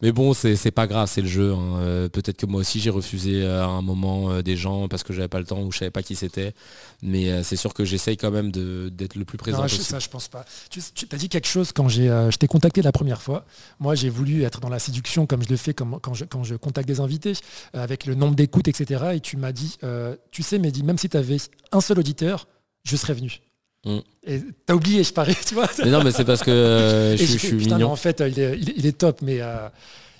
mais 0.00 0.12
bon, 0.12 0.32
c'est 0.32 0.70
pas 0.70 0.86
grave, 0.86 1.08
c'est 1.08 1.22
le 1.22 1.28
jeu. 1.28 1.52
Hein. 1.52 2.08
Peut-être 2.12 2.36
que 2.36 2.46
moi 2.46 2.60
aussi, 2.60 2.78
j'ai 2.78 2.90
refusé 2.90 3.44
à 3.44 3.66
un 3.66 3.82
moment 3.82 4.40
des 4.42 4.56
gens 4.56 4.86
parce 4.86 5.02
que 5.02 5.12
j'avais 5.12 5.23
pas 5.28 5.38
le 5.38 5.46
temps 5.46 5.62
ou 5.62 5.72
je 5.72 5.78
savais 5.78 5.90
pas 5.90 6.02
qui 6.02 6.16
c'était. 6.16 6.54
Mais 7.02 7.42
c'est 7.42 7.56
sûr 7.56 7.74
que 7.74 7.84
j'essaye 7.84 8.16
quand 8.16 8.30
même 8.30 8.50
d'être 8.50 9.16
le 9.16 9.24
plus 9.24 9.38
présent 9.38 9.62
non, 9.62 9.68
Ça, 9.68 9.98
je 9.98 10.08
pense 10.08 10.28
pas. 10.28 10.44
Tu, 10.70 10.80
tu 10.94 11.06
as 11.10 11.18
dit 11.18 11.28
quelque 11.28 11.48
chose 11.48 11.72
quand 11.72 11.88
j'ai, 11.88 12.08
euh, 12.08 12.30
je 12.30 12.38
t'ai 12.38 12.46
contacté 12.46 12.82
la 12.82 12.92
première 12.92 13.22
fois. 13.22 13.44
Moi, 13.80 13.94
j'ai 13.94 14.08
voulu 14.08 14.42
être 14.42 14.60
dans 14.60 14.68
la 14.68 14.78
séduction 14.78 15.26
comme 15.26 15.42
je 15.42 15.48
le 15.48 15.56
fais 15.56 15.74
comme, 15.74 15.98
quand, 16.00 16.14
je, 16.14 16.24
quand 16.24 16.44
je 16.44 16.54
contacte 16.54 16.88
des 16.88 17.00
invités, 17.00 17.34
euh, 17.74 17.82
avec 17.82 18.06
le 18.06 18.14
nombre 18.14 18.34
d'écoutes, 18.34 18.68
etc. 18.68 19.12
Et 19.14 19.20
tu 19.20 19.36
m'as 19.36 19.52
dit, 19.52 19.76
euh, 19.84 20.16
tu 20.30 20.42
sais, 20.42 20.58
Mehdi, 20.58 20.82
même 20.82 20.98
si 20.98 21.08
tu 21.08 21.16
avais 21.16 21.36
un 21.72 21.80
seul 21.80 21.98
auditeur, 21.98 22.48
je 22.84 22.96
serais 22.96 23.14
venu. 23.14 23.40
Mm. 23.84 23.98
Et 24.26 24.40
t'as 24.66 24.74
oublié, 24.74 25.04
je 25.04 25.12
parie, 25.12 25.36
tu 25.46 25.54
vois. 25.54 25.68
Mais 25.78 25.90
non, 25.90 26.02
mais 26.02 26.12
c'est 26.12 26.24
parce 26.24 26.42
que 26.42 27.16
je, 27.18 27.24
suis 27.24 27.52
mignon. 27.54 27.90
en 27.90 27.96
fait, 27.96 28.22
il 28.26 28.38
est, 28.38 28.58
il 28.58 28.86
est 28.86 28.98
top, 28.98 29.20
mais 29.22 29.40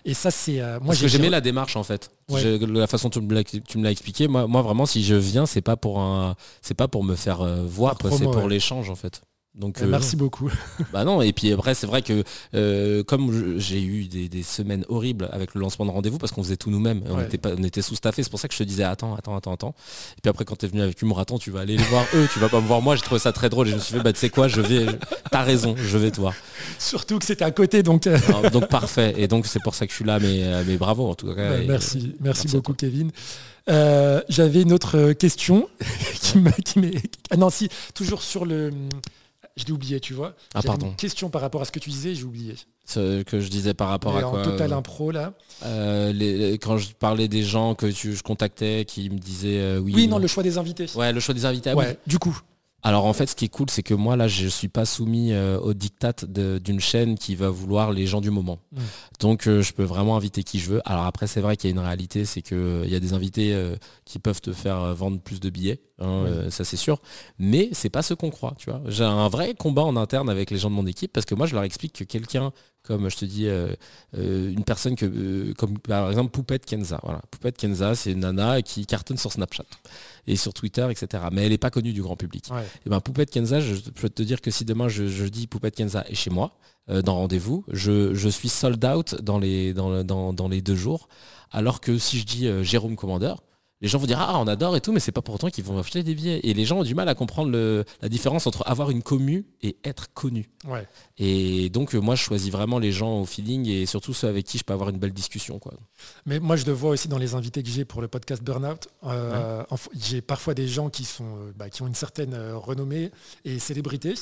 et 0.05 0.15
ça, 0.15 0.31
c'est. 0.31 0.61
Euh, 0.61 0.79
moi, 0.81 0.95
Parce 0.95 1.07
j'aimais 1.07 1.31
la 1.31 1.41
démarche 1.41 1.77
en 1.77 1.83
fait. 1.83 2.11
la 2.29 2.87
façon 2.87 3.09
dont 3.09 3.21
tu 3.67 3.79
me 3.79 3.85
l'as 3.85 3.91
expliqué. 3.91 4.29
Moi, 4.29 4.47
moi, 4.47 4.63
vraiment, 4.63 4.87
si 4.87 5.03
je 5.03 5.15
viens, 5.15 5.47
c'est 5.47 5.63
pas 5.63 5.77
pour 5.77 6.01
un, 6.01 6.37
c'est 6.61 6.75
pas 6.75 6.89
pour 6.89 7.05
me 7.05 7.17
faire 7.17 7.41
euh, 7.41 7.65
voir, 7.67 7.97
c'est 8.11 8.25
pour 8.25 8.49
l'échange 8.49 8.91
en 8.91 8.97
fait. 8.97 9.23
Donc, 9.55 9.81
euh, 9.81 9.87
merci 9.87 10.17
beaucoup. 10.17 10.51
bah 10.93 11.05
non, 11.05 11.23
et 11.23 11.33
puis 11.33 11.53
après, 11.53 11.75
c'est 11.75 11.87
vrai 11.87 12.03
que 12.03 12.25
euh, 12.55 13.05
comme 13.05 13.59
j'ai 13.59 13.81
eu 13.81 14.07
des, 14.07 14.43
semaines 14.43 14.85
horribles 14.89 15.29
avec 15.33 15.55
le 15.55 15.61
lancement 15.61 15.87
de 15.87 15.93
rendez-vous, 15.93 16.19
parce 16.19 16.33
qu'on 16.33 16.43
faisait 16.43 16.57
tout 16.57 16.71
nous-mêmes, 16.71 17.03
on 17.09 17.21
était, 17.21 17.39
pas, 17.39 17.51
on 17.57 17.63
était 17.63 17.81
sous-staffé, 17.81 18.25
c'est 18.25 18.31
pour 18.31 18.41
ça 18.41 18.49
que 18.49 18.55
je 18.55 18.59
te 18.59 18.65
disais 18.65 18.83
attends, 18.83 19.15
attends, 19.15 19.37
attends, 19.37 19.53
attends. 19.53 19.75
Et 20.19 20.21
puis 20.23 20.29
après, 20.29 20.45
quand 20.45 20.57
tu 20.57 20.67
es 20.67 20.69
venu 20.69 20.83
avec 20.83 21.01
Humour, 21.01 21.21
attends, 21.21 21.39
tu 21.39 21.53
vas 21.53 21.61
aller 21.61 21.77
les 21.77 21.85
voir 21.85 22.05
eux, 22.15 22.29
tu 22.33 22.41
vas 22.41 22.49
pas 22.49 22.61
me 22.61 22.67
voir 22.67 22.83
moi, 22.83 22.97
j'ai 22.97 23.03
trouvé 23.03 23.21
ça 23.21 23.33
très 23.33 23.49
drôle 23.49 23.69
et 23.69 23.71
je 23.71 23.77
me 23.77 23.81
suis 23.81 23.95
fait, 23.95 24.03
bah 24.03 24.13
tu 24.13 24.19
sais 24.19 24.29
quoi, 24.29 24.49
je 24.49 24.61
vais, 24.61 24.87
t'as 25.31 25.43
raison, 25.43 25.77
je 25.77 25.99
vais 25.99 26.11
te 26.11 26.21
voir. 26.21 26.35
Surtout 26.81 27.21
que 27.21 27.25
c'était 27.25 27.45
à 27.45 27.53
côté, 27.53 27.85
donc. 27.85 28.09
Euh, 28.09 28.19
donc 28.51 28.69
parfait, 28.69 29.15
et 29.17 29.29
donc 29.29 29.47
c'est 29.47 29.63
pour 29.63 29.77
ça 29.77 29.87
que 29.87 29.93
je 29.93 29.97
suis 29.97 30.05
là, 30.05 30.19
mais, 30.19 30.65
mais 30.67 30.77
bravo 30.77 31.09
en 31.09 31.15
tout 31.15 31.33
cas. 31.33 31.59
merci, 31.67 32.17
merci, 32.21 32.49
beaucoup 32.49 32.75
Kevin. 32.75 33.13
J'avais 33.69 34.63
une 34.63 34.73
autre 34.73 35.13
question 35.13 35.69
qui 36.21 36.39
m'est... 36.39 37.03
Ah 37.31 37.37
non, 37.37 37.51
si, 37.51 37.69
toujours 37.95 38.21
sur 38.21 38.45
le 38.45 38.73
je 39.57 39.65
l'ai 39.67 39.73
oublié, 39.73 40.01
tu 40.01 40.15
vois. 40.15 40.35
Ah, 40.55 40.63
pardon. 40.63 40.89
Une 40.89 40.97
question 40.97 41.31
par 41.31 41.41
rapport 41.41 41.63
à 41.63 41.65
ce 41.65 41.73
que 41.73 41.79
tu 41.79 41.91
disais, 41.91 42.15
j'ai 42.15 42.25
oublié. 42.25 42.55
Ce 42.87 43.23
que 43.23 43.41
je 43.41 43.49
disais 43.49 43.73
par 43.73 43.89
rapport 43.89 44.17
à 44.17 44.23
quoi 44.23 44.41
En 44.41 44.45
total 44.45 44.73
impro, 44.73 45.11
là. 45.11 45.33
Euh, 45.65 46.57
quand 46.61 46.77
je 46.77 46.93
parlais 46.93 47.29
des 47.29 47.43
gens 47.43 47.75
que 47.75 47.87
tu, 47.87 48.15
je 48.15 48.23
contactais, 48.23 48.85
qui 48.85 49.09
me 49.11 49.19
disaient 49.19 49.61
euh, 49.61 49.79
oui. 49.79 49.93
Oui, 49.95 50.09
non, 50.09 50.19
le 50.19 50.27
choix 50.27 50.43
des 50.43 50.59
invités. 50.59 50.87
Ouais, 50.95 51.13
le 51.13 51.21
choix 51.21 51.35
des 51.35 51.45
invités. 51.45 51.71
Ah 51.71 51.77
ouais, 51.77 51.99
du 52.07 52.19
coup. 52.19 52.39
Alors 52.87 53.07
en 53.07 53.15
fait, 53.15 53.27
ce 53.27 53.35
qui 53.35 53.47
est 53.47 53.49
cool, 53.49 53.71
c'est 53.71 53.83
que 53.83 53.95
moi 53.95 54.15
là, 54.15 54.29
je 54.29 54.45
ne 54.45 54.51
suis 54.51 54.69
pas 54.69 54.85
soumis 54.85 55.33
euh, 55.33 55.59
au 55.59 55.73
diktat 55.73 56.13
d'une 56.29 56.81
chaîne 56.81 57.17
qui 57.17 57.35
va 57.35 57.49
vouloir 57.49 57.93
les 57.93 58.07
gens 58.07 58.21
du 58.21 58.31
moment. 58.31 58.59
Mm. 58.73 58.79
Donc 59.21 59.47
euh, 59.49 59.63
je 59.63 59.73
peux 59.73 59.83
vraiment 59.83 60.17
inviter 60.19 60.43
qui 60.43 60.59
je 60.59 60.71
veux. 60.71 60.83
Alors 60.85 61.07
après, 61.07 61.27
c'est 61.27 61.41
vrai 61.41 61.57
qu'il 61.57 61.71
y 61.71 61.73
a 61.73 61.75
une 61.77 61.85
réalité, 61.85 62.27
c'est 62.27 62.43
qu'il 62.43 62.59
euh, 62.59 62.87
y 62.87 62.95
a 62.95 63.01
des 63.01 63.15
invités 63.15 63.57
qui 64.05 64.19
peuvent 64.19 64.43
te 64.43 64.53
faire 64.53 64.95
vendre 64.95 65.19
plus 65.19 65.41
de 65.41 65.49
billets, 65.49 65.81
hein, 65.99 66.27
ça 66.51 66.65
c'est 66.65 66.77
sûr. 66.77 67.01
Mais 67.39 67.71
c'est 67.73 67.89
pas 67.89 68.03
ce 68.03 68.13
qu'on 68.13 68.31
croit, 68.31 68.55
tu 68.59 68.71
vois. 68.71 68.83
J'ai 68.87 69.05
un 69.05 69.29
vrai 69.29 69.55
combat 69.55 69.83
en 69.83 69.97
interne 69.97 70.29
avec 70.29 70.51
les 70.51 70.59
gens 70.59 70.69
de 70.69 70.75
mon 70.75 70.87
équipe 70.87 71.13
parce 71.13 71.25
que 71.25 71.35
moi, 71.35 71.47
je 71.47 71.55
leur 71.55 71.65
explique 71.65 71.95
que 71.95 72.05
quelqu'un 72.05 72.53
comme 72.85 73.09
je 73.09 73.17
te 73.17 73.25
dis, 73.25 73.49
une 74.13 74.65
personne 74.65 74.95
que, 74.95 75.53
comme 75.55 75.79
par 75.79 76.11
exemple 76.11 76.31
Poupette 76.31 76.67
Kenza. 76.67 77.01
Voilà. 77.03 77.23
Poupette 77.31 77.57
Kenza, 77.57 77.95
c'est 77.95 78.13
une 78.13 78.21
nana 78.21 78.63
qui 78.63 78.87
cartonne 78.87 79.17
sur 79.17 79.33
Snapchat 79.33 79.65
et 80.27 80.37
sur 80.37 80.55
Twitter, 80.55 80.87
etc. 80.91 81.25
Mais 81.33 81.45
elle 81.45 81.51
n'est 81.51 81.59
pas 81.59 81.71
connue 81.71 81.93
du 81.93 82.03
grand 82.03 82.17
public. 82.17 82.49
Et 82.87 82.91
ben 82.91 83.01
Poupette 83.01 83.31
Kenza, 83.31 83.61
je, 83.61 83.77
peux 83.91 84.09
te 84.09 84.23
dire 84.23 84.41
que 84.41 84.51
si 84.51 84.65
demain 84.65 84.89
je, 84.89 85.25
dis 85.27 85.47
Poupette 85.47 85.77
Kenza 85.77 86.05
est 86.09 86.15
chez 86.15 86.31
moi, 86.31 86.57
euh, 86.91 87.03
dans 87.03 87.15
rendez-vous, 87.17 87.65
je, 87.73 88.29
suis 88.29 88.49
sold 88.49 88.85
out 88.85 89.17
dans 89.23 89.39
les, 89.39 89.73
dans, 89.75 90.05
dans, 90.05 90.49
les 90.49 90.61
deux 90.61 90.77
jours. 90.77 91.09
Alors 91.51 91.81
que 91.81 91.99
si 91.99 92.19
je 92.19 92.27
dis 92.27 92.47
euh, 92.47 92.63
Jérôme 92.63 92.97
Commandeur, 92.97 93.43
les 93.81 93.89
gens 93.89 93.99
vont 93.99 94.07
dire 94.07 94.21
ah 94.21 94.39
on 94.39 94.47
adore 94.47 94.77
et 94.77 94.81
tout 94.81 94.93
mais 94.93 95.01
c'est 95.01 95.13
pas 95.13 95.23
pour 95.23 95.35
autant 95.35 95.51
qu'ils 95.51 95.65
vont 95.65 95.79
acheter 95.79 96.03
des 96.03 96.15
billets. 96.15 96.41
Et 96.43 96.55
les 96.55 96.65
gens 96.65 96.79
ont 96.79 96.85
du 96.85 96.95
mal 96.95 97.09
à 97.09 97.15
comprendre 97.15 97.85
la 98.01 98.09
différence 98.09 98.47
entre 98.47 98.67
avoir 98.67 98.91
une 98.91 99.03
commu 99.03 99.47
et 99.63 99.77
être 99.85 100.13
connu. 100.15 100.49
Et 101.19 101.69
donc 101.71 101.95
euh, 101.95 101.99
moi 101.99 102.15
je 102.15 102.23
choisis 102.23 102.51
vraiment 102.51 102.79
les 102.79 102.93
gens 102.93 103.21
au 103.21 103.27
feeling 103.27 103.69
et 103.69 103.87
surtout 103.87 104.15
ceux 104.15 104.29
avec 104.29 104.47
qui 104.47 104.59
je 104.59 104.65
peux 104.65 104.73
avoir 104.73 104.89
une 104.89 104.99
belle 104.99 105.13
discussion 105.13 105.59
quoi. 105.59 105.75
Mais 106.25 106.41
moi 106.41 106.57
je 106.57 106.65
le 106.67 106.73
vois 106.73 106.91
aussi 106.91 107.09
dans 107.09 107.19
les 107.19 107.35
invités 107.35 107.63
que 107.63 107.69
j'ai 107.69 107.85
pour 107.85 108.01
le 108.01 108.09
podcast 108.09 108.43
Burnout. 108.43 108.89
Euh, 109.05 109.63
j'ai 109.99 110.23
parfois 110.23 110.55
des 110.55 110.69
gens 110.69 110.89
qui 110.89 111.05
sont 111.05 111.25
euh, 111.25 111.53
bah, 111.57 111.69
qui 111.69 111.83
ont 111.83 111.87
une 111.87 111.95
certaine 111.95 112.35
renommée 112.55 113.11
et 113.45 113.59
célébrité. 113.59 114.15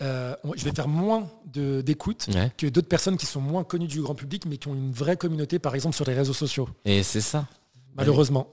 Je 0.00 0.64
vais 0.64 0.72
faire 0.72 0.88
moins 0.88 1.28
d'écoute 1.46 2.28
que 2.58 2.66
d'autres 2.66 2.88
personnes 2.88 3.16
qui 3.16 3.26
sont 3.26 3.40
moins 3.40 3.64
connues 3.64 3.88
du 3.88 4.00
grand 4.00 4.14
public 4.14 4.46
mais 4.46 4.58
qui 4.58 4.68
ont 4.68 4.74
une 4.74 4.92
vraie 4.92 5.16
communauté 5.16 5.58
par 5.58 5.74
exemple 5.74 5.96
sur 5.96 6.04
les 6.04 6.14
réseaux 6.14 6.32
sociaux. 6.32 6.68
Et 6.84 7.02
c'est 7.02 7.20
ça. 7.20 7.46
Malheureusement 7.94 8.48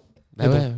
bah 0.47 0.71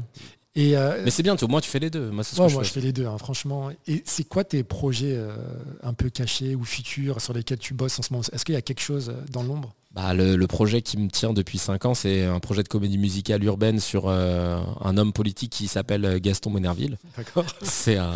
et 0.54 0.76
euh, 0.76 1.02
mais 1.06 1.12
c'est 1.12 1.24
bien, 1.24 1.36
au 1.41 1.47
moins 1.47 1.62
tu 1.62 1.69
fais 1.69 1.80
les 1.80 1.89
deux. 1.89 2.12
Moi, 2.12 2.24
moi 2.36 2.47
je, 2.50 2.69
fais 2.69 2.82
les 2.82 2.91
deux, 2.91 3.06
hein, 3.06 3.17
franchement. 3.17 3.69
Et 3.88 4.04
c'est 4.06 4.26
quoi 4.26 4.43
tes 4.43 4.63
projets 4.63 5.15
euh, 5.15 5.34
un 5.82 5.93
peu 5.93 6.10
cachés 6.10 6.56
ou 6.56 6.65
futurs 6.65 7.21
sur 7.21 7.34
lesquels 7.34 7.58
tu 7.58 7.74
bosses 7.74 7.97
en 8.00 8.02
ce 8.02 8.12
moment? 8.12 8.26
Est-ce 8.34 8.43
qu'il 8.43 8.56
y 8.56 8.58
a 8.58 8.62
quelque 8.62 8.82
chose 8.82 9.10
euh, 9.10 9.21
dans 9.32 9.43
l'ombre? 9.43 9.74
Bah, 9.93 10.13
le, 10.13 10.45
projet 10.47 10.82
qui 10.82 10.97
me 10.97 11.10
tient 11.10 11.32
depuis 11.32 11.58
5 11.58 11.86
ans, 11.86 11.93
c'est 11.93 12.26
un 12.26 12.39
projet 12.39 12.63
de 12.63 12.67
comédie 12.67 12.97
musicale 12.97 13.43
urbaine 13.43 13.80
sur 13.80 14.10
un 14.10 14.97
homme 14.97 15.12
politique 15.12 15.52
qui 15.52 15.67
s'appelle 15.67 16.19
Gaston 16.21 16.50
Monerville. 16.50 16.97
D'accord. 17.17 17.45
C'est 17.62 17.97
un, 17.97 18.13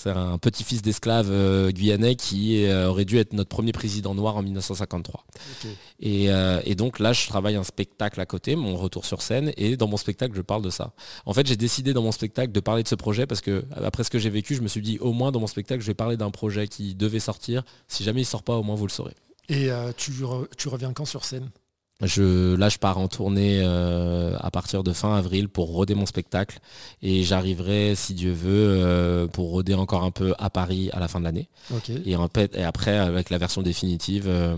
c'est 0.00 0.10
un 0.10 0.38
petit-fils 0.38 0.80
d'esclave 0.80 1.28
euh, 1.30 1.70
guyanais 1.72 2.14
qui 2.14 2.64
euh, 2.64 2.88
aurait 2.88 3.04
dû 3.04 3.18
être 3.18 3.34
notre 3.34 3.50
premier 3.50 3.72
président 3.72 4.14
noir 4.14 4.34
en 4.34 4.42
1953. 4.42 5.26
Euh, 6.02 6.62
et, 6.64 6.74
donc 6.74 6.98
là, 6.98 7.12
je 7.12 7.28
travaille 7.28 7.56
un 7.56 7.64
spectacle 7.64 8.18
à 8.18 8.24
côté, 8.24 8.56
mon 8.56 8.76
retour 8.76 9.04
sur 9.04 9.20
scène, 9.20 9.52
et 9.58 9.76
dans 9.76 9.88
mon 9.88 9.98
spectacle, 9.98 10.34
je 10.34 10.40
parle 10.40 10.62
de 10.62 10.70
ça. 10.70 10.94
En 11.26 11.34
fait, 11.34 11.46
j'ai 11.46 11.56
décidé 11.56 11.92
dans 11.92 12.02
mon 12.02 12.12
spectacle 12.12 12.50
de 12.50 12.60
parler 12.60 12.82
de 12.82 12.88
ce 12.88 12.94
projet 12.94 13.26
parce 13.26 13.42
que, 13.42 13.62
après 13.84 14.02
ce 14.02 14.08
que 14.08 14.18
j'ai 14.18 14.30
vécu, 14.30 14.54
je 14.54 14.62
me 14.62 14.68
suis 14.68 14.80
dit, 14.80 14.98
au 15.00 15.12
moins 15.12 15.32
dans 15.32 15.40
mon 15.40 15.46
spectacle, 15.46 15.82
je 15.82 15.86
vais 15.88 15.94
parler 15.94 16.16
d'un 16.16 16.30
projet 16.30 16.66
qui 16.66 16.94
devait 16.94 17.20
sortir. 17.20 17.62
Si 17.86 18.02
jamais 18.02 18.20
il 18.20 18.24
ne 18.24 18.28
sort 18.28 18.42
pas, 18.42 18.56
au 18.56 18.62
moins 18.62 18.76
vous 18.76 18.86
le 18.86 18.92
saurez. 18.92 19.14
Et 19.50 19.68
tu, 19.98 20.12
tu 20.56 20.68
reviens 20.68 20.94
quand 20.94 21.04
sur 21.04 21.26
scène? 21.26 21.50
Je, 22.02 22.54
là, 22.56 22.68
je 22.68 22.78
pars 22.78 22.98
en 22.98 23.08
tournée 23.08 23.60
euh, 23.62 24.34
à 24.40 24.50
partir 24.50 24.82
de 24.82 24.92
fin 24.92 25.14
avril 25.14 25.48
pour 25.48 25.68
roder 25.68 25.94
mon 25.94 26.06
spectacle 26.06 26.58
et 27.02 27.22
j'arriverai, 27.22 27.94
si 27.94 28.14
Dieu 28.14 28.32
veut, 28.32 28.48
euh, 28.50 29.26
pour 29.26 29.50
roder 29.50 29.74
encore 29.74 30.04
un 30.04 30.10
peu 30.10 30.34
à 30.38 30.50
Paris 30.50 30.90
à 30.92 31.00
la 31.00 31.08
fin 31.08 31.20
de 31.20 31.24
l'année. 31.24 31.48
Et, 32.06 32.12
et, 32.12 32.64
après, 32.64 32.96
avec 32.96 33.30
la 33.30 33.38
version 33.38 33.62
définitive, 33.62 34.24
euh, 34.26 34.56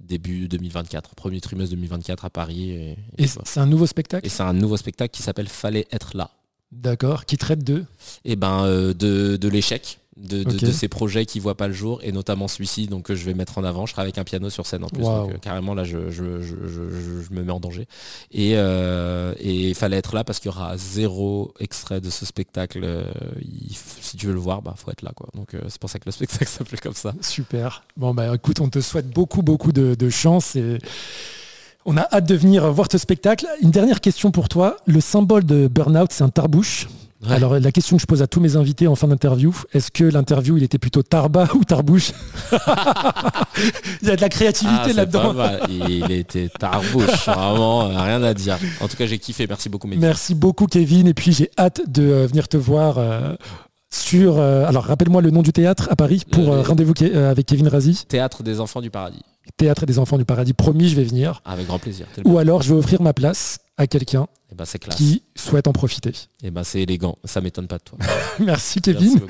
début 0.00 0.48
2024, 0.48 1.14
premier 1.14 1.40
trimestre 1.40 1.74
2024 1.74 2.24
à 2.24 2.30
Paris. 2.30 2.70
Et, 3.18 3.26
c'est 3.26 3.60
un 3.60 3.66
nouveau 3.66 3.86
spectacle? 3.86 4.26
Et 4.26 4.30
c'est 4.30 4.42
un 4.42 4.54
nouveau 4.54 4.76
spectacle 4.76 5.10
qui 5.14 5.22
s'appelle 5.22 5.48
Fallait 5.48 5.86
être 5.92 6.16
là. 6.16 6.30
D'accord, 6.72 7.24
qui 7.24 7.38
traite 7.38 7.64
de? 7.64 7.84
Eh 8.24 8.36
ben, 8.36 8.66
de, 8.66 9.36
de 9.36 9.48
l'échec 9.48 10.00
de, 10.18 10.70
ces 10.72 10.88
projets 10.88 11.26
qui 11.26 11.40
voient 11.40 11.56
pas 11.56 11.68
le 11.68 11.74
jour 11.74 12.00
et 12.02 12.12
notamment 12.12 12.48
celui-ci 12.48 12.86
donc 12.86 13.04
que 13.04 13.14
je 13.14 13.24
vais 13.24 13.34
mettre 13.34 13.58
en 13.58 13.64
avant. 13.64 13.86
Je 13.86 13.92
serai 13.92 14.02
avec 14.02 14.18
un 14.18 14.24
piano 14.24 14.50
sur 14.50 14.66
scène 14.66 14.84
en 14.84 14.88
plus 14.88 15.02
donc, 15.02 15.30
euh, 15.30 15.38
carrément 15.38 15.74
là 15.74 15.84
je, 15.84 15.96
me 15.96 17.42
mets 17.42 17.52
en 17.52 17.60
danger. 17.60 17.86
Et 18.32 18.52
euh, 18.56 19.34
il 19.40 19.74
fallait 19.74 19.96
être 19.96 20.14
là 20.14 20.24
parce 20.24 20.40
qu'il 20.40 20.50
y 20.50 20.54
aura 20.54 20.76
zéro 20.76 21.54
extrait 21.60 22.00
de 22.00 22.10
ce 22.10 22.26
spectacle 22.26 22.80
euh, 22.82 23.04
si 24.00 24.16
tu 24.16 24.26
veux 24.26 24.32
le 24.32 24.40
voir 24.40 24.62
bah 24.62 24.74
faut 24.76 24.90
être 24.90 25.02
là 25.02 25.12
quoi. 25.14 25.28
Donc 25.34 25.50
c'est 25.68 25.80
pour 25.80 25.90
ça 25.90 25.98
que 25.98 26.06
le 26.06 26.12
spectacle 26.12 26.48
s'appelle 26.48 26.80
comme 26.80 26.94
ça. 26.94 27.12
Super. 27.20 27.84
Bon 27.96 28.14
bah 28.14 28.34
écoute 28.34 28.60
on 28.60 28.68
te 28.68 28.80
souhaite 28.80 29.10
beaucoup 29.10 29.42
beaucoup 29.42 29.72
de, 29.72 29.94
de 29.94 30.10
chance 30.10 30.56
et 30.56 30.78
on 31.84 31.96
a 31.96 32.06
hâte 32.12 32.26
de 32.26 32.34
venir 32.34 32.70
voir 32.72 32.88
ce 32.90 32.98
spectacle. 32.98 33.46
Une 33.62 33.70
dernière 33.70 34.00
question 34.00 34.30
pour 34.30 34.48
toi. 34.48 34.76
Le 34.86 35.00
symbole 35.00 35.44
de 35.44 35.68
Burnout, 35.68 36.12
c'est 36.12 36.24
un 36.24 36.28
tarbouche. 36.28 36.86
Alors 37.26 37.58
la 37.58 37.72
question 37.72 37.96
que 37.96 38.00
je 38.00 38.06
pose 38.06 38.22
à 38.22 38.28
tous 38.28 38.40
mes 38.40 38.54
invités 38.54 38.86
en 38.86 38.94
fin 38.94 39.08
d'interview, 39.08 39.52
est-ce 39.72 39.90
que 39.90 40.04
l'interview 40.04 40.56
il 40.56 40.62
était 40.62 40.78
plutôt 40.78 41.02
Tarba 41.02 41.48
ou 41.54 41.64
Tarbouche 41.64 42.12
Il 44.02 44.08
y 44.08 44.10
a 44.10 44.16
de 44.16 44.20
la 44.20 44.28
créativité 44.28 44.90
ah, 44.90 44.92
là-dedans. 44.92 45.34
Il 45.68 46.12
était 46.12 46.48
Tarbouche, 46.48 47.26
vraiment 47.26 47.82
euh, 47.82 48.00
rien 48.00 48.22
à 48.22 48.34
dire. 48.34 48.58
En 48.80 48.86
tout 48.86 48.96
cas 48.96 49.06
j'ai 49.06 49.18
kiffé, 49.18 49.46
merci 49.48 49.68
beaucoup. 49.68 49.88
Merci 49.88 50.34
beaucoup 50.34 50.66
Kevin 50.66 51.08
et 51.08 51.14
puis 51.14 51.32
j'ai 51.32 51.50
hâte 51.58 51.80
de 51.88 52.02
euh, 52.02 52.26
venir 52.26 52.46
te 52.46 52.56
voir. 52.56 52.98
Euh, 52.98 53.34
sur 53.90 54.38
alors 54.38 54.84
rappelle-moi 54.84 55.22
le 55.22 55.30
nom 55.30 55.40
du 55.40 55.50
théâtre 55.50 55.88
à 55.90 55.96
Paris 55.96 56.22
pour 56.30 56.54
rendez-vous 56.66 56.92
avec 57.14 57.46
Kevin 57.46 57.68
Razi. 57.68 58.04
Théâtre 58.06 58.42
des 58.42 58.60
enfants 58.60 58.82
du 58.82 58.90
paradis. 58.90 59.22
Théâtre 59.56 59.86
des 59.86 59.98
enfants 59.98 60.18
du 60.18 60.26
paradis, 60.26 60.52
promis 60.52 60.90
je 60.90 60.94
vais 60.96 61.04
venir. 61.04 61.40
Avec 61.46 61.66
grand 61.66 61.78
plaisir. 61.78 62.06
Ou 62.26 62.36
alors 62.36 62.60
je 62.60 62.74
vais 62.74 62.78
offrir 62.78 63.00
ma 63.00 63.14
place 63.14 63.60
à 63.78 63.86
quelqu'un 63.86 64.26
eh 64.50 64.54
ben, 64.54 64.64
qui 64.90 65.22
souhaitent 65.34 65.68
en 65.68 65.72
profiter. 65.72 66.10
Et 66.10 66.48
eh 66.48 66.50
ben, 66.50 66.64
c'est 66.64 66.80
élégant, 66.82 67.16
ça 67.24 67.40
m'étonne 67.40 67.66
pas 67.66 67.78
de 67.78 67.84
toi. 67.84 67.98
Merci 68.40 68.80
Kevin. 68.80 69.20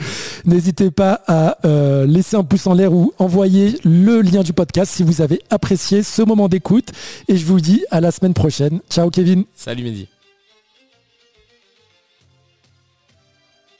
N'hésitez 0.44 0.90
pas 0.90 1.22
à 1.26 1.58
euh, 1.66 2.06
laisser 2.06 2.36
un 2.36 2.44
pouce 2.44 2.66
en 2.66 2.74
l'air 2.74 2.92
ou 2.92 3.12
envoyer 3.18 3.78
le 3.84 4.22
lien 4.22 4.42
du 4.42 4.52
podcast 4.52 4.92
si 4.92 5.02
vous 5.02 5.20
avez 5.20 5.40
apprécié 5.50 6.02
ce 6.02 6.22
moment 6.22 6.48
d'écoute. 6.48 6.90
Et 7.28 7.36
je 7.36 7.44
vous 7.44 7.60
dis 7.60 7.84
à 7.90 8.00
la 8.00 8.10
semaine 8.10 8.34
prochaine. 8.34 8.80
Ciao 8.90 9.10
Kevin. 9.10 9.44
Salut 9.54 9.84
Mehdi. 9.84 10.08